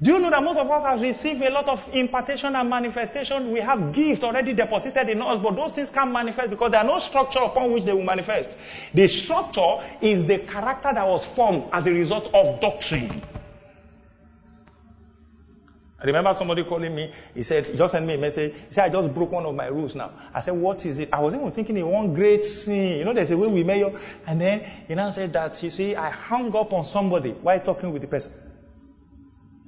Do 0.00 0.12
you 0.12 0.18
know 0.18 0.28
that 0.28 0.42
most 0.42 0.58
of 0.58 0.70
us 0.70 0.82
have 0.82 1.00
received 1.00 1.40
a 1.40 1.50
lot 1.50 1.70
of 1.70 1.88
impartation 1.90 2.54
and 2.54 2.68
manifestation? 2.68 3.50
We 3.50 3.60
have 3.60 3.94
gifts 3.94 4.22
already 4.24 4.52
deposited 4.52 5.08
in 5.08 5.22
us, 5.22 5.38
but 5.38 5.56
those 5.56 5.72
things 5.72 5.88
can't 5.88 6.12
manifest 6.12 6.50
because 6.50 6.70
there 6.70 6.80
are 6.80 6.86
no 6.86 6.98
structure 6.98 7.38
upon 7.38 7.72
which 7.72 7.84
they 7.84 7.94
will 7.94 8.04
manifest. 8.04 8.54
The 8.92 9.08
structure 9.08 9.76
is 10.02 10.26
the 10.26 10.38
character 10.38 10.92
that 10.92 11.06
was 11.06 11.24
formed 11.26 11.70
as 11.72 11.86
a 11.86 11.92
result 11.92 12.28
of 12.34 12.60
doctrine. 12.60 13.22
I 15.98 16.04
remember 16.04 16.34
somebody 16.34 16.62
calling 16.62 16.94
me. 16.94 17.10
He 17.32 17.42
said, 17.42 17.74
just 17.74 17.92
send 17.92 18.06
me 18.06 18.16
a 18.16 18.18
message. 18.18 18.52
He 18.52 18.74
said, 18.74 18.84
I 18.84 18.88
just 18.90 19.14
broke 19.14 19.32
one 19.32 19.46
of 19.46 19.54
my 19.54 19.68
rules 19.68 19.96
now. 19.96 20.12
I 20.34 20.40
said, 20.40 20.52
what 20.52 20.84
is 20.84 20.98
it? 20.98 21.08
I 21.10 21.20
was 21.20 21.34
even 21.34 21.50
thinking 21.52 21.74
in 21.78 21.88
one 21.88 22.12
great 22.12 22.44
sin. 22.44 22.98
You 22.98 23.06
know, 23.06 23.14
there's 23.14 23.30
a 23.30 23.38
way 23.38 23.48
we 23.48 23.64
measure. 23.64 23.98
And 24.26 24.38
then 24.38 24.60
he 24.86 24.94
now 24.94 25.10
said 25.10 25.32
that, 25.32 25.62
you 25.62 25.70
see, 25.70 25.96
I 25.96 26.10
hung 26.10 26.54
up 26.54 26.74
on 26.74 26.84
somebody 26.84 27.30
while 27.32 27.58
talking 27.60 27.92
with 27.92 28.02
the 28.02 28.08
person 28.08 28.45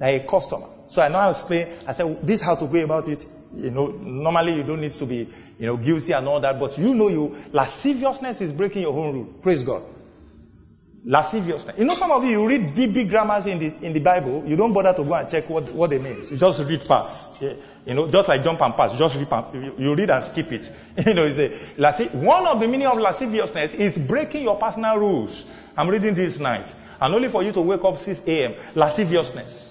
like 0.01 0.23
a 0.23 0.27
customer. 0.27 0.67
So 0.89 1.03
I 1.03 1.09
now 1.09 1.29
explain, 1.31 1.67
I 1.87 1.93
said, 1.93 2.27
this 2.27 2.41
is 2.41 2.47
how 2.47 2.55
to 2.55 2.67
go 2.67 2.83
about 2.83 3.09
it. 3.09 3.27
You 3.53 3.71
know, 3.71 3.87
normally 3.89 4.57
you 4.57 4.63
don't 4.63 4.81
need 4.81 4.91
to 4.93 5.07
be, 5.07 5.29
you 5.59 5.67
know, 5.67 5.77
guilty 5.77 6.13
and 6.13 6.27
all 6.27 6.41
that, 6.41 6.59
but 6.59 6.79
you 6.79 6.95
know 6.95 7.09
you, 7.09 7.37
lasciviousness 7.53 8.41
is 8.41 8.53
breaking 8.53 8.83
your 8.83 8.95
own 8.95 9.15
rule. 9.15 9.25
Praise 9.43 9.65
God. 9.65 9.83
Lasciviousness. 11.05 11.79
You 11.79 11.85
know, 11.85 11.95
some 11.95 12.11
of 12.11 12.25
you, 12.25 12.31
you 12.31 12.49
read 12.49 12.75
big, 12.75 12.93
big 12.93 13.09
grammars 13.09 13.47
in 13.47 13.59
the, 13.59 13.87
in 13.87 13.93
the 13.93 14.01
Bible, 14.01 14.45
you 14.47 14.57
don't 14.57 14.73
bother 14.73 14.93
to 14.95 15.05
go 15.05 15.15
and 15.15 15.29
check 15.29 15.49
what, 15.49 15.73
what 15.73 15.91
they 15.91 15.99
mean. 15.99 16.17
You 16.31 16.37
just 16.37 16.69
read 16.69 16.87
pass. 16.87 17.39
Yeah. 17.41 17.53
You 17.87 17.95
know, 17.95 18.11
just 18.11 18.29
like 18.29 18.43
jump 18.45 18.61
and 18.61 18.75
pass, 18.75 18.99
just 18.99 19.17
read, 19.17 19.45
you, 19.55 19.75
you 19.79 19.95
read 19.95 20.11
and 20.11 20.25
skip 20.25 20.53
it. 20.53 20.71
You 21.07 21.15
know, 21.15 21.25
it's 21.25 21.39
a, 21.39 21.81
lasciv- 21.81 22.15
one 22.15 22.47
of 22.47 22.61
the 22.61 22.69
meaning 22.69 22.87
of 22.87 22.99
lasciviousness 22.99 23.75
is 23.75 23.97
breaking 23.97 24.43
your 24.43 24.57
personal 24.57 24.99
rules. 24.99 25.45
I'm 25.77 25.89
reading 25.89 26.15
this 26.15 26.39
night. 26.39 26.75
And 27.01 27.15
only 27.15 27.29
for 27.29 27.43
you 27.43 27.53
to 27.53 27.61
wake 27.61 27.85
up 27.85 27.97
6 27.97 28.23
a.m. 28.27 28.55
Lasciviousness. 28.75 29.68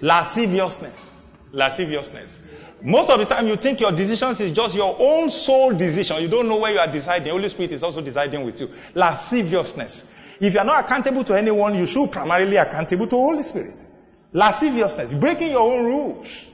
Lasciviousness. 0.00 1.16
Lasciviousness. 1.52 2.46
Most 2.82 3.10
of 3.10 3.18
the 3.18 3.26
time 3.26 3.46
you 3.46 3.56
think 3.56 3.80
your 3.80 3.92
decisions 3.92 4.40
is 4.40 4.52
just 4.52 4.74
your 4.74 4.96
own 4.98 5.28
soul 5.28 5.72
decision. 5.72 6.22
You 6.22 6.28
don't 6.28 6.48
know 6.48 6.56
where 6.58 6.72
you 6.72 6.78
are 6.78 6.90
deciding. 6.90 7.30
Holy 7.30 7.48
Spirit 7.50 7.72
is 7.72 7.82
also 7.82 8.00
deciding 8.00 8.44
with 8.44 8.60
you. 8.60 8.70
Lasciviousness. 8.94 10.38
If 10.40 10.54
you 10.54 10.60
are 10.60 10.64
not 10.64 10.84
accountable 10.84 11.24
to 11.24 11.36
anyone, 11.36 11.74
you 11.74 11.84
should 11.84 12.10
primarily 12.10 12.56
accountable 12.56 13.06
to 13.06 13.16
Holy 13.16 13.42
Spirit. 13.42 13.84
Lasciviousness. 14.32 15.12
Breaking 15.12 15.50
your 15.50 15.60
own 15.60 15.84
rules. 15.84 16.46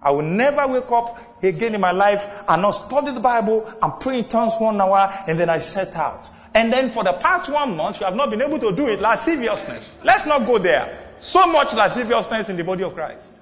I 0.00 0.10
will 0.10 0.22
never 0.22 0.68
wake 0.68 0.90
up 0.92 1.18
again 1.42 1.74
in 1.74 1.80
my 1.80 1.90
life 1.90 2.44
and 2.48 2.62
not 2.62 2.72
study 2.72 3.12
the 3.12 3.20
Bible 3.20 3.66
and 3.82 3.92
pray 4.00 4.18
in 4.18 4.24
tongues 4.24 4.56
one 4.58 4.80
hour 4.80 5.10
and 5.26 5.40
then 5.40 5.48
I 5.48 5.58
set 5.58 5.96
out. 5.96 6.28
And 6.54 6.72
then 6.72 6.90
for 6.90 7.02
the 7.02 7.14
past 7.14 7.50
one 7.50 7.76
month, 7.76 8.00
you 8.00 8.06
have 8.06 8.14
not 8.14 8.30
been 8.30 8.42
able 8.42 8.60
to 8.60 8.70
do 8.76 8.86
it. 8.86 9.00
Lasciviousness. 9.00 9.98
Let's 10.04 10.26
not 10.26 10.46
go 10.46 10.58
there. 10.58 11.03
So 11.24 11.46
much 11.46 11.72
lasciviousness 11.72 12.50
in 12.50 12.56
the 12.58 12.64
body 12.64 12.84
of 12.84 12.94
Christ. 12.94 13.32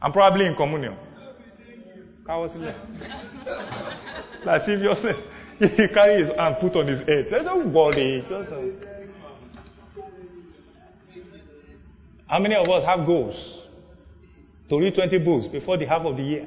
I'm 0.00 0.10
probably 0.10 0.46
in 0.46 0.54
communion. 0.54 0.96
lasciviousness. 4.44 5.28
He 5.60 5.88
carry 5.88 6.14
his 6.14 6.28
hand, 6.28 6.40
and 6.40 6.56
put 6.56 6.74
on 6.76 6.86
his 6.86 7.02
head. 7.02 7.26
Don't 7.28 7.70
worry. 7.70 8.24
Just, 8.26 8.50
uh... 8.50 8.56
How 12.26 12.38
many 12.38 12.54
of 12.54 12.66
us 12.70 12.82
have 12.84 13.04
goals? 13.04 13.68
To 14.70 14.80
read 14.80 14.94
20 14.94 15.18
books 15.18 15.48
before 15.48 15.76
the 15.76 15.84
half 15.84 16.06
of 16.06 16.16
the 16.16 16.22
year. 16.22 16.46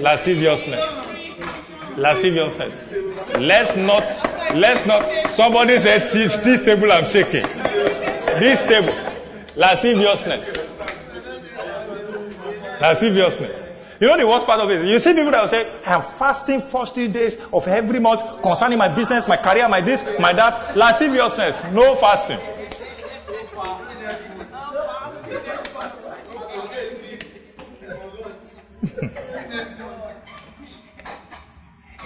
Lasciviousness. 0.00 1.98
Lasciviousness. 1.98 2.92
Let's 3.40 3.76
not, 3.84 4.54
let's 4.54 4.86
not, 4.86 5.30
somebody 5.30 5.80
said, 5.80 6.02
this 6.02 6.64
table 6.64 6.92
I'm 6.92 7.06
shaking. 7.06 7.42
This 7.42 8.64
table. 8.68 9.15
Lasciviousness. 9.56 10.44
Lasciviousness. 12.80 13.62
You 13.98 14.08
know 14.08 14.16
the 14.18 14.26
worst 14.26 14.44
part 14.46 14.60
of 14.60 14.70
it? 14.70 14.86
You 14.86 15.00
see 15.00 15.14
people 15.14 15.30
that 15.30 15.40
will 15.40 15.48
say, 15.48 15.66
I 15.86 15.94
am 15.94 16.02
fasting 16.02 16.60
40 16.60 17.08
days 17.08 17.40
of 17.52 17.66
every 17.66 17.98
month 17.98 18.42
concerning 18.42 18.76
my 18.76 18.94
business, 18.94 19.26
my 19.26 19.38
career, 19.38 19.66
my 19.68 19.80
this, 19.80 20.20
my 20.20 20.34
that. 20.34 20.76
Lasciviousness. 20.76 21.72
No 21.72 21.94
fasting. 21.94 22.38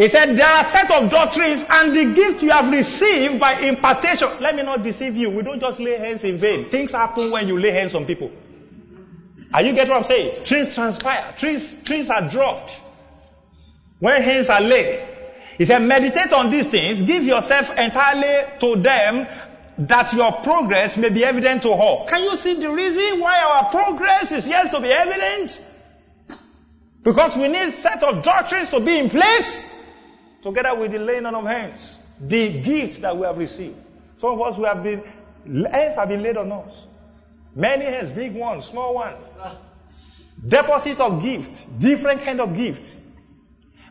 He 0.01 0.09
said, 0.09 0.34
There 0.34 0.46
are 0.46 0.62
a 0.62 0.64
set 0.64 0.90
of 0.90 1.11
doctrines 1.11 1.62
and 1.68 1.94
the 1.94 2.14
gift 2.14 2.42
you 2.42 2.48
have 2.53 2.70
received 2.70 3.38
by 3.38 3.53
impartation. 3.61 4.28
Let 4.40 4.57
me 4.57 4.62
not 4.62 4.82
deceive 4.82 5.14
you. 5.14 5.28
We 5.28 5.42
don't 5.42 5.61
just 5.61 5.78
lay 5.78 5.98
hands 5.98 6.24
in 6.24 6.38
vain. 6.38 6.64
Things 6.64 6.92
happen 6.92 7.30
when 7.30 7.46
you 7.46 7.59
lay 7.59 7.70
hands 7.70 7.94
on 7.94 8.07
people. 8.07 8.32
Are 9.53 9.61
you 9.61 9.74
getting 9.74 9.90
what 9.90 9.98
I'm 9.98 10.05
saying? 10.05 10.46
Trees 10.46 10.74
transpire. 10.74 11.34
Trees, 11.36 11.84
trees 11.84 12.09
are 12.09 12.26
dropped. 12.30 12.80
When 13.98 14.22
hands 14.22 14.48
are 14.48 14.62
laid. 14.62 15.07
He 15.59 15.66
said, 15.66 15.82
meditate 15.82 16.32
on 16.32 16.48
these 16.48 16.68
things. 16.68 17.03
Give 17.03 17.22
yourself 17.22 17.78
entirely 17.78 18.48
to 18.61 18.76
them 18.76 19.26
that 19.86 20.14
your 20.14 20.32
progress 20.32 20.96
may 20.96 21.11
be 21.11 21.26
evident 21.26 21.61
to 21.64 21.68
all. 21.68 22.07
Can 22.07 22.24
you 22.24 22.36
see 22.36 22.55
the 22.55 22.70
reason 22.70 23.20
why 23.20 23.42
our 23.42 23.70
progress 23.70 24.32
is 24.32 24.48
yet 24.48 24.72
to 24.72 24.80
be 24.80 24.90
evident? 24.90 25.62
Because 27.03 27.36
we 27.36 27.48
need 27.48 27.74
set 27.74 28.03
of 28.03 28.22
doctrines 28.22 28.70
to 28.70 28.80
be 28.80 28.98
in 28.98 29.11
place. 29.11 29.70
Together 30.43 30.78
with 30.78 30.93
the 30.93 30.99
laying 30.99 31.26
on 31.26 31.34
of 31.34 31.47
hands, 31.47 32.01
the 32.20 32.61
gift 32.62 33.03
that 33.03 33.16
we 33.16 33.26
have 33.26 33.38
received. 33.38 33.76
Some 34.16 34.34
of 34.34 34.41
us 34.43 34.59
we 34.59 34.64
have 34.64 34.82
been 34.82 35.03
hands 35.70 35.97
have 35.97 36.09
been 36.09 36.22
laid 36.22 36.36
on 36.36 36.53
us. 36.53 36.86
Many 37.55 37.84
hands, 37.84 38.11
big 38.11 38.34
ones, 38.34 38.66
small 38.66 38.95
ones. 38.95 39.16
Deposit 40.47 41.01
of 41.01 41.22
gifts, 41.22 41.64
different 41.64 42.22
kind 42.22 42.41
of 42.41 42.55
gifts. 42.57 42.97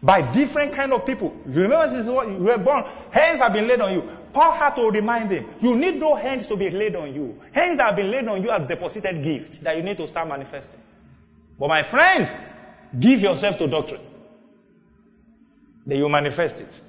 By 0.01 0.21
different 0.31 0.73
kind 0.73 0.93
of 0.93 1.05
people. 1.05 1.37
You 1.45 1.63
remember 1.63 1.89
this 1.89 2.05
is 2.05 2.11
what 2.11 2.29
you 2.29 2.37
were 2.37 2.57
born. 2.57 2.85
Hands 3.11 3.39
have 3.41 3.53
been 3.53 3.67
laid 3.67 3.81
on 3.81 3.91
you. 3.91 4.03
Paul 4.31 4.51
had 4.53 4.75
to 4.75 4.89
remind 4.89 5.29
them, 5.29 5.45
you 5.59 5.75
need 5.75 5.99
no 5.99 6.15
hands 6.15 6.47
to 6.47 6.55
be 6.55 6.69
laid 6.69 6.95
on 6.95 7.13
you. 7.13 7.37
Hands 7.51 7.77
that 7.77 7.87
have 7.87 7.95
been 7.95 8.09
laid 8.09 8.27
on 8.27 8.41
you 8.41 8.49
are 8.49 8.59
deposited 8.59 9.23
gifts 9.23 9.57
that 9.59 9.75
you 9.75 9.83
need 9.83 9.97
to 9.97 10.07
start 10.07 10.27
manifesting. 10.27 10.79
But 11.59 11.67
my 11.67 11.83
friend, 11.83 12.31
give 12.97 13.21
yourself 13.21 13.57
to 13.57 13.67
doctrine. 13.67 14.01
Then 15.85 15.97
you 15.97 16.09
manifest 16.09 16.59
it. 16.59 16.81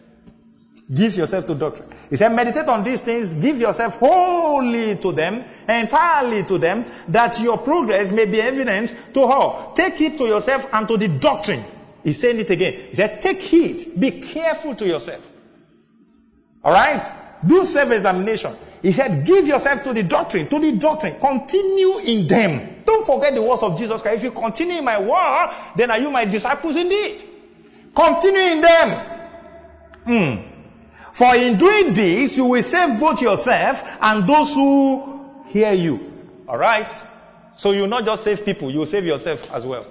Give 0.93 1.15
yourself 1.15 1.45
to 1.47 1.55
doctrine. 1.55 1.89
He 2.09 2.17
said, 2.17 2.31
meditate 2.31 2.67
on 2.67 2.83
these 2.83 3.03
things, 3.03 3.35
give 3.35 3.59
yourself 3.59 4.01
wholly 4.01 4.97
to 4.97 5.13
them, 5.13 5.45
entirely 5.69 6.43
to 6.45 6.59
them, 6.59 6.85
that 7.09 7.39
your 7.41 7.59
progress 7.59 8.11
may 8.11 8.27
be 8.27 8.41
evident 8.41 8.93
to 9.15 9.21
all. 9.21 9.73
Take 9.75 9.95
heed 9.95 10.19
to 10.19 10.25
yourself 10.25 10.69
and 10.73 10.89
to 10.89 10.97
the 10.97 11.07
doctrine. 11.07 11.63
He's 12.03 12.21
saying 12.21 12.41
it 12.41 12.51
again. 12.51 12.73
He 12.73 12.95
said, 12.95 13.23
take 13.23 13.39
heed, 13.39 14.01
be 14.01 14.21
careful 14.21 14.75
to 14.75 14.87
yourself. 14.87 15.25
Alright? 16.65 17.05
Do 17.47 17.65
self-examination. 17.65 18.53
He 18.83 18.91
said, 18.91 19.27
give 19.27 19.47
yourself 19.47 19.85
to 19.85 19.93
the 19.93 20.03
doctrine, 20.03 20.49
to 20.49 20.59
the 20.59 20.73
doctrine. 20.73 21.21
Continue 21.21 21.99
in 21.99 22.27
them. 22.27 22.83
Don't 22.85 23.07
forget 23.07 23.35
the 23.35 23.43
words 23.43 23.63
of 23.63 23.79
Jesus 23.79 24.03
Christ. 24.03 24.19
If 24.19 24.25
you 24.25 24.31
continue 24.33 24.79
in 24.79 24.85
my 24.85 24.99
word, 24.99 25.55
then 25.77 25.91
are 25.93 25.99
you 26.01 26.11
my 26.11 26.25
disciples 26.25 26.77
indeed? 26.77 27.29
Continue 27.95 28.41
in 28.41 28.61
them. 28.61 28.89
Hmm. 30.05 30.51
For 31.13 31.35
in 31.35 31.59
doing 31.59 31.95
this, 31.95 32.37
you 32.37 32.47
will 32.47 32.63
save 32.63 32.99
both 33.01 33.21
yourself 33.21 33.99
and 34.01 34.27
those 34.27 34.55
who 34.55 35.45
hear 35.47 35.73
you. 35.73 36.01
Alright? 36.49 36.93
So 37.57 37.73
you 37.73 37.87
not 37.87 38.05
just 38.05 38.25
save 38.25 38.45
people, 38.45 38.71
you 38.71 38.87
save 38.87 39.05
yourself 39.05 39.53
as 39.53 39.67
well. 39.67 39.85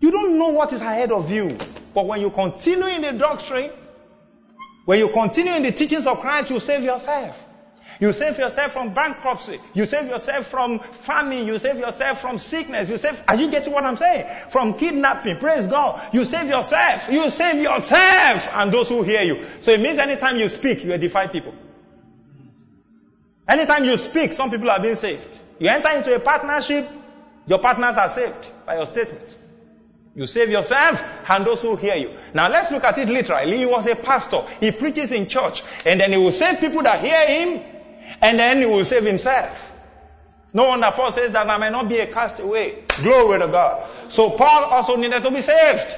You 0.00 0.10
don't 0.10 0.38
know 0.38 0.48
what 0.48 0.72
is 0.72 0.80
ahead 0.80 1.12
of 1.12 1.30
you. 1.30 1.56
But 1.94 2.06
when 2.06 2.20
you 2.20 2.30
continue 2.30 2.86
in 2.86 3.02
the 3.02 3.12
doctrine, 3.12 3.70
when 4.84 4.98
you 4.98 5.08
continue 5.08 5.52
in 5.52 5.62
the 5.62 5.72
teachings 5.72 6.06
of 6.06 6.20
Christ, 6.20 6.50
you 6.50 6.60
save 6.60 6.82
yourself. 6.82 7.49
You 8.00 8.14
save 8.14 8.38
yourself 8.38 8.72
from 8.72 8.94
bankruptcy. 8.94 9.60
You 9.74 9.84
save 9.84 10.08
yourself 10.08 10.46
from 10.46 10.78
famine. 10.78 11.46
You 11.46 11.58
save 11.58 11.78
yourself 11.78 12.22
from 12.22 12.38
sickness. 12.38 12.88
You 12.88 12.96
save, 12.96 13.22
are 13.28 13.36
you 13.36 13.50
getting 13.50 13.74
what 13.74 13.84
I'm 13.84 13.98
saying? 13.98 14.26
From 14.48 14.78
kidnapping. 14.78 15.36
Praise 15.36 15.66
God. 15.66 16.00
You 16.14 16.24
save 16.24 16.48
yourself. 16.48 17.12
You 17.12 17.28
save 17.28 17.62
yourself 17.62 18.48
and 18.54 18.72
those 18.72 18.88
who 18.88 19.02
hear 19.02 19.20
you. 19.20 19.44
So 19.60 19.72
it 19.72 19.80
means 19.80 19.98
anytime 19.98 20.38
you 20.38 20.48
speak, 20.48 20.82
you 20.82 20.92
edify 20.92 21.26
people. 21.26 21.54
Anytime 23.46 23.84
you 23.84 23.98
speak, 23.98 24.32
some 24.32 24.50
people 24.50 24.70
are 24.70 24.80
being 24.80 24.94
saved. 24.94 25.38
You 25.58 25.68
enter 25.68 25.90
into 25.90 26.14
a 26.14 26.20
partnership, 26.20 26.88
your 27.46 27.58
partners 27.58 27.98
are 27.98 28.08
saved 28.08 28.50
by 28.64 28.76
your 28.76 28.86
statement. 28.86 29.36
You 30.14 30.26
save 30.26 30.48
yourself 30.48 31.02
and 31.28 31.44
those 31.44 31.62
who 31.62 31.76
hear 31.76 31.96
you. 31.96 32.16
Now 32.32 32.48
let's 32.48 32.70
look 32.70 32.84
at 32.84 32.96
it 32.98 33.08
literally. 33.08 33.58
He 33.58 33.66
was 33.66 33.86
a 33.86 33.94
pastor. 33.94 34.40
He 34.58 34.72
preaches 34.72 35.12
in 35.12 35.28
church 35.28 35.62
and 35.84 36.00
then 36.00 36.12
he 36.12 36.18
will 36.18 36.32
save 36.32 36.60
people 36.60 36.82
that 36.82 37.00
hear 37.00 37.26
him 37.26 37.62
and 38.22 38.38
then 38.38 38.58
he 38.58 38.66
will 38.66 38.84
save 38.84 39.04
himself. 39.04 39.68
No 40.52 40.68
wonder 40.68 40.90
Paul 40.92 41.12
says 41.12 41.30
that 41.32 41.48
I 41.48 41.58
may 41.58 41.70
not 41.70 41.88
be 41.88 41.98
a 41.98 42.06
castaway. 42.06 42.82
Glory 43.02 43.38
to 43.38 43.48
God. 43.48 43.88
So 44.08 44.30
Paul 44.30 44.64
also 44.64 44.96
needed 44.96 45.22
to 45.22 45.30
be 45.30 45.40
saved. 45.40 45.96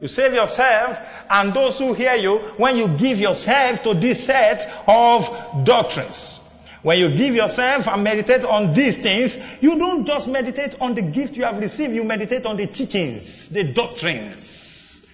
You 0.00 0.08
save 0.08 0.34
yourself 0.34 0.98
and 1.30 1.52
those 1.54 1.78
who 1.78 1.92
hear 1.92 2.14
you 2.14 2.38
when 2.56 2.76
you 2.76 2.88
give 2.88 3.18
yourself 3.18 3.82
to 3.82 3.94
this 3.94 4.24
set 4.24 4.66
of 4.86 5.64
doctrines. 5.64 6.40
When 6.82 6.98
you 6.98 7.16
give 7.16 7.34
yourself 7.34 7.88
and 7.88 8.04
meditate 8.04 8.44
on 8.44 8.72
these 8.72 8.98
things, 8.98 9.36
you 9.60 9.76
don't 9.76 10.06
just 10.06 10.28
meditate 10.28 10.80
on 10.80 10.94
the 10.94 11.02
gift 11.02 11.36
you 11.36 11.44
have 11.44 11.58
received, 11.58 11.94
you 11.94 12.04
meditate 12.04 12.46
on 12.46 12.56
the 12.56 12.66
teachings, 12.66 13.48
the 13.50 13.64
doctrines. 13.64 15.04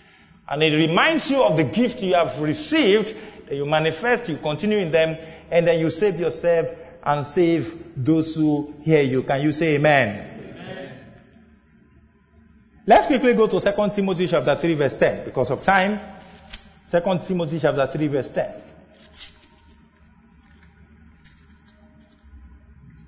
And 0.48 0.62
it 0.62 0.74
reminds 0.76 1.30
you 1.30 1.42
of 1.42 1.56
the 1.56 1.64
gift 1.64 2.02
you 2.02 2.14
have 2.14 2.40
received, 2.40 3.16
that 3.46 3.54
you 3.54 3.64
manifest, 3.64 4.28
you 4.28 4.36
continue 4.36 4.78
in 4.78 4.90
them, 4.90 5.16
and 5.52 5.66
then 5.66 5.78
you 5.78 5.90
save 5.90 6.18
yourself 6.18 6.66
and 7.04 7.26
save 7.26 7.94
those 7.94 8.34
who 8.34 8.74
hear 8.82 9.02
you. 9.02 9.22
Can 9.22 9.42
you 9.42 9.52
say 9.52 9.74
amen? 9.74 10.26
amen? 10.48 10.92
Let's 12.86 13.06
quickly 13.06 13.34
go 13.34 13.46
to 13.46 13.60
2 13.60 13.90
Timothy 13.90 14.26
chapter 14.26 14.56
3 14.56 14.74
verse 14.74 14.96
10 14.96 15.26
because 15.26 15.50
of 15.50 15.62
time. 15.62 16.00
2 16.90 17.00
Timothy 17.26 17.58
chapter 17.58 17.86
3 17.86 18.06
verse 18.06 18.30
10. 18.30 18.62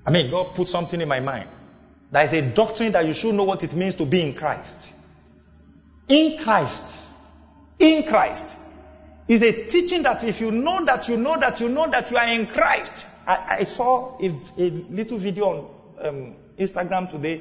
I 0.07 0.11
mean, 0.11 0.31
God 0.31 0.55
put 0.55 0.69
something 0.69 1.01
in 1.01 1.09
my 1.09 1.21
mind. 1.21 1.49
There 2.11 2.25
is 2.25 2.35
a 2.35 2.43
doctrine 2.43 2.93
that 2.93 3.07
you 3.07 3.15
should 3.15 3.35
know 3.35 3.45
what 3.45 3.65
it 3.65 3.73
means 3.73 3.95
to 3.95 4.05
be 4.05 4.21
in 4.21 4.35
Christ. 4.35 4.93
In 6.09 6.37
Christ. 6.37 7.03
In 7.79 8.03
Christ. 8.03 8.59
Is 9.27 9.43
a 9.43 9.69
teaching 9.69 10.03
that 10.03 10.23
if 10.23 10.41
you 10.41 10.51
know 10.51 10.85
that 10.85 11.09
you 11.09 11.17
know 11.17 11.39
that 11.39 11.61
you 11.61 11.69
know 11.71 11.89
that 11.91 12.11
you 12.11 12.17
are 12.19 12.29
in 12.29 12.47
Christ. 12.47 13.07
I, 13.27 13.57
I 13.61 13.65
saw 13.65 14.19
a, 14.21 14.27
a, 14.59 14.71
little 14.71 15.17
video 15.17 15.45
on 15.47 16.07
um, 16.07 16.35
Instagram 16.59 17.09
today 17.09 17.41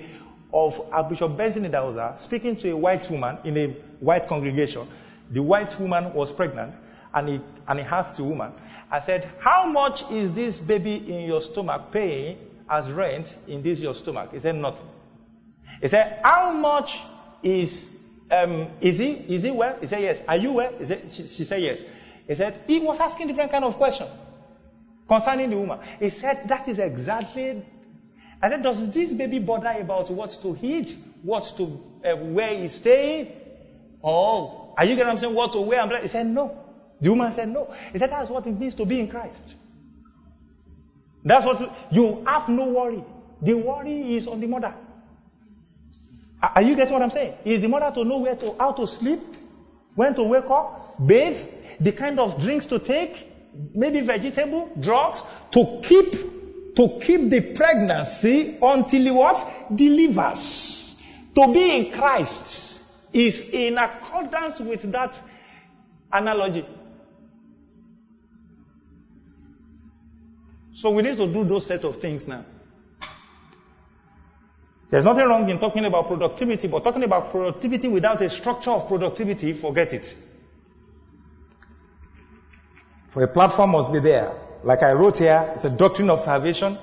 of 0.54 0.80
Bishop 1.10 1.36
Benson 1.36 1.66
Idahosa 1.66 2.18
speaking 2.18 2.56
to 2.58 2.72
a 2.72 2.78
white 2.78 3.10
woman 3.10 3.38
in 3.44 3.58
a 3.58 3.68
white 4.00 4.28
congregation. 4.28 4.88
The 5.32 5.42
white 5.42 5.78
woman 5.80 6.14
was 6.14 6.32
pregnant 6.32 6.78
and 7.14 7.28
he, 7.28 7.42
and 7.68 7.80
he 7.80 7.86
asked 7.86 8.18
the 8.18 8.24
woman, 8.24 8.54
I 8.90 9.00
said, 9.00 9.28
how 9.40 9.66
much 9.66 10.10
is 10.12 10.36
this 10.36 10.60
baby 10.60 10.96
in 10.96 11.28
your 11.28 11.42
stomach 11.42 11.92
paying 11.92 12.38
as 12.70 12.90
rent 12.92 13.36
in 13.48 13.64
this 13.64 13.80
your 13.80 13.94
stomach? 13.94 14.32
He 14.32 14.40
said, 14.40 14.56
nothing. 14.56 14.88
He 15.82 15.88
said, 15.88 16.20
how 16.24 16.52
much 16.52 17.00
is, 17.42 17.93
um, 18.34 18.68
is 18.82 18.98
he, 18.98 19.12
is 19.12 19.44
he 19.44 19.52
well? 19.52 19.78
He 19.80 19.86
said, 19.86 20.02
yes. 20.02 20.22
Are 20.28 20.38
you 20.38 20.54
well? 20.54 20.72
He 20.78 20.86
said, 20.86 21.12
she, 21.12 21.24
she 21.28 21.44
said, 21.44 21.62
yes. 21.62 21.84
He 22.28 22.36
said, 22.36 22.54
he 22.68 22.80
was 22.80 23.00
asking 23.00 23.28
different 23.28 23.52
kind 23.52 23.64
of 23.64 23.76
question 23.78 24.08
concerning 25.08 25.50
the 25.50 25.58
woman. 25.58 25.80
He 26.00 26.10
said, 26.10 26.48
that 26.48 26.68
is 26.68 26.80
exactly, 26.80 27.64
I 28.42 28.50
said, 28.50 28.62
does 28.64 28.92
this 28.92 29.14
baby 29.14 29.40
bother 29.40 29.72
about 29.80 30.10
what 30.10 30.32
to 30.42 30.58
eat? 30.62 30.96
What 31.22 31.44
to, 31.58 31.80
uh, 32.06 32.16
where 32.16 32.54
he's 32.58 32.76
staying? 32.76 33.28
Oh, 34.04 34.74
are 34.78 34.86
you 34.86 34.96
getting 34.96 35.06
what 35.06 35.12
I'm 35.14 35.18
saying? 35.20 35.36
What 35.36 35.54
to 35.54 35.62
wear? 35.62 36.02
He 36.02 36.08
said, 36.08 36.26
no. 36.26 36.60
The 37.00 37.10
woman 37.10 37.32
said, 37.32 37.50
no. 37.50 37.74
He 37.92 38.00
said, 38.00 38.10
that's 38.10 38.30
what 38.30 38.48
it 38.48 38.58
means 38.58 38.76
to 38.76 38.86
be 38.86 39.00
in 39.00 39.08
Christ. 39.08 39.56
That's 41.24 41.46
what 41.46 41.72
you 41.92 42.24
have 42.26 42.50
no 42.50 42.70
worry. 42.70 43.04
The 43.42 43.54
worry 43.54 44.16
is 44.16 44.28
on 44.28 44.40
the 44.40 44.48
mother. 44.48 44.74
Are 46.44 46.62
you 46.62 46.76
getting 46.76 46.94
what 46.94 47.02
I'm 47.02 47.10
saying? 47.10 47.36
Is 47.46 47.62
the 47.62 47.70
mother 47.70 47.90
to 47.96 48.04
know 48.04 48.20
where 48.20 48.36
to 48.36 48.56
how 48.60 48.74
to 48.74 48.86
sleep, 48.86 49.22
when 49.96 50.14
to 50.16 50.24
wake 50.24 50.50
up, 50.50 50.78
bathe, 51.06 51.38
the 51.80 51.94
kind 51.94 52.20
of 52.20 52.42
drinks 52.42 52.66
to 52.68 52.80
take, 52.80 53.26
maybe 53.74 54.02
vegetable, 54.02 54.70
drugs, 54.78 55.24
to 55.52 55.82
keep 55.84 56.12
to 56.76 57.00
keep 57.02 57.30
the 57.30 57.54
pregnancy 57.54 58.58
until 58.62 59.02
he 59.02 59.12
what? 59.12 59.48
Delivers. 59.74 61.02
To 61.36 61.54
be 61.54 61.78
in 61.78 61.92
Christ 61.94 62.84
is 63.14 63.50
in 63.54 63.78
accordance 63.78 64.60
with 64.60 64.92
that 64.92 65.20
analogy. 66.12 66.66
So 70.74 70.90
we 70.90 71.04
need 71.04 71.16
to 71.18 71.28
do 71.28 71.44
those 71.46 71.68
set 71.68 71.86
of 71.86 71.98
things 71.98 72.28
now. 72.28 72.44
There's 74.90 75.06
nothing 75.06 75.26
wrong 75.28 75.50
in 75.50 75.60
talking 75.60 75.86
about 75.86 76.08
productivity, 76.08 76.68
but 76.68 76.84
talking 76.84 77.04
about 77.04 77.32
productivity 77.32 77.88
without 77.88 78.22
a 78.22 78.30
structure 78.30 78.72
of 78.72 78.88
productivity, 78.88 79.54
forget 79.54 79.94
it. 79.94 80.16
For 83.08 83.24
a 83.24 83.28
platform 83.28 83.72
must 83.72 83.92
be 83.92 84.00
there. 84.00 84.32
Like 84.64 84.84
I 84.84 84.94
wrote 84.94 85.18
here, 85.18 85.52
it's 85.56 85.66
a 85.66 85.70
doctrine 85.70 86.10
of 86.10 86.20
salvation 86.20 86.78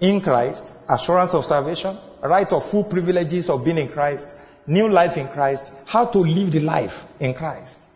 in 0.00 0.20
Christ, 0.20 0.74
assurance 0.88 1.34
of 1.34 1.44
salvation, 1.44 1.96
right 2.22 2.50
of 2.52 2.64
full 2.64 2.84
privileges 2.84 3.48
of 3.48 3.64
being 3.64 3.78
in 3.78 3.88
Christ, 3.88 4.34
new 4.66 4.88
life 4.88 5.16
in 5.16 5.26
Christ, 5.28 5.72
how 5.86 6.06
to 6.06 6.18
live 6.18 6.52
the 6.52 6.60
life 6.60 7.10
in 7.20 7.34
Christ, 7.34 7.88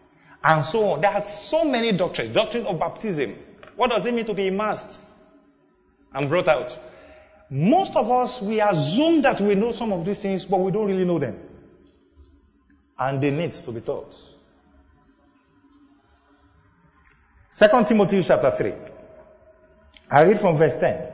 and 0.43 0.65
so 0.65 0.91
on. 0.91 1.01
There 1.03 1.11
are 1.11 1.23
so 1.23 1.65
many 1.65 1.93
doctrines. 1.93 2.35
Doctrine 2.35 2.67
of 2.67 2.79
baptism. 2.79 3.35
What 3.77 3.91
does 3.91 4.07
it 4.07 4.15
mean 4.15 4.25
to 4.27 4.35
be 4.35 4.49
immersed? 4.49 5.01
and 6.13 6.29
brought 6.29 6.49
out. 6.49 6.79
Most 7.51 7.97
of 7.97 8.09
us, 8.09 8.43
we 8.43 8.61
assume 8.61 9.23
that 9.23 9.41
we 9.41 9.57
know 9.57 9.73
some 9.73 9.93
of 9.93 10.05
these 10.05 10.23
things, 10.23 10.45
but 10.45 10.61
we 10.61 10.71
don't 10.71 10.87
really 10.87 11.05
know 11.05 11.19
them. 11.19 11.37
And 12.97 13.21
they 13.21 13.33
need 13.33 13.51
to 13.51 13.73
be 13.73 13.81
taught. 13.81 14.15
Second 17.49 17.89
Timothy 17.89 18.23
chapter 18.23 18.51
3. 18.53 18.73
I 20.13 20.23
read 20.23 20.39
from 20.39 20.57
verse 20.57 20.77
10. 20.77 21.09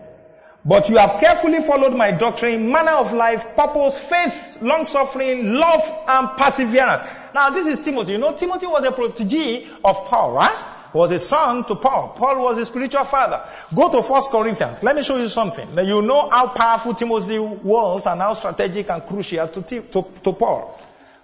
But 0.62 0.90
you 0.90 0.98
have 0.98 1.20
carefully 1.20 1.60
followed 1.60 1.96
my 1.96 2.10
doctrine, 2.10 2.70
manner 2.70 2.92
of 2.92 3.12
life, 3.12 3.56
purpose, 3.56 3.98
faith, 3.98 4.60
long 4.60 4.84
suffering, 4.84 5.54
love, 5.54 6.04
and 6.08 6.36
perseverance. 6.36 7.02
Now, 7.34 7.50
this 7.50 7.66
is 7.66 7.80
Timothy. 7.80 8.12
You 8.12 8.18
know, 8.18 8.36
Timothy 8.36 8.66
was 8.66 8.84
a 8.84 8.92
protege 8.92 9.68
of 9.84 9.96
Paul, 10.06 10.32
right? 10.32 10.75
Was 10.96 11.12
a 11.12 11.18
son 11.18 11.62
to 11.64 11.74
Paul. 11.74 12.14
Paul 12.16 12.42
was 12.42 12.56
his 12.56 12.68
spiritual 12.68 13.04
father. 13.04 13.42
Go 13.74 13.92
to 13.92 14.02
First 14.02 14.30
Corinthians. 14.30 14.82
Let 14.82 14.96
me 14.96 15.02
show 15.02 15.18
you 15.18 15.28
something. 15.28 15.74
Now, 15.74 15.82
you 15.82 16.00
know 16.00 16.26
how 16.30 16.48
powerful 16.48 16.94
Timothy 16.94 17.38
was 17.38 18.06
and 18.06 18.18
how 18.18 18.32
strategic 18.32 18.88
and 18.88 19.04
crucial 19.04 19.46
to, 19.46 19.60
to, 19.62 19.82
to 19.82 20.32
Paul. 20.32 20.68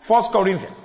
First 0.00 0.30
Corinthians. 0.30 0.76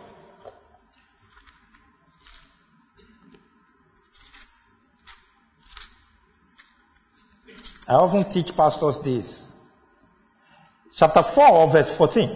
I 7.89 7.95
often 7.95 8.23
teach 8.29 8.55
pastors 8.55 8.99
this. 8.99 9.53
Chapter 10.93 11.23
4, 11.23 11.67
verse 11.71 11.97
14. 11.97 12.29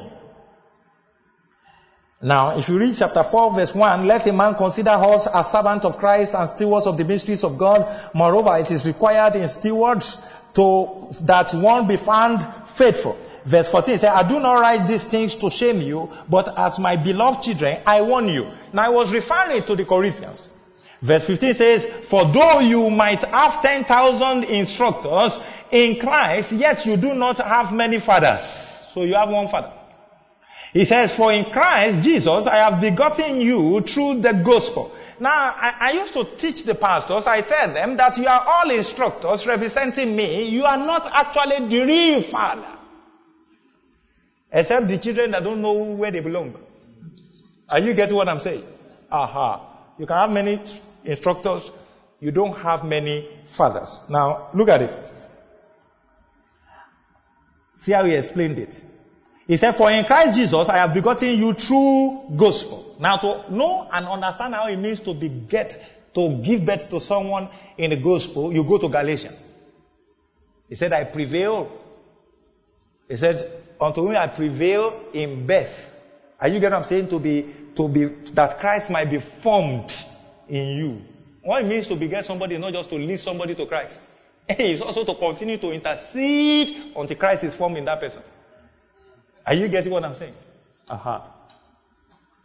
Now, 2.23 2.57
if 2.57 2.69
you 2.69 2.77
read 2.77 2.93
chapter 2.95 3.23
4, 3.23 3.55
verse 3.55 3.73
1, 3.73 4.05
let 4.05 4.27
a 4.27 4.33
man 4.33 4.53
consider 4.53 4.91
us 4.91 5.25
as 5.25 5.51
servants 5.51 5.85
of 5.85 5.97
Christ 5.97 6.35
and 6.35 6.47
stewards 6.47 6.85
of 6.85 6.95
the 6.97 7.03
mysteries 7.03 7.43
of 7.43 7.57
God. 7.57 7.87
Moreover, 8.13 8.57
it 8.57 8.69
is 8.69 8.85
required 8.85 9.35
in 9.35 9.47
stewards 9.47 10.27
to 10.53 11.07
that 11.25 11.51
one 11.53 11.87
be 11.87 11.97
found 11.97 12.43
faithful. 12.43 13.17
Verse 13.43 13.71
14 13.71 13.97
says, 13.97 14.11
I 14.13 14.27
do 14.27 14.39
not 14.39 14.61
write 14.61 14.87
these 14.87 15.07
things 15.07 15.35
to 15.37 15.49
shame 15.49 15.81
you, 15.81 16.11
but 16.29 16.59
as 16.59 16.77
my 16.77 16.95
beloved 16.95 17.41
children, 17.41 17.79
I 17.87 18.03
warn 18.03 18.27
you. 18.27 18.47
Now, 18.71 18.85
I 18.85 18.89
was 18.89 19.11
referring 19.11 19.63
to 19.63 19.75
the 19.75 19.85
Corinthians. 19.85 20.59
Verse 21.01 21.25
15 21.25 21.53
says, 21.55 21.85
For 21.85 22.25
though 22.25 22.59
you 22.59 22.91
might 22.91 23.23
have 23.23 23.63
10,000 23.63 24.43
instructors 24.43 25.39
in 25.71 25.99
Christ, 25.99 26.51
yet 26.51 26.85
you 26.85 26.97
do 26.97 27.15
not 27.15 27.39
have 27.39 27.73
many 27.73 27.97
fathers. 27.97 28.41
So 28.41 29.01
you 29.01 29.15
have 29.15 29.31
one 29.31 29.47
father. 29.47 29.73
He 30.73 30.85
says, 30.85 31.13
For 31.13 31.31
in 31.33 31.45
Christ 31.45 32.01
Jesus 32.01 32.47
I 32.47 32.57
have 32.57 32.81
begotten 32.81 33.41
you 33.41 33.81
through 33.81 34.21
the 34.21 34.33
gospel. 34.33 34.93
Now, 35.19 35.29
I, 35.29 35.75
I, 35.79 35.91
used 35.91 36.13
to 36.13 36.23
teach 36.23 36.63
the 36.63 36.73
pastors, 36.73 37.27
I 37.27 37.41
tell 37.41 37.71
them 37.71 37.97
that 37.97 38.17
you 38.17 38.25
are 38.25 38.43
all 38.43 38.71
instructors 38.71 39.45
representing 39.45 40.15
me. 40.15 40.49
You 40.49 40.65
are 40.65 40.77
not 40.77 41.07
actually 41.13 41.67
the 41.67 41.85
real 41.85 42.21
father. 42.23 42.65
Except 44.51 44.87
the 44.87 44.97
children 44.97 45.31
that 45.31 45.43
don't 45.43 45.61
know 45.61 45.93
where 45.93 46.09
they 46.09 46.21
belong. 46.21 46.55
Are 47.69 47.79
you 47.79 47.93
getting 47.93 48.15
what 48.15 48.29
I'm 48.29 48.39
saying? 48.39 48.63
Aha. 49.11 49.61
You 49.99 50.05
can 50.05 50.15
have 50.15 50.31
many 50.31 50.57
instructors, 51.03 51.71
you 52.19 52.31
don't 52.31 52.57
have 52.57 52.83
many 52.83 53.27
fathers. 53.45 54.07
Now, 54.09 54.49
look 54.53 54.69
at 54.69 54.81
it. 54.81 55.11
See 57.75 57.91
how 57.91 58.05
he 58.05 58.15
explained 58.15 58.57
it. 58.57 58.83
He 59.51 59.57
said, 59.57 59.73
For 59.73 59.91
in 59.91 60.05
Christ 60.05 60.35
Jesus 60.35 60.69
I 60.69 60.77
have 60.77 60.93
begotten 60.93 61.37
you 61.37 61.51
through 61.51 62.37
gospel. 62.37 62.95
Now, 63.01 63.17
to 63.17 63.53
know 63.53 63.85
and 63.91 64.07
understand 64.07 64.55
how 64.55 64.67
it 64.67 64.77
means 64.77 65.01
to 65.01 65.13
beget, 65.13 65.77
to 66.13 66.37
give 66.37 66.65
birth 66.65 66.89
to 66.91 67.01
someone 67.01 67.49
in 67.77 67.89
the 67.89 67.97
gospel, 67.97 68.53
you 68.53 68.63
go 68.63 68.77
to 68.77 68.87
Galatians. 68.87 69.37
He 70.69 70.75
said, 70.75 70.93
I 70.93 71.03
prevail. 71.03 71.69
He 73.09 73.17
said, 73.17 73.45
Unto 73.81 74.03
whom 74.03 74.15
I 74.15 74.27
prevail 74.27 74.97
in 75.13 75.45
birth. 75.45 75.99
Are 76.39 76.47
you 76.47 76.61
getting 76.61 76.71
what 76.71 76.77
I'm 76.77 76.83
saying? 76.85 77.09
To 77.09 77.19
be, 77.19 77.45
to 77.75 77.89
be, 77.89 78.05
that 78.05 78.57
Christ 78.57 78.89
might 78.89 79.09
be 79.09 79.17
formed 79.17 79.93
in 80.47 80.77
you. 80.77 81.01
What 81.43 81.61
it 81.61 81.67
means 81.67 81.87
to 81.87 81.97
beget 81.97 82.23
somebody 82.23 82.53
is 82.55 82.61
not 82.61 82.71
just 82.71 82.89
to 82.91 82.95
lead 82.95 83.19
somebody 83.19 83.55
to 83.55 83.65
Christ. 83.65 84.07
It's 84.47 84.79
also 84.79 85.03
to 85.03 85.13
continue 85.13 85.57
to 85.57 85.73
intercede 85.73 86.93
until 86.95 87.17
Christ 87.17 87.43
is 87.43 87.53
formed 87.53 87.75
in 87.75 87.83
that 87.83 87.99
person. 87.99 88.23
Are 89.45 89.53
you 89.53 89.67
getting 89.67 89.91
what 89.91 90.03
I'm 90.05 90.15
saying? 90.15 90.33
Aha. 90.89 91.27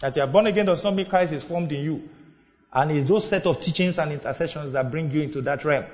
That 0.01 0.17
you 0.17 0.23
are 0.23 0.29
born 0.29 0.47
again 0.47 0.67
does 0.67 0.85
not 0.85 0.95
mean 0.95 1.07
Christ 1.07 1.33
is 1.33 1.43
formed 1.45 1.73
in 1.73 1.85
you. 1.85 2.09
And 2.73 2.91
it's 2.91 3.09
those 3.09 3.29
set 3.29 3.47
of 3.47 3.61
teachings 3.61 3.99
and 3.99 4.13
intercessions 4.13 4.73
that 4.73 4.91
bring 4.91 5.11
you 5.11 5.23
into 5.23 5.41
that 5.43 5.65
realm. 5.65 5.85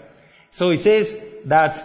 So 0.51 0.71
it 0.71 0.79
says 0.79 1.31
that 1.47 1.77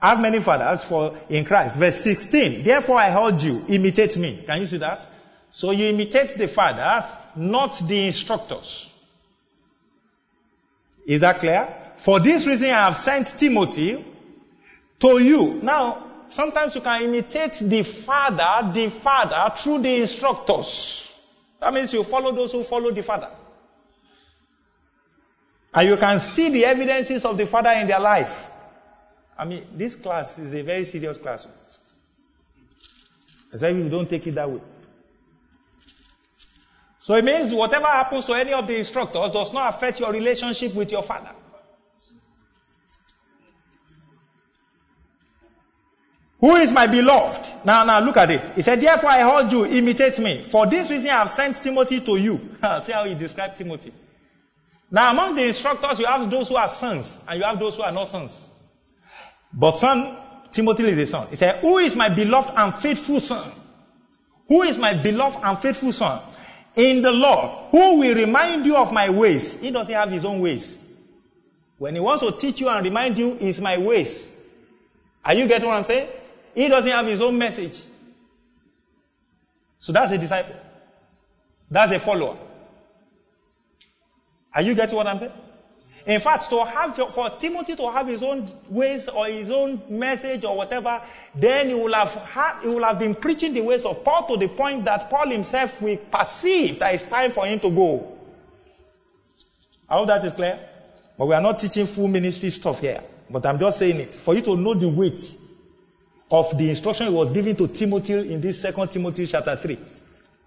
have 0.00 0.20
many 0.20 0.40
fathers 0.40 0.84
for 0.84 1.18
in 1.28 1.44
Christ. 1.44 1.74
Verse 1.74 1.96
16. 1.96 2.62
Therefore 2.62 2.98
I 2.98 3.10
heard 3.10 3.42
you, 3.42 3.64
imitate 3.68 4.16
me. 4.16 4.42
Can 4.46 4.60
you 4.60 4.66
see 4.66 4.78
that? 4.78 5.04
So 5.50 5.72
you 5.72 5.86
imitate 5.86 6.36
the 6.36 6.46
father, 6.46 7.06
not 7.36 7.80
the 7.86 8.06
instructors. 8.06 8.96
Is 11.06 11.22
that 11.22 11.40
clear? 11.40 11.66
For 11.96 12.20
this 12.20 12.46
reason, 12.46 12.70
I 12.70 12.84
have 12.84 12.96
sent 12.96 13.26
Timothy 13.38 14.04
to 15.00 15.22
you. 15.22 15.60
Now, 15.62 16.04
sometimes 16.28 16.74
you 16.74 16.80
can 16.80 17.02
imitate 17.02 17.54
the 17.60 17.82
father, 17.82 18.72
the 18.72 18.88
father 18.90 19.54
through 19.56 19.82
the 19.82 20.00
instructors. 20.02 21.20
That 21.60 21.74
means 21.74 21.92
you 21.92 22.04
follow 22.04 22.32
those 22.32 22.52
who 22.52 22.62
follow 22.62 22.90
the 22.90 23.02
father. 23.02 23.30
And 25.74 25.88
you 25.88 25.96
can 25.96 26.20
see 26.20 26.50
the 26.50 26.64
evidences 26.64 27.24
of 27.24 27.36
the 27.36 27.46
father 27.46 27.70
in 27.70 27.86
their 27.86 28.00
life. 28.00 28.50
I 29.36 29.44
mean, 29.44 29.64
this 29.74 29.94
class 29.94 30.38
is 30.38 30.54
a 30.54 30.62
very 30.62 30.84
serious 30.84 31.18
class. 31.18 31.46
Except 33.52 33.76
if 33.76 33.84
you 33.84 33.90
don't 33.90 34.08
take 34.08 34.26
it 34.26 34.32
that 34.32 34.50
way. 34.50 34.60
So 36.98 37.14
it 37.14 37.24
means 37.24 37.54
whatever 37.54 37.86
happens 37.86 38.26
to 38.26 38.34
any 38.34 38.52
of 38.52 38.66
the 38.66 38.76
instructors 38.76 39.30
does 39.30 39.52
not 39.52 39.74
affect 39.74 40.00
your 40.00 40.12
relationship 40.12 40.74
with 40.74 40.92
your 40.92 41.02
father. 41.02 41.30
Who 46.48 46.56
is 46.56 46.72
my 46.72 46.86
beloved? 46.86 47.66
Now, 47.66 47.84
now 47.84 48.00
look 48.00 48.16
at 48.16 48.30
it. 48.30 48.52
He 48.54 48.62
said, 48.62 48.80
Therefore 48.80 49.10
I 49.10 49.20
hold 49.20 49.52
you, 49.52 49.66
imitate 49.66 50.18
me. 50.18 50.40
For 50.40 50.66
this 50.66 50.88
reason 50.88 51.10
I 51.10 51.18
have 51.18 51.30
sent 51.30 51.56
Timothy 51.56 52.00
to 52.00 52.16
you. 52.16 52.38
See 52.84 52.92
how 52.92 53.04
he 53.04 53.14
described 53.14 53.58
Timothy. 53.58 53.92
Now, 54.90 55.10
among 55.10 55.34
the 55.34 55.44
instructors, 55.44 56.00
you 56.00 56.06
have 56.06 56.30
those 56.30 56.48
who 56.48 56.56
are 56.56 56.68
sons, 56.68 57.22
and 57.28 57.38
you 57.38 57.44
have 57.44 57.58
those 57.58 57.76
who 57.76 57.82
are 57.82 57.92
not 57.92 58.08
sons. 58.08 58.50
But 59.52 59.72
son, 59.72 60.16
Timothy 60.50 60.84
is 60.84 60.96
a 60.96 61.06
son. 61.06 61.26
He 61.28 61.36
said, 61.36 61.56
Who 61.56 61.76
is 61.76 61.94
my 61.94 62.08
beloved 62.08 62.54
and 62.56 62.74
faithful 62.74 63.20
son? 63.20 63.52
Who 64.46 64.62
is 64.62 64.78
my 64.78 65.02
beloved 65.02 65.40
and 65.42 65.58
faithful 65.58 65.92
son? 65.92 66.22
in 66.78 67.02
the 67.02 67.10
Lord, 67.10 67.70
who 67.72 67.98
will 67.98 68.14
remind 68.14 68.64
you 68.64 68.76
of 68.76 68.92
my 68.92 69.10
ways. 69.10 69.60
He 69.60 69.72
doesn't 69.72 69.92
have 69.92 70.12
his 70.12 70.24
own 70.24 70.40
ways. 70.40 70.78
When 71.76 71.94
he 71.94 72.00
wants 72.00 72.22
to 72.22 72.30
teach 72.30 72.60
you 72.60 72.68
and 72.68 72.84
remind 72.84 73.18
you, 73.18 73.32
is 73.32 73.60
my 73.60 73.78
ways. 73.78 74.32
Are 75.24 75.34
you 75.34 75.48
getting 75.48 75.66
what 75.66 75.74
I'm 75.74 75.84
saying? 75.84 76.08
He 76.58 76.66
doesn't 76.66 76.90
have 76.90 77.06
his 77.06 77.22
own 77.22 77.38
message. 77.38 77.84
So 79.78 79.92
that's 79.92 80.10
a 80.10 80.18
disciple. 80.18 80.56
That's 81.70 81.92
a 81.92 82.00
follower. 82.00 82.36
Are 84.52 84.62
you 84.62 84.74
getting 84.74 84.96
what 84.96 85.06
I'm 85.06 85.20
saying? 85.20 85.30
In 86.04 86.18
fact, 86.18 86.50
to 86.50 86.64
have 86.64 86.96
for 86.96 87.30
Timothy 87.30 87.76
to 87.76 87.92
have 87.92 88.08
his 88.08 88.24
own 88.24 88.50
ways 88.68 89.06
or 89.06 89.28
his 89.28 89.52
own 89.52 89.80
message 89.88 90.44
or 90.44 90.56
whatever, 90.56 91.00
then 91.32 91.68
he 91.68 91.74
will 91.74 91.94
have 91.94 92.12
had, 92.12 92.62
he 92.62 92.66
will 92.66 92.82
have 92.82 92.98
been 92.98 93.14
preaching 93.14 93.54
the 93.54 93.60
ways 93.60 93.84
of 93.84 94.02
Paul 94.02 94.26
to 94.26 94.36
the 94.36 94.48
point 94.48 94.84
that 94.86 95.08
Paul 95.08 95.28
himself 95.30 95.80
will 95.80 95.96
perceive 95.96 96.80
that 96.80 96.92
it's 96.92 97.04
time 97.04 97.30
for 97.30 97.46
him 97.46 97.60
to 97.60 97.70
go. 97.70 98.18
I 99.88 99.94
hope 99.94 100.08
that 100.08 100.24
is 100.24 100.32
clear. 100.32 100.58
But 101.16 101.26
we 101.26 101.36
are 101.36 101.40
not 101.40 101.60
teaching 101.60 101.86
full 101.86 102.08
ministry 102.08 102.50
stuff 102.50 102.80
here. 102.80 103.00
But 103.30 103.46
I'm 103.46 103.60
just 103.60 103.78
saying 103.78 104.00
it 104.00 104.12
for 104.16 104.34
you 104.34 104.42
to 104.42 104.56
know 104.56 104.74
the 104.74 104.88
weight 104.88 105.20
of 106.30 106.56
the 106.58 106.70
instruction 106.70 107.06
he 107.06 107.12
was 107.12 107.32
giving 107.32 107.56
to 107.56 107.68
Timothy 107.68 108.32
in 108.32 108.40
this 108.40 108.60
second 108.60 108.90
Timothy 108.90 109.26
chapter 109.26 109.56
3. 109.56 109.78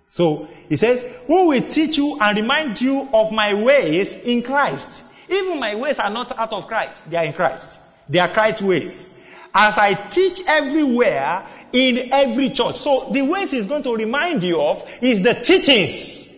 So 0.08 0.48
he 0.70 0.78
says, 0.78 1.04
Who 1.28 1.48
will 1.48 1.62
teach 1.62 1.98
you 1.98 2.18
and 2.20 2.38
remind 2.38 2.82
you 2.82 3.08
of 3.14 3.32
my 3.32 3.54
ways 3.54 4.22
in 4.24 4.44
Christ? 4.44 5.04
Even 5.30 5.60
my 5.60 5.76
ways 5.76 6.00
are 6.00 6.10
not 6.10 6.38
out 6.38 6.52
of 6.52 6.68
Christ. 6.68 7.10
They 7.10 7.18
are 7.18 7.24
in 7.24 7.34
Christ. 7.34 7.80
They 8.10 8.20
are 8.20 8.28
Christ's 8.28 8.62
ways. 8.62 9.18
As 9.54 9.78
I 9.78 9.94
teach 9.94 10.42
everywhere 10.46 11.44
in 11.72 12.12
every 12.12 12.50
church. 12.50 12.76
So 12.76 13.10
the 13.12 13.22
ways 13.22 13.52
he's 13.52 13.66
going 13.66 13.84
to 13.84 13.96
remind 13.96 14.44
you 14.44 14.62
of 14.62 14.84
is 15.02 15.22
the 15.22 15.34
teachings. 15.34 16.30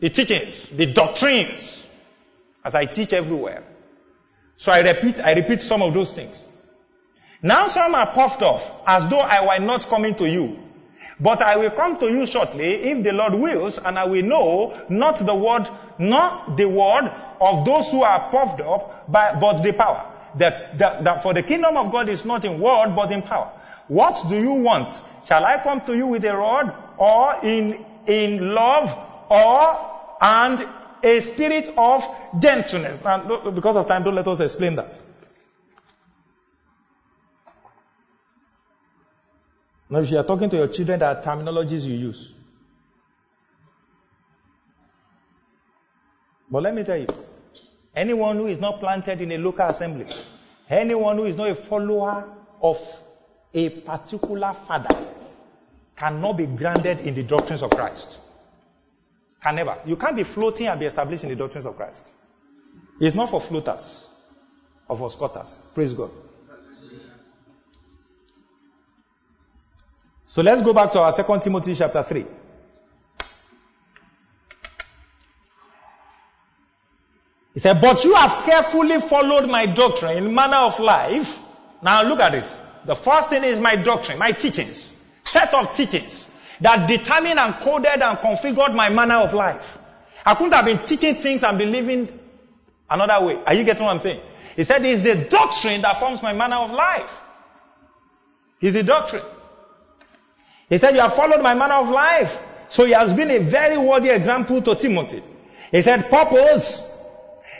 The 0.00 0.10
teachings, 0.10 0.68
the 0.68 0.86
doctrines. 0.86 1.88
As 2.64 2.74
I 2.74 2.84
teach 2.84 3.12
everywhere. 3.12 3.62
So 4.56 4.72
I 4.72 4.80
repeat, 4.80 5.20
I 5.20 5.32
repeat 5.32 5.60
some 5.60 5.82
of 5.82 5.94
those 5.94 6.12
things. 6.12 6.46
Now 7.44 7.66
some 7.66 7.94
are 7.94 8.06
puffed 8.06 8.40
off 8.40 8.72
as 8.86 9.06
though 9.10 9.20
I 9.20 9.44
were 9.46 9.62
not 9.62 9.86
coming 9.86 10.14
to 10.14 10.26
you. 10.26 10.58
But 11.20 11.42
I 11.42 11.56
will 11.56 11.70
come 11.70 11.98
to 11.98 12.06
you 12.06 12.26
shortly 12.26 12.64
if 12.64 13.04
the 13.04 13.12
Lord 13.12 13.34
wills 13.34 13.76
and 13.76 13.98
I 13.98 14.06
will 14.06 14.24
know 14.24 14.74
not 14.88 15.18
the 15.18 15.34
word, 15.34 15.68
not 15.98 16.56
the 16.56 16.66
word 16.66 17.12
of 17.42 17.66
those 17.66 17.92
who 17.92 18.02
are 18.02 18.30
puffed 18.30 18.62
up, 18.62 19.12
by, 19.12 19.38
but 19.38 19.62
the 19.62 19.74
power. 19.74 20.10
That, 20.36 20.78
that, 20.78 21.04
that 21.04 21.22
for 21.22 21.34
the 21.34 21.42
kingdom 21.42 21.76
of 21.76 21.92
God 21.92 22.08
is 22.08 22.24
not 22.24 22.46
in 22.46 22.58
word, 22.58 22.94
but 22.96 23.12
in 23.12 23.20
power. 23.20 23.50
What 23.88 24.24
do 24.26 24.36
you 24.36 24.54
want? 24.54 24.88
Shall 25.26 25.44
I 25.44 25.58
come 25.58 25.82
to 25.82 25.94
you 25.94 26.06
with 26.06 26.24
a 26.24 26.34
rod, 26.34 26.74
or 26.96 27.34
in, 27.42 27.78
in 28.06 28.54
love, 28.54 28.90
or, 29.28 30.16
and 30.22 30.66
a 31.02 31.20
spirit 31.20 31.68
of 31.76 32.08
gentleness? 32.40 33.04
Now, 33.04 33.50
because 33.50 33.76
of 33.76 33.86
time, 33.86 34.02
don't 34.02 34.14
let 34.14 34.26
us 34.26 34.40
explain 34.40 34.76
that. 34.76 34.98
Now, 39.94 40.00
if 40.00 40.10
you 40.10 40.18
are 40.18 40.24
talking 40.24 40.50
to 40.50 40.56
your 40.56 40.66
children, 40.66 40.98
there 40.98 41.08
are 41.08 41.22
terminologies 41.22 41.86
you 41.86 41.94
use. 41.94 42.34
But 46.50 46.64
let 46.64 46.74
me 46.74 46.82
tell 46.82 46.96
you, 46.96 47.06
anyone 47.94 48.38
who 48.38 48.46
is 48.46 48.58
not 48.58 48.80
planted 48.80 49.20
in 49.20 49.30
a 49.30 49.38
local 49.38 49.68
assembly, 49.68 50.06
anyone 50.68 51.16
who 51.18 51.26
is 51.26 51.36
not 51.36 51.48
a 51.48 51.54
follower 51.54 52.28
of 52.60 52.76
a 53.54 53.68
particular 53.68 54.52
father, 54.52 54.96
cannot 55.94 56.38
be 56.38 56.46
grounded 56.46 56.98
in 56.98 57.14
the 57.14 57.22
doctrines 57.22 57.62
of 57.62 57.70
Christ. 57.70 58.18
Can 59.40 59.54
never. 59.54 59.78
You 59.86 59.94
can't 59.94 60.16
be 60.16 60.24
floating 60.24 60.66
and 60.66 60.80
be 60.80 60.86
established 60.86 61.22
in 61.22 61.30
the 61.30 61.36
doctrines 61.36 61.66
of 61.66 61.76
Christ. 61.76 62.12
It's 63.00 63.14
not 63.14 63.30
for 63.30 63.40
floaters 63.40 64.08
or 64.88 64.96
for 64.96 65.08
scotters. 65.08 65.56
Praise 65.72 65.94
God. 65.94 66.10
So 70.34 70.42
let's 70.42 70.62
go 70.62 70.72
back 70.72 70.90
to 70.90 71.00
our 71.00 71.12
second 71.12 71.42
Timothy 71.42 71.76
chapter 71.76 72.02
3. 72.02 72.24
He 77.52 77.60
said, 77.60 77.80
But 77.80 78.02
you 78.02 78.16
have 78.16 78.44
carefully 78.44 78.98
followed 78.98 79.48
my 79.48 79.66
doctrine, 79.66 80.16
in 80.16 80.34
manner 80.34 80.56
of 80.56 80.80
life. 80.80 81.40
Now 81.82 82.02
look 82.02 82.18
at 82.18 82.34
it. 82.34 82.44
The 82.84 82.96
first 82.96 83.30
thing 83.30 83.44
is 83.44 83.60
my 83.60 83.76
doctrine, 83.76 84.18
my 84.18 84.32
teachings. 84.32 84.92
Set 85.22 85.54
of 85.54 85.72
teachings 85.72 86.28
that 86.60 86.88
determine 86.88 87.38
and 87.38 87.54
coded 87.54 88.02
and 88.02 88.18
configured 88.18 88.74
my 88.74 88.90
manner 88.90 89.18
of 89.18 89.34
life. 89.34 89.78
I 90.26 90.34
couldn't 90.34 90.54
have 90.54 90.64
been 90.64 90.78
teaching 90.78 91.14
things 91.14 91.44
and 91.44 91.56
believing 91.56 92.08
another 92.90 93.24
way. 93.24 93.40
Are 93.46 93.54
you 93.54 93.62
getting 93.62 93.84
what 93.84 93.94
I'm 93.94 94.00
saying? 94.00 94.20
He 94.56 94.64
said 94.64 94.84
it's 94.84 95.02
the 95.04 95.28
doctrine 95.30 95.82
that 95.82 96.00
forms 96.00 96.24
my 96.24 96.32
manner 96.32 96.56
of 96.56 96.72
life. 96.72 97.20
It's 98.60 98.72
the 98.72 98.82
doctrine. 98.82 99.22
He 100.68 100.78
said, 100.78 100.94
You 100.94 101.00
have 101.00 101.14
followed 101.14 101.42
my 101.42 101.54
manner 101.54 101.74
of 101.74 101.90
life. 101.90 102.42
So 102.68 102.84
he 102.84 102.92
has 102.92 103.12
been 103.12 103.30
a 103.30 103.38
very 103.38 103.76
worthy 103.76 104.10
example 104.10 104.62
to 104.62 104.74
Timothy. 104.74 105.22
He 105.70 105.82
said, 105.82 106.10
Purpose. 106.10 106.90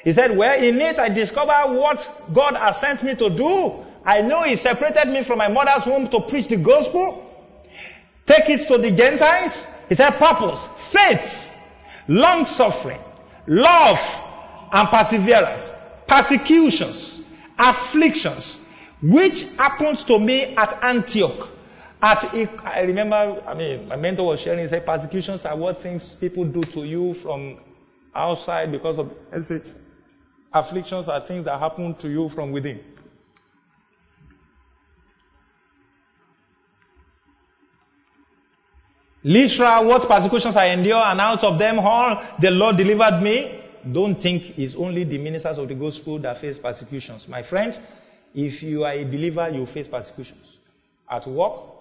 He 0.03 0.13
said, 0.13 0.37
Well, 0.37 0.63
in 0.63 0.81
it 0.81 0.99
I 0.99 1.09
discover 1.09 1.53
what 1.79 2.23
God 2.33 2.55
has 2.55 2.81
sent 2.81 3.03
me 3.03 3.15
to 3.15 3.31
do. 3.31 3.85
I 4.05 4.21
know 4.21 4.43
He 4.43 4.57
separated 4.57 5.09
me 5.09 5.23
from 5.23 5.39
my 5.39 5.49
mother's 5.49 5.87
womb 5.87 6.09
to 6.09 6.21
preach 6.21 6.49
the 6.49 6.57
gospel. 6.57 7.21
Take 8.27 8.49
it 8.51 8.69
to 8.69 8.79
the 8.79 8.91
Gentiles. 8.91 9.67
He 9.89 9.95
said, 9.95 10.11
Purpose, 10.13 10.67
faith, 10.77 11.59
long 12.09 12.47
suffering, 12.47 13.01
love, 13.47 14.69
and 14.73 14.89
perseverance, 14.89 15.71
persecutions, 16.07 17.23
afflictions, 17.59 18.61
which 19.03 19.43
happened 19.57 19.99
to 19.99 20.19
me 20.19 20.57
at 20.57 20.83
Antioch 20.83 21.51
at, 22.05 22.35
I 22.67 22.83
remember, 22.83 23.43
I 23.47 23.55
mean, 23.55 23.89
my 23.89 23.97
mentor 23.97 24.27
was 24.27 24.41
sharing, 24.41 24.61
he 24.61 24.69
said, 24.69 24.85
persecutions 24.85 25.47
are 25.47 25.57
what 25.57 25.79
things 25.79 26.15
people 26.15 26.45
do 26.45 26.61
to 26.61 26.85
you 26.85 27.15
from 27.15 27.57
outside 28.15 28.71
because 28.71 28.99
of, 28.99 29.13
let's 29.33 29.75
afflictions 30.53 31.09
are 31.09 31.21
things 31.21 31.47
that 31.47 31.59
happen 31.59 31.95
to 31.95 32.09
you 32.09 32.29
from 32.29 32.53
within. 32.53 32.79
Lystra, 39.25 39.81
what 39.83 40.07
persecutions 40.07 40.55
I 40.57 40.67
endure, 40.67 41.03
and 41.03 41.19
out 41.19 41.43
of 41.43 41.59
them 41.59 41.79
all 41.79 42.23
the 42.39 42.51
Lord 42.51 42.77
delivered 42.77 43.23
me. 43.23 43.63
Don't 43.91 44.17
think 44.17 44.59
it's 44.59 44.77
only 44.77 45.05
the 45.05 45.17
ministers 45.17 45.57
of 45.57 45.69
the 45.69 45.75
gospel 45.75 46.19
that 46.19 46.37
face 46.37 46.59
persecutions. 46.59 47.27
My 47.27 47.41
friend, 47.41 47.79
if 48.35 48.63
you 48.63 48.85
are 48.85 48.93
a 48.93 49.05
believer, 49.05 49.49
you 49.49 49.65
face 49.65 49.89
persecutions. 49.89 50.59
At 51.11 51.27
work, 51.27 51.74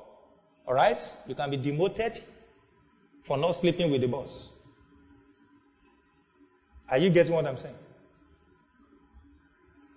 all 0.68 0.74
right? 0.74 1.02
You 1.28 1.36
can 1.36 1.50
be 1.50 1.58
demoted 1.58 2.20
for 3.24 3.38
not 3.38 3.52
sleeping 3.52 3.92
with 3.92 4.02
the 4.02 4.08
boss. 4.08 4.50
Are 6.90 6.98
you 6.98 7.10
getting 7.10 7.34
what 7.34 7.48
I'm 7.48 7.58
saying? 7.58 7.76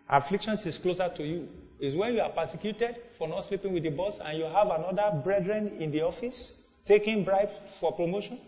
Afflictions 0.08 0.64
is 0.66 0.78
closer 0.78 1.08
to 1.08 1.22
you. 1.24 1.48
Is 1.78 1.94
when 1.94 2.14
you 2.14 2.20
are 2.22 2.30
persecuted 2.30 2.96
for 3.18 3.28
not 3.28 3.44
sleeping 3.44 3.72
with 3.72 3.82
the 3.82 3.90
boss 3.90 4.18
and 4.18 4.38
you 4.38 4.44
have 4.44 4.68
another 4.68 5.20
brethren 5.22 5.76
in 5.78 5.90
the 5.90 6.02
office 6.02 6.62
taking 6.86 7.22
bribes 7.22 7.52
for 7.78 7.92
promotion 7.92 8.38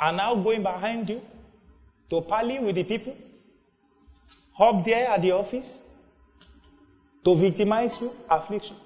and 0.00 0.16
now 0.16 0.34
going 0.34 0.62
behind 0.62 1.08
you 1.08 1.22
to 2.10 2.20
parley 2.22 2.58
with 2.58 2.74
the 2.74 2.84
people 2.84 3.16
up 4.58 4.84
there 4.84 5.08
at 5.08 5.22
the 5.22 5.32
office 5.32 5.78
to 7.24 7.34
victimize 7.36 8.00
you, 8.00 8.12
affliction. 8.30 8.76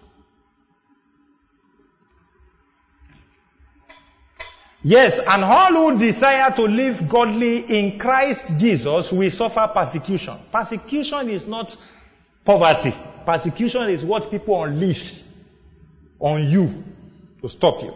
Yes, 4.83 5.19
and 5.19 5.45
all 5.45 5.73
who 5.73 5.99
desire 5.99 6.51
to 6.53 6.63
live 6.63 7.07
godly 7.09 7.59
in 7.59 7.99
Christ 7.99 8.59
Jesus 8.59 9.13
will 9.13 9.31
suffer 9.31 9.71
persecution. 9.73 10.35
Persecution 10.51 11.29
is 11.29 11.47
not 11.47 11.77
poverty. 12.45 12.95
Persecution 13.27 13.91
is 13.91 14.05
what 14.05 14.31
people 14.31 14.65
unleash 14.65 15.21
on 16.19 16.49
you 16.49 16.73
to 17.43 17.49
stop 17.49 17.83
you. 17.83 17.95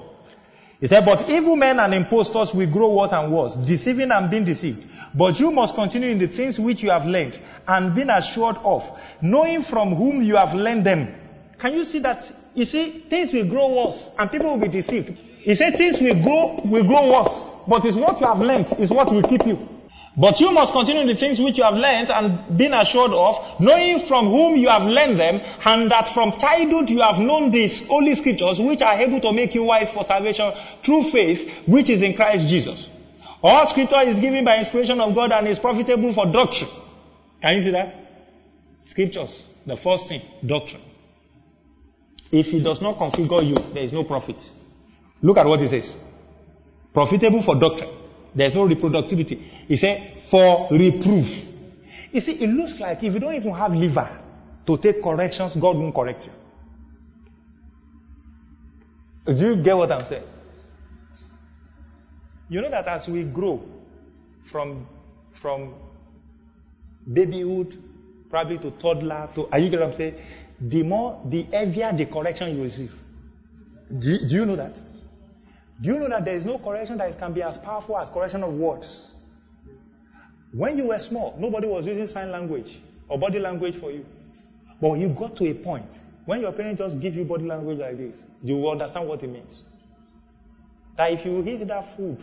He 0.81 0.87
said, 0.87 1.07
but 1.07 1.31
evil 1.31 1.57
men 1.57 1.81
and 1.81 1.95
impostors 1.95 2.55
will 2.55 2.71
grow 2.71 2.95
worse 2.95 3.13
and 3.13 3.33
worse, 3.33 3.57
deceiving 3.57 4.11
and 4.11 4.31
being 4.31 4.45
deceived. 4.45 4.87
But 5.15 5.41
you 5.41 5.51
must 5.53 5.75
continue 5.75 6.11
in 6.11 6.19
the 6.19 6.27
things 6.27 6.61
which 6.61 6.83
you 6.83 6.91
have 6.91 7.07
learned 7.07 7.39
and 7.67 7.95
been 7.95 8.11
assured 8.11 8.57
of, 8.57 8.91
knowing 9.23 9.63
from 9.63 9.95
whom 9.95 10.21
you 10.21 10.37
have 10.37 10.53
learned 10.53 10.85
them. 10.85 11.09
Can 11.59 11.73
you 11.73 11.85
see 11.87 12.01
that? 12.01 12.31
You 12.55 12.67
see, 12.67 12.91
things 12.91 13.33
will 13.33 13.47
grow 13.47 13.87
worse 13.87 14.15
and 14.19 14.31
people 14.31 14.51
will 14.51 14.61
be 14.61 14.69
deceived. 14.69 15.17
He 15.45 15.55
said 15.55 15.77
things 15.77 16.01
will 16.01 16.23
grow, 16.23 16.61
will 16.65 16.85
grow 16.85 17.13
worse. 17.13 17.55
But 17.69 17.85
it's 17.85 17.99
what 17.99 18.19
you 18.19 18.27
have 18.27 18.41
learned 18.41 18.73
is 18.79 18.91
what 18.91 19.13
will 19.13 19.23
keep 19.23 19.47
you. 19.47 19.69
But 20.17 20.41
you 20.41 20.53
must 20.53 20.73
continue 20.73 21.07
the 21.07 21.17
things 21.17 21.39
which 21.39 21.59
you 21.59 21.65
have 21.65 21.75
learned 21.75 22.11
and 22.11 22.57
been 22.57 22.73
assured 22.73 23.11
of, 23.11 23.61
knowing 23.61 23.99
from 23.99 24.27
whom 24.27 24.57
you 24.57 24.69
have 24.69 24.85
learned 24.85 25.21
them, 25.21 25.43
and 25.67 25.91
that 25.91 26.09
from 26.09 26.33
childhood 26.33 26.89
you 26.89 27.03
have 27.03 27.19
known 27.19 27.51
these 27.51 27.87
holy 27.89 28.15
scriptures, 28.15 28.59
which 28.59 28.81
are 28.81 28.95
able 28.95 29.21
to 29.21 29.33
make 29.35 29.55
you 29.55 29.65
wise 29.65 29.91
for 29.91 30.03
salvation 30.05 30.51
through 30.83 31.03
faith, 31.03 31.67
which 31.69 31.91
is 31.91 32.01
in 32.01 32.15
Christ 32.15 32.49
Jesus. 32.49 32.89
All 33.43 33.67
scripture 33.67 34.01
is 34.01 34.21
given 34.21 34.47
by 34.47 34.59
inspiration 34.59 34.99
of 35.01 35.15
God 35.15 35.31
and 35.33 35.47
is 35.47 35.59
profitable 35.59 36.13
for 36.13 36.25
doctrine. 36.25 36.71
Can 37.43 37.57
you 37.57 37.61
see 37.61 37.71
that? 37.73 37.95
Scriptures. 38.81 39.47
The 39.67 39.77
first 39.77 40.09
thing, 40.09 40.23
doctrine. 40.47 40.81
If 42.33 42.55
it 42.55 42.61
does 42.61 42.81
not 42.81 42.99
configure 42.99 43.45
you, 43.47 43.57
there 43.75 43.83
is 43.83 43.93
no 43.93 44.05
profit. 44.05 44.51
Look 45.25 45.39
at 45.39 45.47
what 45.47 45.59
he 45.61 45.69
says. 45.69 45.97
Profitable 46.93 47.41
for 47.41 47.55
doctrine. 47.55 47.89
There's 48.35 48.55
no 48.55 48.69
reproductivity. 48.69 49.39
He 49.39 49.77
said, 49.77 50.21
for 50.21 50.69
reproof. 50.71 51.49
You 52.13 52.21
see, 52.21 52.33
it 52.33 52.49
looks 52.49 52.79
like 52.79 53.03
if 53.03 53.15
you 53.15 53.21
don't 53.21 53.35
even 53.35 53.55
have 53.55 53.75
liver 53.75 54.07
to 54.67 54.77
take 54.77 55.03
corrections, 55.03 55.57
God 55.57 55.79
won't 55.79 55.95
correct 55.95 56.27
you. 56.27 56.33
Do 59.35 59.47
you 59.47 59.57
get 59.57 59.75
what 59.79 59.91
I'm 59.91 60.05
saying? 60.05 60.25
You 62.51 62.61
know 62.61 62.69
that 62.69 62.87
as 62.87 63.09
we 63.09 63.25
grow 63.25 63.63
from, 64.45 64.87
from 65.33 65.73
babyhood, 67.11 67.79
probably 68.29 68.59
to 68.59 68.73
toddler, 68.73 69.31
to, 69.37 69.49
are 69.51 69.59
you 69.59 69.71
get 69.71 69.81
what 69.81 69.89
I'm 69.89 69.95
saying? 69.95 70.17
The 70.61 70.83
more, 70.83 71.19
the 71.25 71.45
heavier 71.45 71.93
the 71.95 72.05
correction 72.05 72.55
you 72.55 72.65
receive. 72.65 72.95
Do 73.89 74.19
do 74.29 74.35
you 74.35 74.45
know 74.45 74.57
that? 74.57 74.79
Do 75.81 75.93
you 75.93 75.99
know 75.99 76.09
that 76.09 76.25
there 76.25 76.37
is 76.37 76.47
no 76.47 76.59
correction 76.59 76.99
that 76.99 77.19
can 77.19 77.33
be 77.33 77.43
as 77.43 77.59
powerful 77.59 77.99
as 77.99 78.11
correction 78.11 78.43
of 78.43 78.55
words? 78.55 79.15
When 80.53 80.79
you 80.79 80.89
were 80.89 80.99
small, 80.99 81.35
nobody 81.39 81.67
was 81.67 81.87
using 81.87 82.07
sign 82.07 82.31
language 82.31 82.79
or 83.09 83.19
body 83.19 83.41
language 83.41 83.75
for 83.75 83.91
you. 83.91 84.07
But 84.81 84.95
you 84.95 85.09
got 85.09 85.37
to 85.37 85.51
a 85.51 85.55
point 85.55 86.01
when 86.25 86.41
your 86.41 86.53
parents 86.53 86.81
just 86.81 87.01
give 87.01 87.17
you 87.17 87.25
body 87.25 87.45
language 87.45 87.79
like 87.79 87.99
this, 87.99 88.25
you 88.43 88.57
will 88.57 88.71
understand 88.71 89.07
what 89.09 89.23
it 89.23 89.29
means. 89.29 89.65
That 90.97 91.13
if 91.13 91.25
you 91.25 91.45
eat 91.45 91.67
that 91.67 91.85
food 91.85 92.19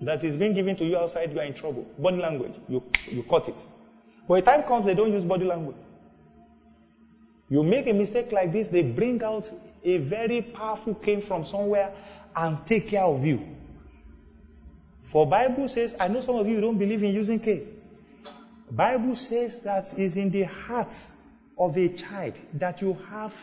that 0.00 0.22
is 0.24 0.36
being 0.36 0.52
given 0.52 0.76
to 0.76 0.84
you 0.84 0.98
outside, 0.98 1.32
you 1.32 1.38
are 1.38 1.44
in 1.44 1.54
trouble. 1.54 1.86
Body 1.98 2.18
language, 2.18 2.54
you, 2.68 2.82
you 3.10 3.22
cut 3.22 3.48
it. 3.48 3.62
But 4.28 4.34
a 4.34 4.42
time 4.42 4.62
comes, 4.64 4.86
they 4.86 4.94
don't 4.94 5.12
use 5.12 5.24
body 5.24 5.44
language. 5.44 5.76
You 7.48 7.62
make 7.62 7.86
a 7.86 7.92
mistake 7.92 8.32
like 8.32 8.52
this, 8.52 8.68
they 8.70 8.82
bring 8.82 9.22
out 9.22 9.50
a 9.84 9.98
very 9.98 10.42
powerful 10.42 10.94
cane 10.94 11.20
from 11.20 11.44
somewhere 11.44 11.92
and 12.36 12.66
take 12.66 12.88
care 12.88 13.04
of 13.04 13.24
you. 13.24 13.46
For 15.00 15.26
Bible 15.26 15.68
says, 15.68 15.96
I 16.00 16.08
know 16.08 16.20
some 16.20 16.36
of 16.36 16.48
you 16.48 16.60
don't 16.60 16.78
believe 16.78 17.02
in 17.02 17.14
using 17.14 17.40
cane. 17.40 17.66
Bible 18.70 19.14
says 19.16 19.62
that 19.62 19.98
is 19.98 20.16
in 20.16 20.30
the 20.30 20.44
heart 20.44 20.94
of 21.58 21.76
a 21.76 21.88
child 21.90 22.34
that 22.54 22.80
you 22.80 22.96
have 23.10 23.34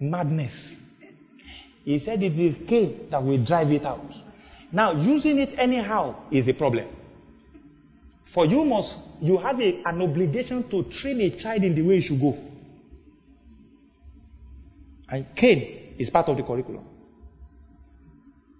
madness. 0.00 0.74
He 1.84 1.98
said 1.98 2.22
it 2.22 2.38
is 2.38 2.56
cane 2.66 3.08
that 3.10 3.22
will 3.22 3.38
drive 3.44 3.70
it 3.72 3.84
out. 3.84 4.16
Now, 4.72 4.92
using 4.92 5.38
it 5.38 5.58
anyhow 5.58 6.14
is 6.30 6.48
a 6.48 6.54
problem. 6.54 6.86
For 8.24 8.46
you 8.46 8.64
must, 8.64 8.98
you 9.20 9.36
have 9.36 9.60
a, 9.60 9.82
an 9.84 10.00
obligation 10.00 10.66
to 10.70 10.84
train 10.84 11.20
a 11.20 11.30
child 11.30 11.64
in 11.64 11.74
the 11.74 11.82
way 11.82 11.96
he 11.96 12.00
should 12.00 12.20
go. 12.20 12.38
And 15.10 15.34
cane 15.34 15.94
is 15.98 16.08
part 16.08 16.30
of 16.30 16.38
the 16.38 16.42
curriculum. 16.42 16.86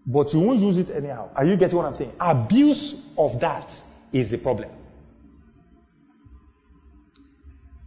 But 0.07 0.33
you 0.35 0.41
won't 0.41 0.61
use 0.61 0.79
it 0.79 0.91
anyhow. 0.91 1.31
Are 1.35 1.45
you 1.45 1.57
getting 1.57 1.77
what 1.77 1.87
I'm 1.87 1.95
saying? 1.95 2.13
Abuse 2.19 3.07
of 3.17 3.41
that 3.41 3.73
is 4.13 4.31
the 4.31 4.39
problem. 4.39 4.69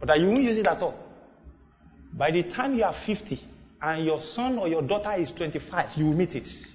But 0.00 0.18
you 0.20 0.28
won't 0.28 0.42
use 0.42 0.58
it 0.58 0.66
at 0.66 0.82
all. 0.82 0.94
By 2.12 2.30
the 2.30 2.42
time 2.42 2.74
you 2.74 2.84
are 2.84 2.92
50 2.92 3.38
and 3.82 4.04
your 4.04 4.20
son 4.20 4.58
or 4.58 4.68
your 4.68 4.82
daughter 4.82 5.12
is 5.12 5.32
25, 5.32 5.96
you 5.96 6.06
will 6.06 6.14
meet 6.16 6.34
it. 6.34 6.66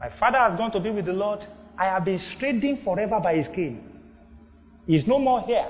My 0.00 0.08
father 0.08 0.38
has 0.38 0.54
gone 0.54 0.70
to 0.72 0.80
be 0.80 0.90
with 0.90 1.04
the 1.04 1.12
Lord. 1.12 1.44
I 1.76 1.86
have 1.86 2.04
been 2.04 2.18
straying 2.18 2.76
forever 2.78 3.20
by 3.20 3.34
his 3.34 3.48
cane. 3.48 3.82
He's 4.86 5.06
no 5.06 5.18
more 5.18 5.40
here. 5.42 5.66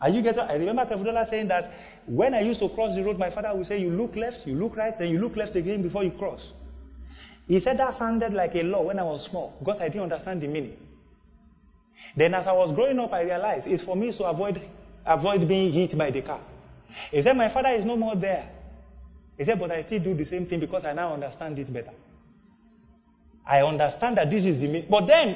Are 0.00 0.08
you 0.08 0.22
getting? 0.22 0.42
I 0.42 0.54
remember 0.54 0.84
Kevudola 0.86 1.26
saying 1.26 1.48
that 1.48 1.70
when 2.08 2.32
I 2.34 2.40
used 2.40 2.60
to 2.60 2.68
cross 2.70 2.94
the 2.94 3.02
road, 3.04 3.18
my 3.18 3.28
father 3.30 3.54
would 3.54 3.66
say, 3.66 3.78
"You 3.78 3.90
look 3.90 4.16
left, 4.16 4.46
you 4.46 4.54
look 4.54 4.76
right, 4.76 4.96
then 4.96 5.10
you 5.10 5.18
look 5.18 5.36
left 5.36 5.54
again 5.56 5.82
before 5.82 6.02
you 6.04 6.10
cross." 6.10 6.52
He 7.46 7.60
said 7.60 7.76
that 7.78 7.94
sounded 7.94 8.32
like 8.32 8.54
a 8.56 8.62
law 8.62 8.82
when 8.82 8.98
I 8.98 9.02
was 9.04 9.22
small 9.24 9.52
because 9.58 9.80
I 9.80 9.88
didn't 9.88 10.04
understand 10.04 10.40
the 10.40 10.48
meaning. 10.48 10.76
Then, 12.16 12.34
as 12.34 12.46
I 12.46 12.52
was 12.52 12.72
growing 12.72 12.98
up, 12.98 13.12
I 13.12 13.22
realized 13.22 13.66
it's 13.66 13.84
for 13.84 13.94
me 13.94 14.10
to 14.12 14.24
avoid 14.24 14.60
avoid 15.04 15.46
being 15.46 15.70
hit 15.70 15.96
by 15.96 16.10
the 16.10 16.22
car. 16.22 16.40
He 17.10 17.20
said, 17.20 17.36
"My 17.36 17.48
father 17.48 17.70
is 17.70 17.84
no 17.84 17.96
more 17.96 18.16
there." 18.16 18.48
He 19.36 19.44
said, 19.44 19.58
"But 19.58 19.70
I 19.70 19.82
still 19.82 20.00
do 20.00 20.14
the 20.14 20.24
same 20.24 20.46
thing 20.46 20.60
because 20.60 20.84
I 20.84 20.94
now 20.94 21.12
understand 21.12 21.58
it 21.58 21.70
better." 21.72 21.92
I 23.48 23.62
understand 23.62 24.18
that 24.18 24.30
this 24.30 24.44
is 24.44 24.60
the 24.60 24.82
But 24.82 25.06
then 25.06 25.34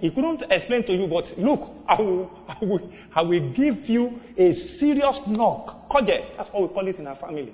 he 0.00 0.10
couldn't 0.10 0.42
explain 0.50 0.84
to 0.84 0.94
you. 0.94 1.06
But 1.06 1.34
look, 1.36 1.70
I 1.86 2.00
will, 2.00 2.30
I 2.48 2.64
will, 2.64 2.92
I 3.14 3.22
will 3.22 3.50
give 3.50 3.90
you 3.90 4.18
a 4.38 4.52
serious 4.52 5.26
knock. 5.26 5.90
Koje. 5.90 6.24
That's 6.38 6.50
what 6.50 6.62
we 6.62 6.68
call 6.68 6.88
it 6.88 6.98
in 6.98 7.06
our 7.06 7.14
family. 7.14 7.52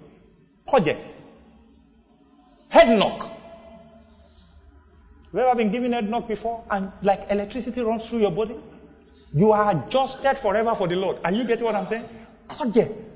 Koje. 0.68 0.96
Head 2.68 2.96
knock. 2.96 3.22
Have 3.22 3.30
you 5.34 5.40
ever 5.40 5.57
been 5.57 5.72
given 5.72 5.92
head 5.92 6.09
knock 6.09 6.28
before? 6.28 6.62
And 6.70 6.92
like 7.03 7.22
electricity 7.28 7.80
runs 7.80 8.09
through 8.09 8.20
your 8.20 8.30
body? 8.30 8.55
You 9.32 9.51
are 9.51 9.72
adjusted 9.72 10.38
forever 10.38 10.76
for 10.76 10.86
the 10.86 10.94
Lord. 10.94 11.18
Are 11.24 11.32
you 11.32 11.42
getting 11.42 11.64
what 11.64 11.74
I'm 11.74 11.86
saying? 11.86 12.05
Koje. 12.46 13.07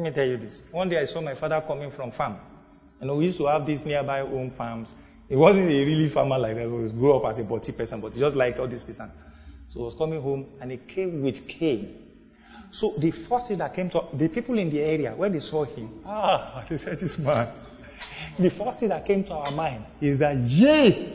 Let 0.00 0.06
me 0.06 0.14
tell 0.14 0.26
you 0.26 0.38
this. 0.38 0.62
One 0.70 0.88
day 0.88 0.98
I 0.98 1.04
saw 1.04 1.20
my 1.20 1.34
father 1.34 1.60
coming 1.60 1.90
from 1.90 2.10
farm. 2.10 2.38
And 3.02 3.14
we 3.18 3.26
used 3.26 3.36
to 3.36 3.48
have 3.48 3.66
these 3.66 3.84
nearby 3.84 4.20
home 4.20 4.50
farms. 4.50 4.94
He 5.28 5.36
wasn't 5.36 5.68
a 5.68 5.84
really 5.84 6.08
farmer 6.08 6.38
like 6.38 6.54
that. 6.54 6.62
He 6.62 6.68
was 6.68 6.92
grew 6.92 7.14
up 7.16 7.26
as 7.26 7.38
a 7.38 7.44
body 7.44 7.72
person, 7.72 8.00
but 8.00 8.14
just 8.14 8.34
like 8.34 8.58
all 8.58 8.66
these 8.66 8.82
people. 8.82 9.10
So 9.68 9.80
he 9.80 9.84
was 9.84 9.94
coming 9.94 10.22
home 10.22 10.46
and 10.58 10.70
he 10.70 10.78
came 10.78 11.20
with 11.20 11.46
cane. 11.46 11.94
So 12.70 12.94
the 12.96 13.10
first 13.10 13.48
thing 13.48 13.58
that 13.58 13.74
came 13.74 13.90
to 13.90 14.04
the 14.14 14.28
people 14.28 14.58
in 14.58 14.70
the 14.70 14.80
area 14.80 15.14
when 15.14 15.32
they 15.32 15.40
saw 15.40 15.64
him, 15.64 15.90
ah, 16.06 16.64
they 16.70 16.78
said, 16.78 16.98
"This 16.98 17.18
man." 17.18 17.46
The 18.38 18.48
first 18.48 18.80
thing 18.80 18.88
that 18.88 19.04
came 19.04 19.22
to 19.24 19.34
our 19.34 19.52
mind 19.52 19.84
is 20.00 20.20
that, 20.20 20.34
yay, 20.34 21.12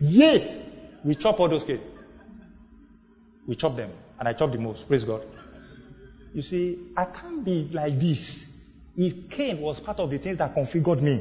yay, 0.00 0.64
we 1.04 1.14
chop 1.14 1.38
all 1.38 1.48
those 1.48 1.62
cane. 1.62 1.80
We 3.46 3.54
chop 3.54 3.76
them, 3.76 3.92
and 4.18 4.28
I 4.28 4.32
chop 4.32 4.50
the 4.50 4.58
most. 4.58 4.88
Praise 4.88 5.04
God. 5.04 5.22
You 6.34 6.42
see, 6.42 6.78
I 6.96 7.04
can't 7.04 7.44
be 7.44 7.70
like 7.72 7.98
this 7.98 8.50
if 8.96 9.30
cane 9.30 9.60
was 9.60 9.80
part 9.80 10.00
of 10.00 10.10
the 10.10 10.18
things 10.18 10.38
that 10.38 10.54
configured 10.54 11.00
me. 11.00 11.20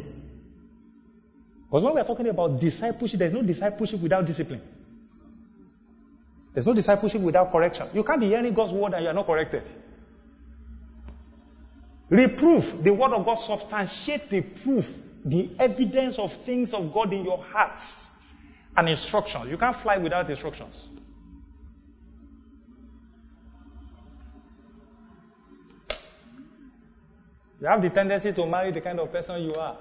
Because 1.68 1.84
when 1.84 1.94
we 1.94 2.02
are 2.02 2.06
talking 2.06 2.28
about 2.28 2.60
discipleship, 2.60 3.20
there's 3.20 3.34
no 3.34 3.44
discipleship 3.44 4.00
without 4.02 4.26
discipline. 4.26 4.62
There's 6.54 6.68
no 6.68 6.74
discipleship 6.74 7.22
without 7.22 7.52
correction. 7.52 7.88
You 7.94 8.04
can't 8.04 8.20
be 8.20 8.28
hearing 8.28 8.54
God's 8.54 8.74
word 8.74 8.94
and 8.94 9.04
you 9.04 9.10
are 9.10 9.14
not 9.14 9.26
corrected. 9.26 9.64
Reproof, 12.10 12.84
the 12.84 12.94
word 12.94 13.14
of 13.14 13.26
God 13.26 13.36
substantiates 13.36 14.28
the 14.28 14.42
proof, 14.42 14.98
the 15.26 15.50
evidence 15.60 16.20
of 16.20 16.32
things 16.32 16.74
of 16.74 16.92
God 16.92 17.12
in 17.14 17.24
your 17.24 17.40
hearts 17.44 18.12
and 18.76 18.90
instructions. 18.90 19.50
You 19.50 19.58
can't 19.58 19.76
fly 19.76 19.98
without 19.98 20.30
instructions. 20.30 20.90
You 27.64 27.70
have 27.70 27.82
the 27.82 27.90
tendency 27.90 28.34
to 28.34 28.46
marry 28.46 28.72
the 28.72 28.82
kind 28.82 29.00
of 29.00 29.10
person 29.10 29.42
you 29.42 29.56
are. 29.56 29.78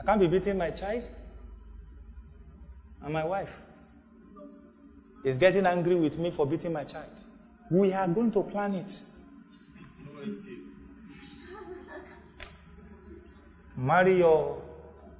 I 0.00 0.02
can't 0.02 0.18
be 0.18 0.26
beating 0.26 0.58
my 0.58 0.70
child 0.70 1.08
and 3.04 3.12
my 3.12 3.24
wife 3.24 3.62
is 5.24 5.38
getting 5.38 5.64
angry 5.64 5.94
with 5.94 6.18
me 6.18 6.32
for 6.32 6.44
beating 6.44 6.72
my 6.72 6.82
child. 6.82 7.12
We 7.70 7.92
are 7.92 8.08
going 8.08 8.32
to 8.32 8.42
plan 8.42 8.74
it. 8.74 9.00
Marry 13.76 14.18
your, 14.18 14.60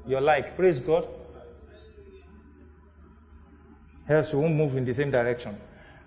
your 0.04 0.20
like. 0.20 0.56
Praise 0.56 0.80
God. 0.80 1.06
Else 4.08 4.32
you 4.32 4.40
won't 4.40 4.56
move 4.56 4.76
in 4.76 4.84
the 4.84 4.94
same 4.94 5.12
direction. 5.12 5.56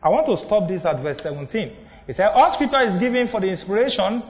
I 0.04 0.10
want 0.10 0.26
to 0.26 0.36
stop 0.36 0.68
this 0.68 0.84
at 0.86 1.00
verse 1.00 1.20
17. 1.22 1.72
It 2.08 2.14
says, 2.14 2.30
All 2.34 2.50
scripture 2.50 2.82
is 2.82 2.98
given 2.98 3.28
for 3.28 3.40
the 3.40 3.48
inspiration 3.48 4.22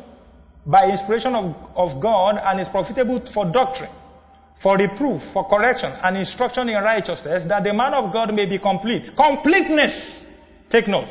by 0.66 0.90
inspiration 0.90 1.36
of, 1.36 1.56
of 1.76 2.00
God 2.00 2.40
and 2.42 2.60
is 2.60 2.70
profitable 2.70 3.20
for 3.20 3.46
doctrine, 3.46 3.90
for 4.56 4.78
reproof, 4.78 5.22
for 5.22 5.44
correction, 5.48 5.92
and 6.04 6.18
instruction 6.18 6.70
in 6.70 6.84
righteousness, 6.84 7.46
that 7.46 7.64
the 7.64 7.74
man 7.74 7.94
of 7.94 8.14
God 8.14 8.34
may 8.34 8.46
be 8.46 8.58
complete. 8.58 9.16
Completeness! 9.16 10.28
Take 10.70 10.88
note. 10.88 11.08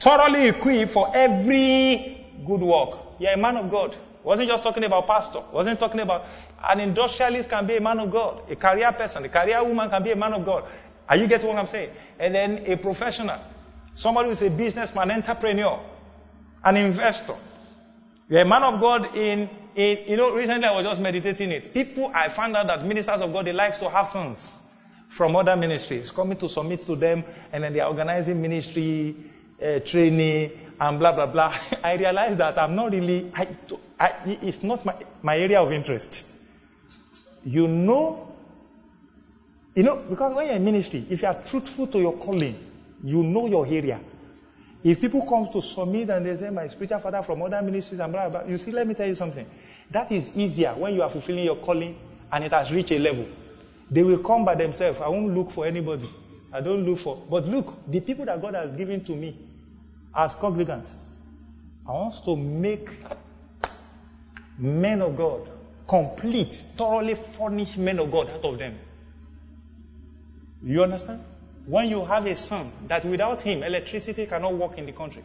Thoroughly 0.00 0.48
equipped 0.48 0.90
for 0.90 1.10
every 1.14 2.26
good 2.44 2.60
work. 2.60 2.98
You're 3.20 3.32
a 3.32 3.36
man 3.36 3.56
of 3.56 3.70
God. 3.70 3.94
Wasn't 4.24 4.48
just 4.48 4.62
talking 4.62 4.84
about 4.84 5.06
pastor. 5.06 5.40
Wasn't 5.52 5.78
talking 5.78 6.00
about 6.00 6.26
an 6.64 6.80
industrialist 6.80 7.50
can 7.50 7.66
be 7.66 7.76
a 7.76 7.80
man 7.80 7.98
of 7.98 8.10
God. 8.10 8.50
A 8.50 8.56
career 8.56 8.90
person, 8.92 9.24
a 9.24 9.28
career 9.28 9.62
woman 9.64 9.90
can 9.90 10.02
be 10.02 10.12
a 10.12 10.16
man 10.16 10.32
of 10.32 10.44
God. 10.44 10.64
Are 11.08 11.16
you 11.16 11.26
getting 11.26 11.48
what 11.48 11.58
I'm 11.58 11.66
saying? 11.66 11.90
And 12.18 12.34
then 12.34 12.64
a 12.66 12.76
professional. 12.76 13.38
Somebody 13.94 14.28
who 14.28 14.32
is 14.32 14.42
a 14.42 14.50
businessman, 14.50 15.10
entrepreneur, 15.10 15.80
an 16.64 16.76
investor. 16.76 17.34
You're 18.32 18.40
a 18.40 18.44
man 18.46 18.62
of 18.62 18.80
God 18.80 19.14
in, 19.14 19.50
in, 19.76 19.98
you 20.06 20.16
know, 20.16 20.34
recently 20.34 20.64
I 20.64 20.74
was 20.74 20.86
just 20.86 21.02
meditating 21.02 21.50
it. 21.50 21.74
People, 21.74 22.10
I 22.14 22.30
found 22.30 22.56
out 22.56 22.66
that 22.68 22.82
ministers 22.82 23.20
of 23.20 23.30
God, 23.30 23.44
they 23.44 23.52
like 23.52 23.78
to 23.80 23.90
have 23.90 24.08
sons 24.08 24.62
from 25.10 25.36
other 25.36 25.54
ministries 25.54 26.10
coming 26.10 26.38
to 26.38 26.48
submit 26.48 26.80
to 26.86 26.96
them, 26.96 27.24
and 27.52 27.62
then 27.62 27.74
they're 27.74 27.84
organizing 27.84 28.40
ministry 28.40 29.14
uh, 29.62 29.80
training 29.80 30.50
and 30.80 30.98
blah, 30.98 31.12
blah, 31.12 31.26
blah. 31.26 31.54
I 31.84 31.96
realized 31.96 32.38
that 32.38 32.56
I'm 32.56 32.74
not 32.74 32.92
really, 32.92 33.30
I, 33.34 33.48
I, 34.00 34.14
it's 34.24 34.62
not 34.62 34.82
my, 34.86 34.94
my 35.20 35.36
area 35.36 35.60
of 35.60 35.70
interest. 35.70 36.26
You 37.44 37.68
know, 37.68 38.32
you 39.74 39.82
know, 39.82 40.02
because 40.08 40.34
when 40.34 40.46
you're 40.46 40.56
in 40.56 40.64
ministry, 40.64 41.04
if 41.10 41.20
you 41.20 41.28
are 41.28 41.36
truthful 41.44 41.86
to 41.88 41.98
your 42.00 42.14
calling, 42.14 42.56
you 43.04 43.24
know 43.24 43.46
your 43.46 43.66
area. 43.66 44.00
If 44.84 45.00
people 45.00 45.24
come 45.28 45.46
to 45.46 45.62
submit 45.62 46.10
and 46.10 46.26
they 46.26 46.34
say, 46.34 46.50
my 46.50 46.66
spiritual 46.66 46.98
father 46.98 47.22
from 47.22 47.42
other 47.42 47.62
ministries 47.62 48.00
and 48.00 48.12
blah, 48.12 48.28
blah, 48.28 48.44
you 48.44 48.58
see, 48.58 48.72
let 48.72 48.86
me 48.86 48.94
tell 48.94 49.06
you 49.06 49.14
something. 49.14 49.46
That 49.90 50.10
is 50.10 50.36
easier 50.36 50.70
when 50.70 50.94
you 50.94 51.02
are 51.02 51.10
fulfilling 51.10 51.44
your 51.44 51.56
calling 51.56 51.96
and 52.32 52.44
it 52.44 52.52
has 52.52 52.72
reached 52.72 52.90
a 52.90 52.98
level. 52.98 53.26
They 53.90 54.02
will 54.02 54.18
come 54.18 54.44
by 54.44 54.56
themselves. 54.56 55.00
I 55.00 55.08
won't 55.08 55.34
look 55.34 55.50
for 55.50 55.66
anybody. 55.66 56.08
I 56.52 56.60
don't 56.60 56.84
look 56.84 56.98
for. 56.98 57.22
But 57.30 57.46
look, 57.46 57.74
the 57.86 58.00
people 58.00 58.24
that 58.24 58.40
God 58.40 58.54
has 58.54 58.72
given 58.72 59.04
to 59.04 59.12
me 59.12 59.36
as 60.14 60.34
congregants, 60.34 60.96
I 61.86 61.92
want 61.92 62.14
to 62.24 62.36
make 62.36 62.88
men 64.58 65.00
of 65.02 65.16
God 65.16 65.48
complete, 65.86 66.54
thoroughly 66.76 67.14
furnished 67.14 67.78
men 67.78 67.98
of 67.98 68.10
God 68.10 68.30
out 68.30 68.44
of 68.44 68.58
them. 68.58 68.78
You 70.62 70.82
understand? 70.82 71.20
When 71.66 71.88
you 71.88 72.04
have 72.04 72.26
a 72.26 72.34
son 72.36 72.70
that 72.88 73.04
without 73.04 73.42
him 73.42 73.62
electricity 73.62 74.26
cannot 74.26 74.54
work 74.54 74.78
in 74.78 74.86
the 74.86 74.92
country, 74.92 75.22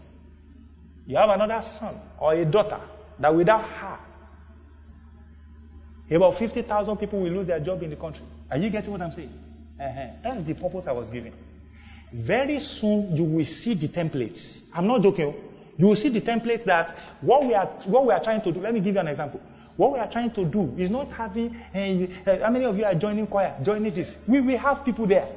you 1.07 1.17
have 1.17 1.29
another 1.29 1.61
son 1.61 1.95
or 2.19 2.33
a 2.33 2.45
daughter 2.45 2.79
that 3.19 3.33
without 3.33 3.63
her, 3.63 3.99
about 6.11 6.35
50,000 6.35 6.97
people 6.97 7.21
will 7.21 7.31
lose 7.31 7.47
their 7.47 7.59
job 7.59 7.81
in 7.83 7.89
the 7.89 7.95
country. 7.95 8.25
Are 8.51 8.57
you 8.57 8.69
getting 8.69 8.91
what 8.91 9.01
I'm 9.01 9.11
saying? 9.11 9.33
Uh-huh. 9.79 10.07
That's 10.23 10.43
the 10.43 10.53
purpose 10.53 10.87
I 10.87 10.91
was 10.91 11.09
giving. 11.09 11.33
Very 12.13 12.59
soon 12.59 13.15
you 13.15 13.23
will 13.23 13.45
see 13.45 13.73
the 13.73 13.87
templates. 13.87 14.61
I'm 14.73 14.87
not 14.87 15.01
joking. 15.01 15.33
You 15.77 15.87
will 15.87 15.95
see 15.95 16.09
the 16.09 16.21
templates 16.21 16.63
that 16.65 16.89
what 17.21 17.45
we 17.45 17.53
are 17.53 17.65
what 17.85 18.05
we 18.05 18.13
are 18.13 18.19
trying 18.19 18.41
to 18.41 18.51
do. 18.51 18.59
Let 18.59 18.73
me 18.73 18.79
give 18.79 18.95
you 18.95 19.01
an 19.01 19.07
example. 19.07 19.41
What 19.75 19.93
we 19.93 19.99
are 19.99 20.07
trying 20.09 20.31
to 20.31 20.45
do 20.45 20.73
is 20.77 20.89
not 20.89 21.11
having. 21.11 21.55
Uh, 21.55 22.39
how 22.39 22.49
many 22.49 22.65
of 22.65 22.77
you 22.77 22.85
are 22.85 22.95
joining 22.95 23.27
choir? 23.27 23.55
Joining 23.63 23.93
this. 23.93 24.23
We 24.27 24.41
will 24.41 24.57
have 24.57 24.83
people 24.83 25.05
there. 25.05 25.27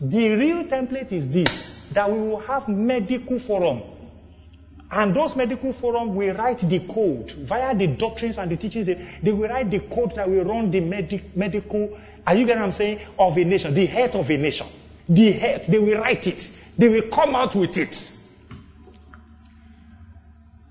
The 0.00 0.30
real 0.30 0.64
template 0.64 1.12
is 1.12 1.30
this 1.30 1.88
that 1.92 2.10
we 2.10 2.18
will 2.18 2.40
have 2.40 2.68
medical 2.68 3.38
forum. 3.38 3.82
And 4.90 5.14
those 5.14 5.36
medical 5.36 5.72
forum 5.72 6.14
will 6.14 6.34
write 6.34 6.60
the 6.60 6.80
code 6.80 7.30
via 7.32 7.74
the 7.74 7.88
doctrines 7.88 8.38
and 8.38 8.50
the 8.50 8.56
teachings. 8.56 8.86
They, 8.86 8.94
they 9.22 9.32
will 9.32 9.48
write 9.48 9.70
the 9.70 9.80
code 9.80 10.14
that 10.14 10.28
will 10.28 10.44
run 10.44 10.70
the 10.70 10.80
medic, 10.80 11.36
medical, 11.36 11.98
are 12.26 12.34
you 12.34 12.46
getting 12.46 12.60
what 12.60 12.66
I'm 12.66 12.72
saying? 12.72 13.00
Of 13.18 13.36
a 13.36 13.44
nation, 13.44 13.74
the 13.74 13.86
head 13.86 14.14
of 14.14 14.30
a 14.30 14.36
nation. 14.36 14.66
The 15.08 15.32
head, 15.32 15.64
they 15.64 15.78
will 15.78 15.98
write 15.98 16.26
it. 16.26 16.50
They 16.76 16.88
will 16.88 17.10
come 17.10 17.34
out 17.34 17.54
with 17.54 17.76
it. 17.76 18.14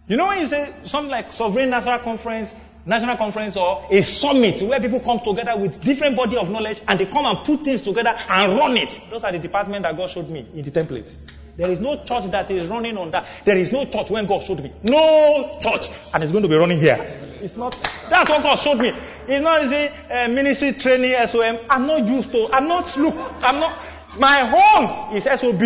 You 0.08 0.18
know 0.18 0.28
when 0.28 0.40
you 0.40 0.48
say 0.48 0.72
something 0.84 1.12
like 1.12 1.32
sovereign 1.32 1.70
national 1.70 2.00
conference, 2.00 2.56
national 2.88 3.18
conference 3.18 3.58
or 3.58 3.86
a 3.92 4.02
summit 4.02 4.62
where 4.62 4.80
people 4.80 5.02
come 5.02 5.20
together 5.20 5.58
with 5.58 5.82
different 5.84 6.16
body 6.16 6.38
of 6.38 6.50
knowledge 6.50 6.82
and 6.88 7.00
they 7.00 7.06
come 7.06 7.26
and 7.26 7.46
put 7.46 7.62
things 7.62 7.82
together 7.82 8.14
and 8.30 8.58
run 8.58 8.78
it. 8.78 9.00
Those 9.10 9.24
are 9.26 9.32
the 9.32 9.40
department 9.40 9.84
that 9.84 9.96
God 9.98 10.10
showed 10.10 10.30
me 10.30 10.46
in 10.56 10.64
the 10.64 10.72
template. 10.72 11.16
There 11.58 11.70
is 11.70 11.80
no 11.80 11.98
church 12.04 12.32
that 12.32 12.50
is 12.52 12.68
running 12.68 12.98
on 12.98 13.12
that. 13.12 13.28
There 13.44 13.58
is 13.58 13.72
no 13.72 13.86
church 13.86 14.10
when 14.10 14.26
God 14.26 14.44
showed 14.44 14.64
me. 14.64 14.72
No 14.84 15.58
church. 15.60 15.90
And 16.14 16.24
it's 16.24 16.32
going 16.32 16.44
to 16.44 16.50
be 16.50 16.56
running 16.56 16.80
here. 16.80 16.98
It's 17.40 17.58
not. 17.58 17.72
That's 18.10 18.30
what 18.30 18.44
God 18.44 18.56
showed 18.56 18.80
me. 18.80 18.90
It's 18.90 19.44
not 19.44 19.64
easy 19.64 19.90
uh, 20.12 20.28
ministry 20.30 20.74
training 20.74 21.14
SOM. 21.28 21.58
I'm 21.70 21.88
not 21.88 22.08
used 22.08 22.32
to. 22.32 22.50
I'm 22.54 22.68
not. 22.68 22.96
Look. 22.98 23.16
I'm 23.44 23.60
not. 23.60 23.76
My 24.20 24.40
home 24.46 25.16
is 25.16 25.24
SOB. 25.24 25.64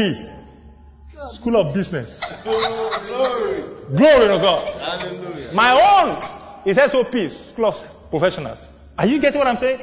School 1.33 1.57
of 1.57 1.73
Business. 1.73 2.21
Glory. 2.43 3.63
Glory 3.93 4.27
to 4.27 4.39
God. 4.41 4.67
Hallelujah. 4.79 5.53
My 5.53 5.71
own 5.73 6.40
is 6.65 6.77
SOP. 6.77 7.15
School 7.29 7.65
of 7.65 8.09
Professionals. 8.09 8.69
Are 8.97 9.07
you 9.07 9.19
getting 9.19 9.39
what 9.39 9.47
I'm 9.47 9.57
saying? 9.57 9.79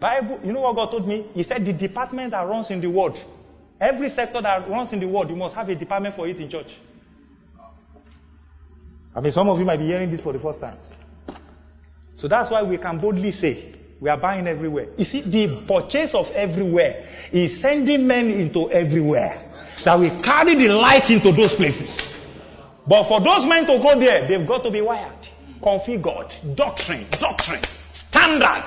Bible. 0.00 0.40
You 0.44 0.52
know 0.52 0.62
what 0.62 0.76
God 0.76 0.90
told 0.90 1.08
me? 1.08 1.26
He 1.34 1.42
said 1.42 1.64
the 1.64 1.72
department 1.72 2.32
that 2.32 2.46
runs 2.46 2.70
in 2.70 2.80
the 2.80 2.90
world 2.90 3.18
Every 3.80 4.08
sector 4.08 4.40
that 4.40 4.68
runs 4.68 4.92
in 4.92 5.00
the 5.00 5.08
world, 5.08 5.28
you 5.28 5.36
must 5.36 5.54
have 5.54 5.68
a 5.68 5.74
department 5.74 6.14
for 6.14 6.26
it 6.26 6.40
in 6.40 6.48
church. 6.48 6.78
I 9.14 9.20
mean, 9.20 9.32
some 9.32 9.48
of 9.48 9.58
you 9.58 9.64
might 9.64 9.78
be 9.78 9.86
hearing 9.86 10.10
this 10.10 10.22
for 10.22 10.32
the 10.32 10.38
first 10.38 10.60
time. 10.60 10.76
So 12.16 12.28
that's 12.28 12.50
why 12.50 12.62
we 12.62 12.78
can 12.78 12.98
boldly 12.98 13.32
say, 13.32 13.72
we 14.00 14.08
are 14.08 14.16
buying 14.16 14.46
everywhere. 14.46 14.88
You 14.96 15.04
see, 15.04 15.20
the 15.22 15.62
purchase 15.66 16.14
of 16.14 16.30
everywhere 16.32 17.06
is 17.32 17.60
sending 17.60 18.06
men 18.06 18.26
into 18.30 18.70
everywhere. 18.70 19.38
That 19.84 19.98
we 19.98 20.08
carry 20.08 20.54
the 20.54 20.68
light 20.68 21.10
into 21.10 21.32
those 21.32 21.54
places. 21.54 22.14
But 22.86 23.04
for 23.04 23.20
those 23.20 23.46
men 23.46 23.66
to 23.66 23.78
go 23.78 23.98
there, 23.98 24.26
they've 24.26 24.46
got 24.46 24.64
to 24.64 24.70
be 24.70 24.80
wired, 24.80 25.12
configured, 25.66 26.54
doctrine, 26.54 27.04
doctrine, 27.10 27.62
standard. 27.62 28.64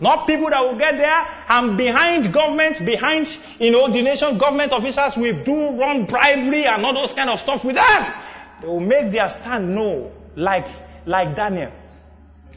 Not 0.00 0.26
people 0.26 0.50
that 0.50 0.60
will 0.60 0.76
get 0.76 0.98
there 0.98 1.26
and 1.48 1.78
behind 1.78 2.32
government, 2.32 2.84
behind, 2.84 3.26
you 3.58 3.70
know, 3.70 3.88
the 3.88 4.02
nation 4.02 4.36
government 4.36 4.72
officials 4.72 5.16
will 5.16 5.42
do 5.42 5.80
run 5.80 6.04
bribery 6.04 6.66
and 6.66 6.84
all 6.84 6.92
those 6.92 7.14
kind 7.14 7.30
of 7.30 7.38
stuff 7.38 7.64
with 7.64 7.76
them. 7.76 8.12
They 8.60 8.66
will 8.66 8.80
make 8.80 9.10
their 9.12 9.28
stand 9.30 9.74
no, 9.74 10.12
like, 10.36 10.66
like 11.06 11.34
Daniel. 11.34 11.72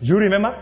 You 0.02 0.20
remember? 0.20 0.58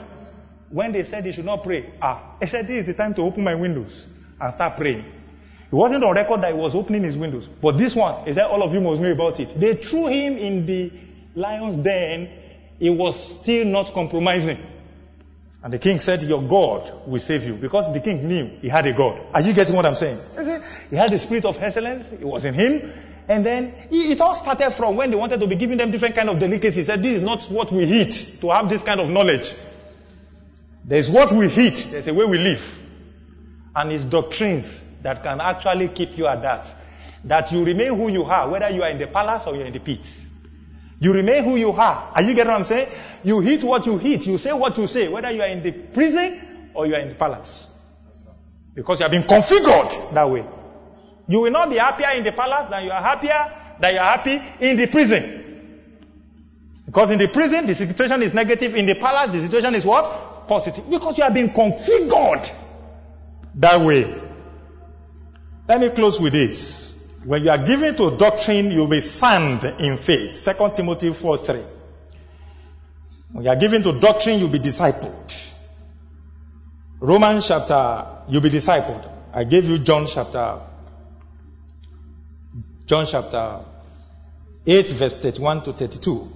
When 0.70 0.92
they 0.92 1.04
said 1.04 1.24
they 1.24 1.32
should 1.32 1.46
not 1.46 1.64
pray, 1.64 1.86
ah, 2.02 2.36
he 2.40 2.46
said 2.46 2.68
this 2.68 2.82
is 2.82 2.88
the 2.88 2.94
time 2.94 3.14
to 3.16 3.22
open 3.22 3.44
my 3.44 3.56
windows 3.56 4.10
and 4.40 4.54
start 4.54 4.78
praying. 4.78 5.00
It 5.00 5.74
wasn't 5.76 6.04
on 6.04 6.14
record 6.16 6.42
that 6.42 6.54
he 6.54 6.60
was 6.60 6.76
opening 6.76 7.04
his 7.04 7.18
windows. 7.18 7.48
But 7.48 7.78
this 7.78 7.96
one, 7.96 8.26
he 8.26 8.34
said 8.34 8.46
all 8.46 8.62
of 8.62 8.74
you 8.74 8.82
must 8.82 9.02
know 9.02 9.12
about 9.12 9.40
it. 9.40 9.54
They 9.58 9.76
threw 9.76 10.08
him 10.08 10.38
in 10.38 10.66
the 10.66 10.92
lion's 11.34 11.78
den. 11.78 12.30
He 12.80 12.90
was 12.90 13.40
still 13.42 13.66
not 13.66 13.94
compromising. 13.94 14.58
And 15.64 15.74
the 15.74 15.80
king 15.80 16.00
said, 16.00 16.22
Your 16.24 16.44
God 16.44 17.08
will 17.08 17.20
save 17.20 17.44
you. 17.44 17.56
Because 17.56 17.92
the 17.92 18.00
king 18.00 18.28
knew 18.28 18.46
he 18.62 18.70
had 18.70 18.86
a 18.86 18.94
God. 18.94 19.20
Are 19.34 19.42
you 19.42 19.54
getting 19.54 19.76
what 19.76 19.86
I'm 19.86 19.96
saying? 19.96 20.20
He 20.92 20.96
had 20.96 21.10
the 21.10 21.18
spirit 21.18 21.46
of 21.46 21.62
excellence. 21.62 22.12
It 22.12 22.24
was 22.24 22.46
in 22.46 22.54
him. 22.54 22.94
And 23.28 23.44
then 23.44 23.74
it 23.90 24.22
all 24.22 24.36
started 24.36 24.72
from 24.72 24.96
when 24.96 25.10
they 25.10 25.16
wanted 25.16 25.40
to 25.40 25.48
be 25.48 25.56
giving 25.56 25.80
them 25.80 25.90
different 25.90 26.14
kind 26.14 26.30
of 26.30 26.38
delicacies. 26.38 26.76
He 26.76 26.84
said, 26.84 27.02
This 27.02 27.14
is 27.18 27.24
not 27.24 27.46
what 27.46 27.72
we 27.72 27.84
eat 27.84 28.38
to 28.42 28.52
have 28.52 28.70
this 28.70 28.84
kind 28.84 29.00
of 29.00 29.10
knowledge. 29.10 29.56
There's 30.84 31.10
what 31.10 31.32
we 31.32 31.48
eat. 31.48 31.88
There's 31.90 32.08
a 32.08 32.14
way 32.14 32.26
we 32.26 32.38
live. 32.38 32.82
And 33.76 33.92
it's 33.92 34.06
doctrines 34.06 34.80
that 35.02 35.24
can 35.24 35.42
actually 35.42 35.88
keep 35.88 36.16
you 36.16 36.28
at 36.28 36.44
that. 36.44 36.72
That 37.24 37.52
you 37.52 37.66
remain 37.66 37.96
who 37.96 38.10
you 38.10 38.26
are, 38.26 38.48
whether 38.48 38.70
you 38.70 38.84
are 38.84 38.92
in 38.92 39.00
the 39.00 39.08
palace 39.08 39.48
or 39.48 39.56
you're 39.56 39.66
in 39.66 39.74
the 39.74 39.80
pit. 39.80 40.25
You 41.00 41.14
remain 41.14 41.44
who 41.44 41.56
you 41.58 41.72
are. 41.72 42.12
Are 42.16 42.22
you 42.22 42.34
getting 42.34 42.52
what 42.52 42.60
I'm 42.60 42.66
saying? 42.66 42.88
You 43.24 43.42
hit 43.42 43.64
what 43.64 43.86
you 43.86 43.98
hit. 43.98 44.26
You 44.26 44.38
say 44.38 44.54
what 44.54 44.78
you 44.78 44.88
say, 44.88 45.08
whether 45.08 45.30
you 45.32 45.42
are 45.42 45.48
in 45.48 45.62
the 45.62 45.72
prison 45.72 46.70
or 46.74 46.88
you 46.88 46.96
are 46.96 47.02
in 47.02 47.10
the 47.10 47.16
palace. 47.16 47.72
Because 48.74 49.00
you 49.00 49.04
have 49.04 49.12
been 49.12 49.24
configured 49.24 50.14
that 50.14 50.30
way. 50.30 50.46
You 51.28 51.42
will 51.42 51.52
not 51.52 51.70
be 51.70 51.78
happier 51.78 52.10
in 52.12 52.24
the 52.24 52.32
palace 52.32 52.68
than 52.68 52.84
you 52.86 52.92
are 52.92 53.02
happier 53.02 53.52
than 53.80 53.94
you 53.94 54.00
are 54.00 54.06
happy 54.06 54.42
in 54.60 54.78
the 54.78 54.88
prison. 54.88 55.42
Because 56.86 57.12
in 57.12 57.20
the 57.20 57.28
prison, 57.28 57.66
the 57.66 57.76
situation 57.76 58.22
is 58.22 58.34
negative. 58.34 58.76
In 58.76 58.86
the 58.86 58.96
palace, 58.96 59.34
the 59.34 59.42
situation 59.42 59.76
is 59.76 59.86
what? 59.86 60.48
Positive. 60.48 60.90
Because 60.90 61.18
you 61.18 61.24
have 61.24 61.34
been 61.34 61.50
configured 61.50 62.54
that 63.56 63.82
way. 63.82 64.06
Let 65.68 65.82
me 65.82 65.90
close 65.90 66.22
with 66.22 66.34
this. 66.34 66.95
When 67.26 67.44
you 67.44 67.50
are 67.50 67.58
given 67.58 67.96
to 67.96 68.16
doctrine, 68.18 68.70
you'll 68.70 68.88
be 68.88 69.02
sound 69.02 69.64
in 69.64 69.98
faith. 69.98 70.56
2 70.58 70.70
Timothy 70.76 71.12
4 71.12 71.38
3. 71.38 71.60
When 73.32 73.46
you 73.46 73.50
are 73.50 73.56
given 73.56 73.82
to 73.82 74.00
doctrine, 74.00 74.40
you'll 74.40 74.50
be 74.50 74.60
discipled. 74.60 75.54
Romans 77.00 77.48
chapter, 77.48 78.06
you'll 78.30 78.44
be 78.44 78.50
discipled. 78.50 79.10
I 79.34 79.44
gave 79.44 79.68
you 79.68 79.80
John 79.80 80.06
chapter, 80.08 80.60
John 82.86 83.08
chapter 83.08 83.60
8, 84.68 84.88
verse 84.90 85.14
31 85.14 85.64
to 85.64 85.74
32. 85.74 86.32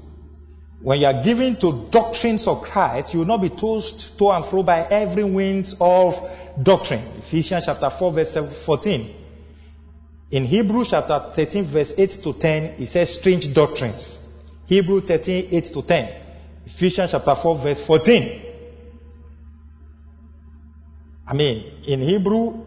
When 0.82 1.02
you 1.02 1.06
are 1.06 1.24
given 1.24 1.56
to 1.58 1.88
doctrines 1.92 2.48
of 2.48 2.64
Christ, 2.64 3.14
you 3.14 3.20
will 3.20 3.28
not 3.28 3.42
be 3.44 3.50
tossed 3.50 4.18
to 4.18 4.32
and 4.32 4.44
fro 4.44 4.64
by 4.64 4.80
every 4.90 5.24
wind 5.24 5.72
of 5.80 6.20
doctrine. 6.62 7.04
Ephesians 7.20 7.66
chapter 7.66 7.92
4, 7.92 8.12
verse 8.12 8.66
14. 8.66 9.19
In 10.32 10.46
Hebrew 10.46 10.86
chapter 10.86 11.20
13, 11.20 11.64
verse 11.64 11.98
8 11.98 12.10
to 12.24 12.34
10, 12.34 12.64
it 12.80 12.86
says 12.86 13.16
strange 13.16 13.52
doctrines. 13.54 14.28
Hebrew 14.68 15.02
13, 15.02 15.48
8 15.52 15.64
to 15.64 15.82
10. 15.82 16.10
Ephesians 16.68 17.12
chapter 17.12 17.34
4, 17.34 17.56
verse 17.56 17.86
14. 17.88 18.42
I 21.28 21.34
mean, 21.34 21.64
in 21.88 22.00
Hebrew, 22.00 22.64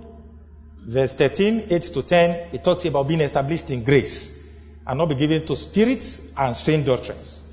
verse 0.81 1.15
13, 1.15 1.67
8 1.71 1.83
to 1.83 2.03
10, 2.03 2.49
it 2.55 2.65
talks 2.65 2.85
about 2.85 3.07
being 3.07 3.21
established 3.21 3.71
in 3.71 3.85
grace 3.85 4.41
and 4.85 4.99
not 4.99 5.09
be 5.09 5.15
given 5.15 5.47
to 5.47 5.55
spirits 5.55 6.33
and 6.37 6.57
strange 6.57 6.85
doctrines. 6.87 7.49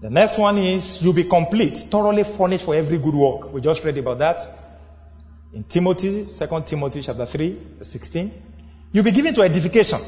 The 0.00 0.08
next 0.08 0.38
one 0.38 0.56
is 0.56 1.02
you'll 1.02 1.14
be 1.14 1.24
complete, 1.24 1.76
thoroughly 1.76 2.24
furnished 2.24 2.64
for 2.64 2.74
every 2.74 2.96
good 2.96 3.14
work. 3.14 3.52
We 3.52 3.60
just 3.60 3.84
read 3.84 3.98
about 3.98 4.18
that 4.18 4.40
in 5.54 5.62
Timothy, 5.62 6.26
2 6.26 6.62
Timothy 6.66 7.00
chapter 7.00 7.26
3, 7.26 7.58
verse 7.78 7.88
16. 7.88 8.32
You'll 8.94 9.02
be 9.02 9.10
given 9.10 9.34
to 9.34 9.42
edification. 9.42 9.98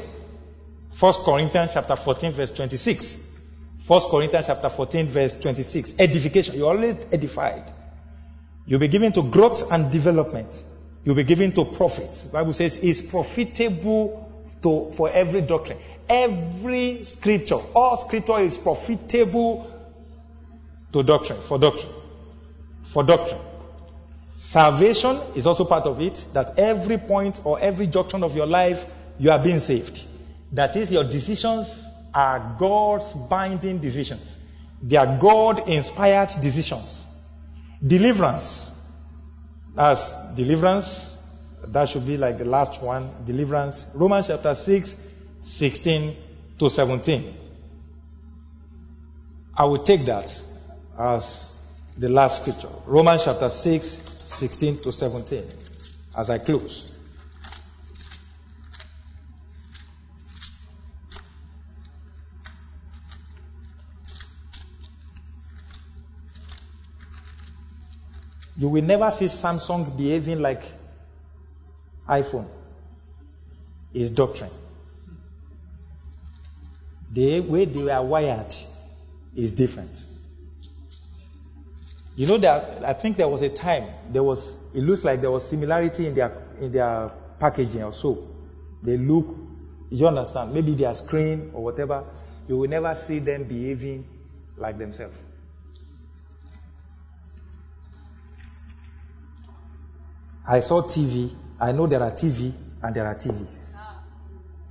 1 0.97 1.13
Corinthians 1.25 1.71
chapter 1.73 1.97
14 1.97 2.31
verse 2.31 2.51
26. 2.51 3.35
1 3.85 4.01
Corinthians 4.09 4.47
chapter 4.47 4.69
14 4.69 5.07
verse 5.07 5.37
26. 5.41 5.95
Edification. 5.99 6.55
You're 6.55 6.69
always 6.69 7.05
edified. 7.11 7.63
You'll 8.65 8.79
be 8.79 8.87
given 8.87 9.11
to 9.11 9.23
growth 9.23 9.73
and 9.73 9.91
development. 9.91 10.63
You'll 11.03 11.17
be 11.17 11.25
given 11.25 11.51
to 11.51 11.65
profits. 11.65 12.23
The 12.23 12.31
Bible 12.31 12.53
says 12.53 12.81
it's 12.81 13.01
profitable 13.01 14.25
to, 14.63 14.91
for 14.93 15.09
every 15.09 15.41
doctrine. 15.41 15.79
Every 16.07 17.03
scripture, 17.03 17.59
all 17.75 17.97
scripture 17.97 18.39
is 18.39 18.57
profitable 18.57 19.69
to 20.93 21.03
doctrine, 21.03 21.41
for 21.41 21.59
doctrine. 21.59 21.91
For 22.83 23.03
doctrine. 23.03 23.41
Salvation 24.37 25.19
is 25.33 25.47
also 25.47 25.65
part 25.65 25.87
of 25.87 25.99
it, 25.99 26.27
that 26.33 26.59
every 26.59 26.99
point 26.99 27.41
or 27.43 27.59
every 27.59 27.87
junction 27.87 28.23
of 28.23 28.35
your 28.35 28.45
life, 28.45 28.85
you 29.17 29.31
are 29.31 29.39
being 29.39 29.59
saved. 29.59 30.05
That 30.51 30.75
is, 30.75 30.91
your 30.91 31.03
decisions 31.03 31.83
are 32.13 32.55
God's 32.59 33.13
binding 33.13 33.79
decisions. 33.79 34.37
They 34.83 34.95
are 34.95 35.17
God 35.17 35.67
inspired 35.67 36.29
decisions. 36.39 37.07
Deliverance. 37.85 38.79
As 39.75 40.15
deliverance, 40.35 41.19
that 41.69 41.89
should 41.89 42.05
be 42.05 42.17
like 42.17 42.37
the 42.37 42.45
last 42.45 42.83
one. 42.83 43.09
Deliverance. 43.25 43.91
Romans 43.95 44.27
chapter 44.27 44.53
6, 44.53 45.03
16 45.41 46.15
to 46.59 46.69
17. 46.69 47.33
I 49.57 49.65
will 49.65 49.79
take 49.79 50.05
that 50.05 50.31
as 50.99 51.55
the 51.97 52.09
last 52.09 52.41
scripture. 52.43 52.69
Romans 52.85 53.25
chapter 53.25 53.49
6, 53.49 54.16
16 54.27 54.79
to 54.79 54.91
17 54.91 55.43
as 56.17 56.29
I 56.29 56.37
close. 56.37 56.93
You 68.57 68.69
will 68.69 68.83
never 68.83 69.11
see 69.11 69.25
Samsung 69.25 69.95
behaving 69.95 70.41
like 70.41 70.63
iPhone. 72.07 72.47
It's 73.93 74.09
doctrine. 74.09 74.49
The 77.11 77.39
way 77.41 77.65
they 77.65 77.89
are 77.89 78.03
wired 78.03 78.53
is 79.35 79.53
different. 79.53 80.05
You 82.17 82.25
know 82.25 82.37
that 82.39 82.83
I 82.83 82.93
think 82.93 83.15
there 83.15 83.27
was 83.27 83.43
a 83.43 83.49
time 83.49 83.85
there 84.09 84.23
was 84.23 84.75
it 84.75 84.81
looks 84.81 85.05
like 85.05 85.21
there 85.21 85.29
was 85.29 85.47
similarity 85.47 86.07
in 86.07 86.15
their 86.15 86.35
in 86.59 86.71
their 86.71 87.11
packaging 87.39 87.83
or 87.83 87.93
so. 87.93 88.17
They 88.81 88.97
look 88.97 89.27
you 89.91 90.07
understand, 90.07 90.51
maybe 90.51 90.73
their 90.73 90.95
screen 90.95 91.51
or 91.53 91.63
whatever. 91.63 92.03
you 92.47 92.57
will 92.57 92.69
never 92.69 92.95
see 92.95 93.19
them 93.19 93.43
behaving 93.43 94.03
like 94.57 94.79
themselves. 94.79 95.15
I 100.47 100.61
saw 100.61 100.81
TV. 100.81 101.31
I 101.59 101.71
know 101.71 101.85
there 101.85 102.01
are 102.01 102.11
TV 102.11 102.51
and 102.81 102.95
there 102.95 103.05
are 103.05 103.15
TVs. 103.15 103.75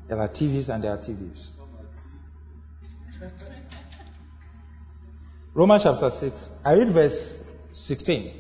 There 0.09 0.19
are 0.19 0.29
TVs 0.29 0.75
and 0.75 0.83
there 0.83 0.93
are 0.93 0.99
TVs. 0.99 1.56
Romans 5.57 5.85
chapter 5.85 6.11
6. 6.11 6.61
I 6.67 6.75
read 6.75 6.89
verse 6.89 7.51
16. 7.73 8.31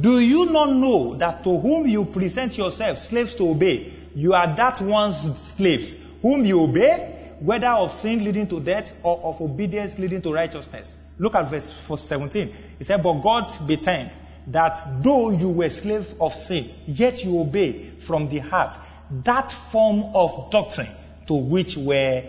Do 0.00 0.18
you 0.18 0.46
not 0.46 0.70
know 0.70 1.14
that 1.14 1.44
to 1.44 1.60
whom 1.60 1.86
you 1.86 2.06
present 2.06 2.58
yourselves 2.58 3.02
slaves 3.02 3.36
to 3.36 3.50
obey, 3.50 3.92
you 4.16 4.34
are 4.34 4.48
that 4.56 4.80
one's 4.80 5.38
slaves, 5.38 5.96
whom 6.22 6.44
you 6.44 6.64
obey, 6.64 7.36
whether 7.38 7.68
of 7.68 7.92
sin 7.92 8.24
leading 8.24 8.48
to 8.48 8.58
death 8.58 8.98
or 9.04 9.16
of 9.22 9.40
obedience 9.40 10.00
leading 10.00 10.20
to 10.22 10.34
righteousness? 10.34 10.96
Look 11.20 11.36
at 11.36 11.48
verse 11.48 11.70
17. 11.70 12.52
He 12.78 12.82
said, 12.82 13.00
But 13.00 13.20
God 13.22 13.48
be 13.68 13.76
thanked 13.76 14.16
that 14.48 14.76
though 15.04 15.30
you 15.30 15.50
were 15.50 15.70
slaves 15.70 16.16
of 16.20 16.34
sin, 16.34 16.68
yet 16.88 17.24
you 17.24 17.42
obey 17.42 17.74
from 17.74 18.28
the 18.28 18.40
heart 18.40 18.74
that 19.22 19.52
form 19.52 20.02
of 20.16 20.50
doctrine 20.50 20.88
to 21.28 21.34
which 21.34 21.76
were 21.76 22.24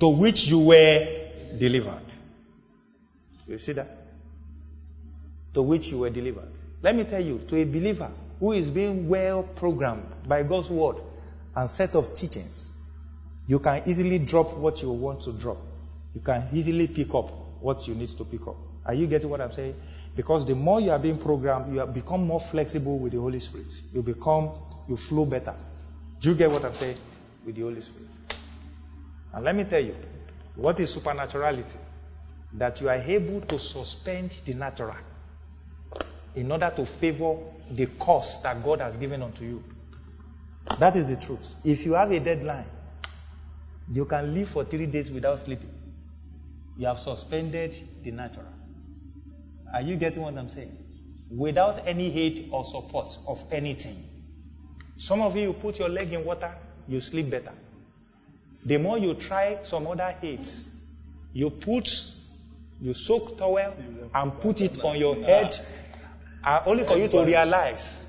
to 0.00 0.08
which 0.08 0.46
you 0.46 0.60
were 0.60 1.06
delivered. 1.58 2.05
You 3.48 3.58
see 3.58 3.72
that? 3.72 3.88
To 5.54 5.62
which 5.62 5.88
you 5.88 5.98
were 5.98 6.10
delivered. 6.10 6.48
Let 6.82 6.96
me 6.96 7.04
tell 7.04 7.22
you, 7.22 7.38
to 7.48 7.56
a 7.56 7.64
believer 7.64 8.10
who 8.40 8.52
is 8.52 8.68
being 8.68 9.08
well 9.08 9.42
programmed 9.42 10.06
by 10.26 10.42
God's 10.42 10.68
word 10.68 10.96
and 11.54 11.68
set 11.68 11.94
of 11.94 12.14
teachings, 12.14 12.74
you 13.46 13.58
can 13.60 13.82
easily 13.86 14.18
drop 14.18 14.56
what 14.56 14.82
you 14.82 14.90
want 14.90 15.22
to 15.22 15.32
drop. 15.32 15.58
You 16.14 16.20
can 16.20 16.44
easily 16.52 16.88
pick 16.88 17.14
up 17.14 17.30
what 17.60 17.86
you 17.88 17.94
need 17.94 18.08
to 18.08 18.24
pick 18.24 18.46
up. 18.46 18.56
Are 18.84 18.94
you 18.94 19.06
getting 19.06 19.30
what 19.30 19.40
I'm 19.40 19.52
saying? 19.52 19.74
Because 20.14 20.46
the 20.46 20.54
more 20.54 20.80
you 20.80 20.90
are 20.90 20.98
being 20.98 21.18
programmed, 21.18 21.74
you 21.74 21.84
become 21.86 22.26
more 22.26 22.40
flexible 22.40 22.98
with 22.98 23.12
the 23.12 23.20
Holy 23.20 23.38
Spirit. 23.38 23.72
You 23.92 24.02
become, 24.02 24.50
you 24.88 24.96
flow 24.96 25.26
better. 25.26 25.54
Do 26.20 26.30
you 26.30 26.34
get 26.34 26.50
what 26.50 26.64
I'm 26.64 26.74
saying? 26.74 26.96
With 27.44 27.54
the 27.54 27.62
Holy 27.62 27.80
Spirit. 27.80 28.08
And 29.32 29.44
let 29.44 29.54
me 29.54 29.64
tell 29.64 29.80
you, 29.80 29.94
what 30.54 30.80
is 30.80 30.92
supernaturality? 30.92 31.78
That 32.54 32.80
you 32.80 32.88
are 32.88 32.94
able 32.96 33.40
to 33.42 33.58
suspend 33.58 34.34
the 34.44 34.54
natural 34.54 34.96
in 36.34 36.52
order 36.52 36.72
to 36.76 36.86
favor 36.86 37.36
the 37.70 37.86
course 37.86 38.38
that 38.38 38.62
God 38.62 38.80
has 38.80 38.96
given 38.96 39.22
unto 39.22 39.44
you. 39.44 39.64
That 40.78 40.96
is 40.96 41.08
the 41.08 41.24
truth. 41.24 41.56
If 41.64 41.86
you 41.86 41.94
have 41.94 42.10
a 42.12 42.20
deadline, 42.20 42.66
you 43.90 44.04
can 44.04 44.34
live 44.34 44.48
for 44.48 44.64
three 44.64 44.86
days 44.86 45.10
without 45.10 45.38
sleeping. 45.38 45.70
You 46.76 46.86
have 46.88 46.98
suspended 46.98 47.76
the 48.02 48.10
natural. 48.10 48.46
Are 49.72 49.80
you 49.80 49.96
getting 49.96 50.22
what 50.22 50.36
I'm 50.36 50.48
saying? 50.48 50.76
Without 51.30 51.86
any 51.86 52.14
aid 52.18 52.48
or 52.52 52.64
support 52.64 53.16
of 53.26 53.42
anything. 53.50 54.04
Some 54.96 55.20
of 55.20 55.36
you 55.36 55.52
put 55.52 55.78
your 55.78 55.88
leg 55.88 56.12
in 56.12 56.24
water, 56.24 56.52
you 56.88 57.00
sleep 57.00 57.30
better. 57.30 57.52
The 58.64 58.78
more 58.78 58.98
you 58.98 59.14
try 59.14 59.58
some 59.62 59.86
other 59.86 60.14
aids, 60.22 60.74
you 61.32 61.50
put, 61.50 61.88
you 62.80 62.94
soak 62.94 63.38
towel 63.38 63.74
and 64.14 64.40
put 64.40 64.60
it 64.60 64.82
on 64.84 64.98
your 64.98 65.16
head, 65.16 65.58
uh, 66.44 66.62
only 66.66 66.84
for 66.84 66.96
you 66.96 67.08
to 67.08 67.24
realize 67.24 68.02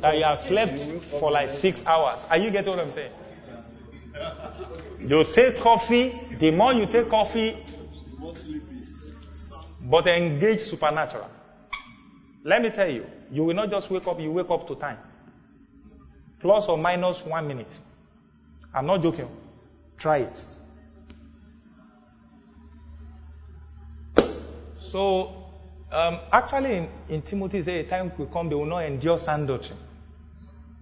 that 0.00 0.16
you 0.16 0.24
have 0.24 0.38
slept 0.38 0.78
for 1.04 1.30
like 1.30 1.48
six 1.48 1.84
hours. 1.86 2.26
Are 2.30 2.38
you 2.38 2.50
getting 2.50 2.70
what 2.70 2.80
I'm 2.80 2.90
saying? 2.90 3.12
You 5.00 5.24
take 5.24 5.58
coffee, 5.60 6.10
the 6.38 6.50
more 6.50 6.72
you 6.74 6.86
take 6.86 7.08
coffee, 7.08 7.56
but 9.88 10.06
engage 10.06 10.60
supernatural. 10.60 11.28
Let 12.44 12.62
me 12.62 12.70
tell 12.70 12.88
you, 12.88 13.06
you 13.30 13.44
will 13.44 13.54
not 13.54 13.70
just 13.70 13.90
wake 13.90 14.06
up, 14.06 14.20
you 14.20 14.30
wake 14.30 14.50
up 14.50 14.66
to 14.68 14.74
time. 14.74 14.98
Plus 16.40 16.68
or 16.68 16.78
minus 16.78 17.24
one 17.26 17.46
minute. 17.46 17.74
I'm 18.72 18.86
not 18.86 19.02
joking. 19.02 19.28
Try 19.98 20.18
it. 20.18 20.44
So, 24.90 25.32
um, 25.92 26.18
actually, 26.32 26.76
in, 26.76 26.88
in 27.08 27.22
Timothy, 27.22 27.62
say 27.62 27.80
a 27.80 27.84
time 27.84 28.12
will 28.16 28.26
come, 28.26 28.48
they 28.48 28.54
will 28.54 28.66
not 28.66 28.84
endure 28.84 29.18
sound 29.18 29.48
doctrine. 29.48 29.78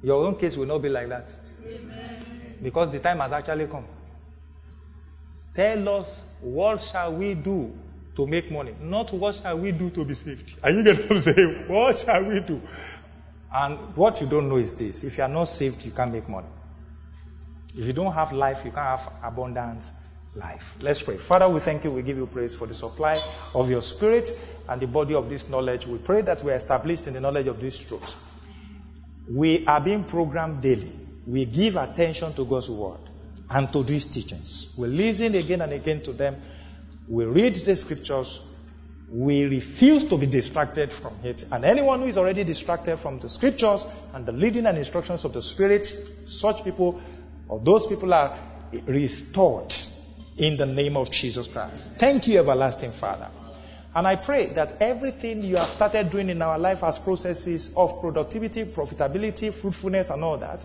Your 0.02 0.24
own 0.24 0.36
case 0.36 0.56
will 0.56 0.66
not 0.66 0.78
be 0.78 0.88
like 0.88 1.08
that. 1.08 1.32
Amen. 1.66 2.58
Because 2.62 2.90
the 2.90 3.00
time 3.00 3.18
has 3.18 3.32
actually 3.32 3.66
come. 3.66 3.84
Tell 5.54 5.88
us, 6.00 6.24
what 6.40 6.82
shall 6.82 7.14
we 7.14 7.34
do 7.34 7.72
to 8.18 8.26
make 8.26 8.50
money. 8.50 8.74
Not 8.80 9.12
what 9.12 9.36
shall 9.36 9.56
we 9.56 9.70
do 9.70 9.90
to 9.90 10.04
be 10.04 10.14
saved. 10.14 10.58
Are 10.64 10.72
you 10.72 10.82
going 10.82 10.96
to 10.96 11.34
I'm? 11.36 11.68
What 11.68 11.96
shall 11.96 12.24
we 12.24 12.40
do? 12.40 12.60
And 13.54 13.78
what 13.94 14.20
you 14.20 14.26
don't 14.26 14.48
know 14.48 14.56
is 14.56 14.74
this 14.74 15.04
if 15.04 15.18
you 15.18 15.22
are 15.22 15.28
not 15.28 15.44
saved, 15.44 15.84
you 15.86 15.92
can't 15.92 16.12
make 16.12 16.28
money. 16.28 16.48
If 17.76 17.86
you 17.86 17.92
don't 17.92 18.12
have 18.12 18.32
life, 18.32 18.62
you 18.64 18.72
can't 18.72 18.98
have 18.98 19.12
abundant 19.22 19.84
life. 20.34 20.76
Let's 20.80 21.02
pray. 21.02 21.16
Father, 21.16 21.48
we 21.48 21.60
thank 21.60 21.84
you. 21.84 21.92
We 21.92 22.02
give 22.02 22.16
you 22.16 22.26
praise 22.26 22.54
for 22.54 22.66
the 22.66 22.74
supply 22.74 23.16
of 23.54 23.70
your 23.70 23.82
spirit 23.82 24.30
and 24.68 24.80
the 24.80 24.86
body 24.86 25.14
of 25.14 25.28
this 25.28 25.48
knowledge. 25.48 25.86
We 25.86 25.98
pray 25.98 26.22
that 26.22 26.42
we 26.42 26.52
are 26.52 26.56
established 26.56 27.06
in 27.06 27.14
the 27.14 27.20
knowledge 27.20 27.46
of 27.46 27.60
these 27.60 27.84
truths. 27.84 28.22
We 29.30 29.66
are 29.66 29.80
being 29.80 30.04
programmed 30.04 30.62
daily. 30.62 30.92
We 31.26 31.44
give 31.44 31.76
attention 31.76 32.32
to 32.34 32.44
God's 32.44 32.70
word 32.70 33.00
and 33.50 33.72
to 33.72 33.82
these 33.82 34.06
teachings. 34.06 34.74
We 34.78 34.88
listen 34.88 35.34
again 35.34 35.60
and 35.62 35.72
again 35.72 36.02
to 36.02 36.12
them 36.12 36.36
we 37.08 37.24
read 37.24 37.54
the 37.54 37.74
scriptures, 37.74 38.46
we 39.10 39.46
refuse 39.46 40.04
to 40.10 40.18
be 40.18 40.26
distracted 40.26 40.92
from 40.92 41.14
it. 41.24 41.44
And 41.50 41.64
anyone 41.64 42.00
who 42.00 42.06
is 42.06 42.18
already 42.18 42.44
distracted 42.44 42.98
from 42.98 43.18
the 43.18 43.30
scriptures 43.30 43.86
and 44.12 44.26
the 44.26 44.32
leading 44.32 44.66
and 44.66 44.76
instructions 44.76 45.24
of 45.24 45.32
the 45.32 45.40
Spirit, 45.40 45.86
such 45.86 46.64
people 46.64 47.00
or 47.48 47.60
those 47.60 47.86
people 47.86 48.12
are 48.12 48.36
restored 48.86 49.74
in 50.38 50.56
the 50.56 50.66
name 50.66 50.96
of 50.96 51.10
Jesus 51.10 51.48
Christ. 51.48 51.92
Thank 51.92 52.26
you, 52.28 52.38
everlasting 52.38 52.92
Father. 52.92 53.28
And 53.94 54.06
I 54.06 54.16
pray 54.16 54.46
that 54.46 54.80
everything 54.80 55.42
you 55.42 55.56
have 55.56 55.66
started 55.66 56.10
doing 56.10 56.28
in 56.28 56.40
our 56.40 56.58
life 56.58 56.84
as 56.84 56.98
processes 56.98 57.74
of 57.76 58.00
productivity, 58.00 58.64
profitability, 58.64 59.52
fruitfulness, 59.52 60.10
and 60.10 60.22
all 60.22 60.36
that 60.38 60.64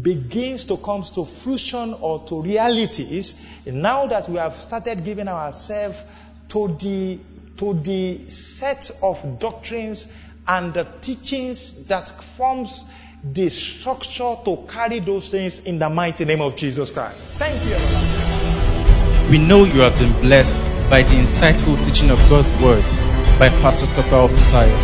begins 0.00 0.64
to 0.64 0.76
come 0.76 1.02
to 1.02 1.24
fruition 1.24 1.94
or 1.94 2.20
to 2.24 2.42
realities, 2.42 3.66
now 3.66 4.06
that 4.06 4.28
we 4.28 4.36
have 4.36 4.54
started 4.54 5.04
giving 5.04 5.28
ourselves 5.28 6.04
to 6.48 6.68
the 6.80 7.18
to 7.58 7.74
the 7.74 8.26
set 8.28 8.90
of 9.02 9.38
doctrines 9.38 10.12
and 10.48 10.74
the 10.74 10.84
teachings 11.02 11.84
that 11.86 12.08
forms 12.08 12.84
the 13.22 13.48
structure 13.48 14.34
to 14.44 14.64
carry 14.68 14.98
those 14.98 15.28
things 15.28 15.60
in 15.60 15.78
the 15.78 15.88
mighty 15.88 16.24
name 16.24 16.40
of 16.40 16.56
Jesus 16.56 16.90
Christ. 16.90 17.28
Thank 17.28 17.62
you. 17.64 18.21
We 19.32 19.38
know 19.38 19.64
you 19.64 19.80
have 19.80 19.98
been 19.98 20.12
blessed 20.20 20.54
by 20.90 21.04
the 21.04 21.14
insightful 21.14 21.82
teaching 21.82 22.10
of 22.10 22.18
God's 22.28 22.54
Word 22.60 22.82
by 23.38 23.48
Pastor 23.64 23.86
Tope 23.96 24.12
Awofisayo, 24.12 24.76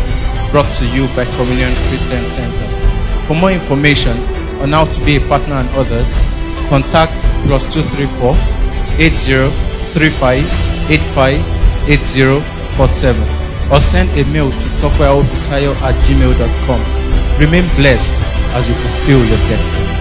brought 0.49 0.71
to 0.79 0.87
you 0.87 1.05
by 1.09 1.25
Communion 1.37 1.71
Christian 1.89 2.25
Center. 2.25 2.67
For 3.27 3.35
more 3.35 3.51
information, 3.51 4.17
on 4.57 4.71
how 4.71 4.85
to 4.85 5.05
be 5.05 5.17
a 5.17 5.19
partner 5.27 5.53
and 5.53 5.69
others, 5.77 6.19
contact 6.67 7.13
plus 7.45 7.71
234 7.71 8.33
8035 8.97 10.41
858047 10.89 13.71
or 13.71 13.79
send 13.79 14.09
a 14.17 14.25
mail 14.33 14.49
to 14.49 14.67
tokoyaofisayo 14.81 15.75
at 15.75 15.93
gmail.com. 16.09 16.81
Remain 17.39 17.69
blessed 17.75 18.15
as 18.57 18.67
you 18.67 18.73
fulfill 18.73 19.19
your 19.19 19.37
destiny. 19.45 19.98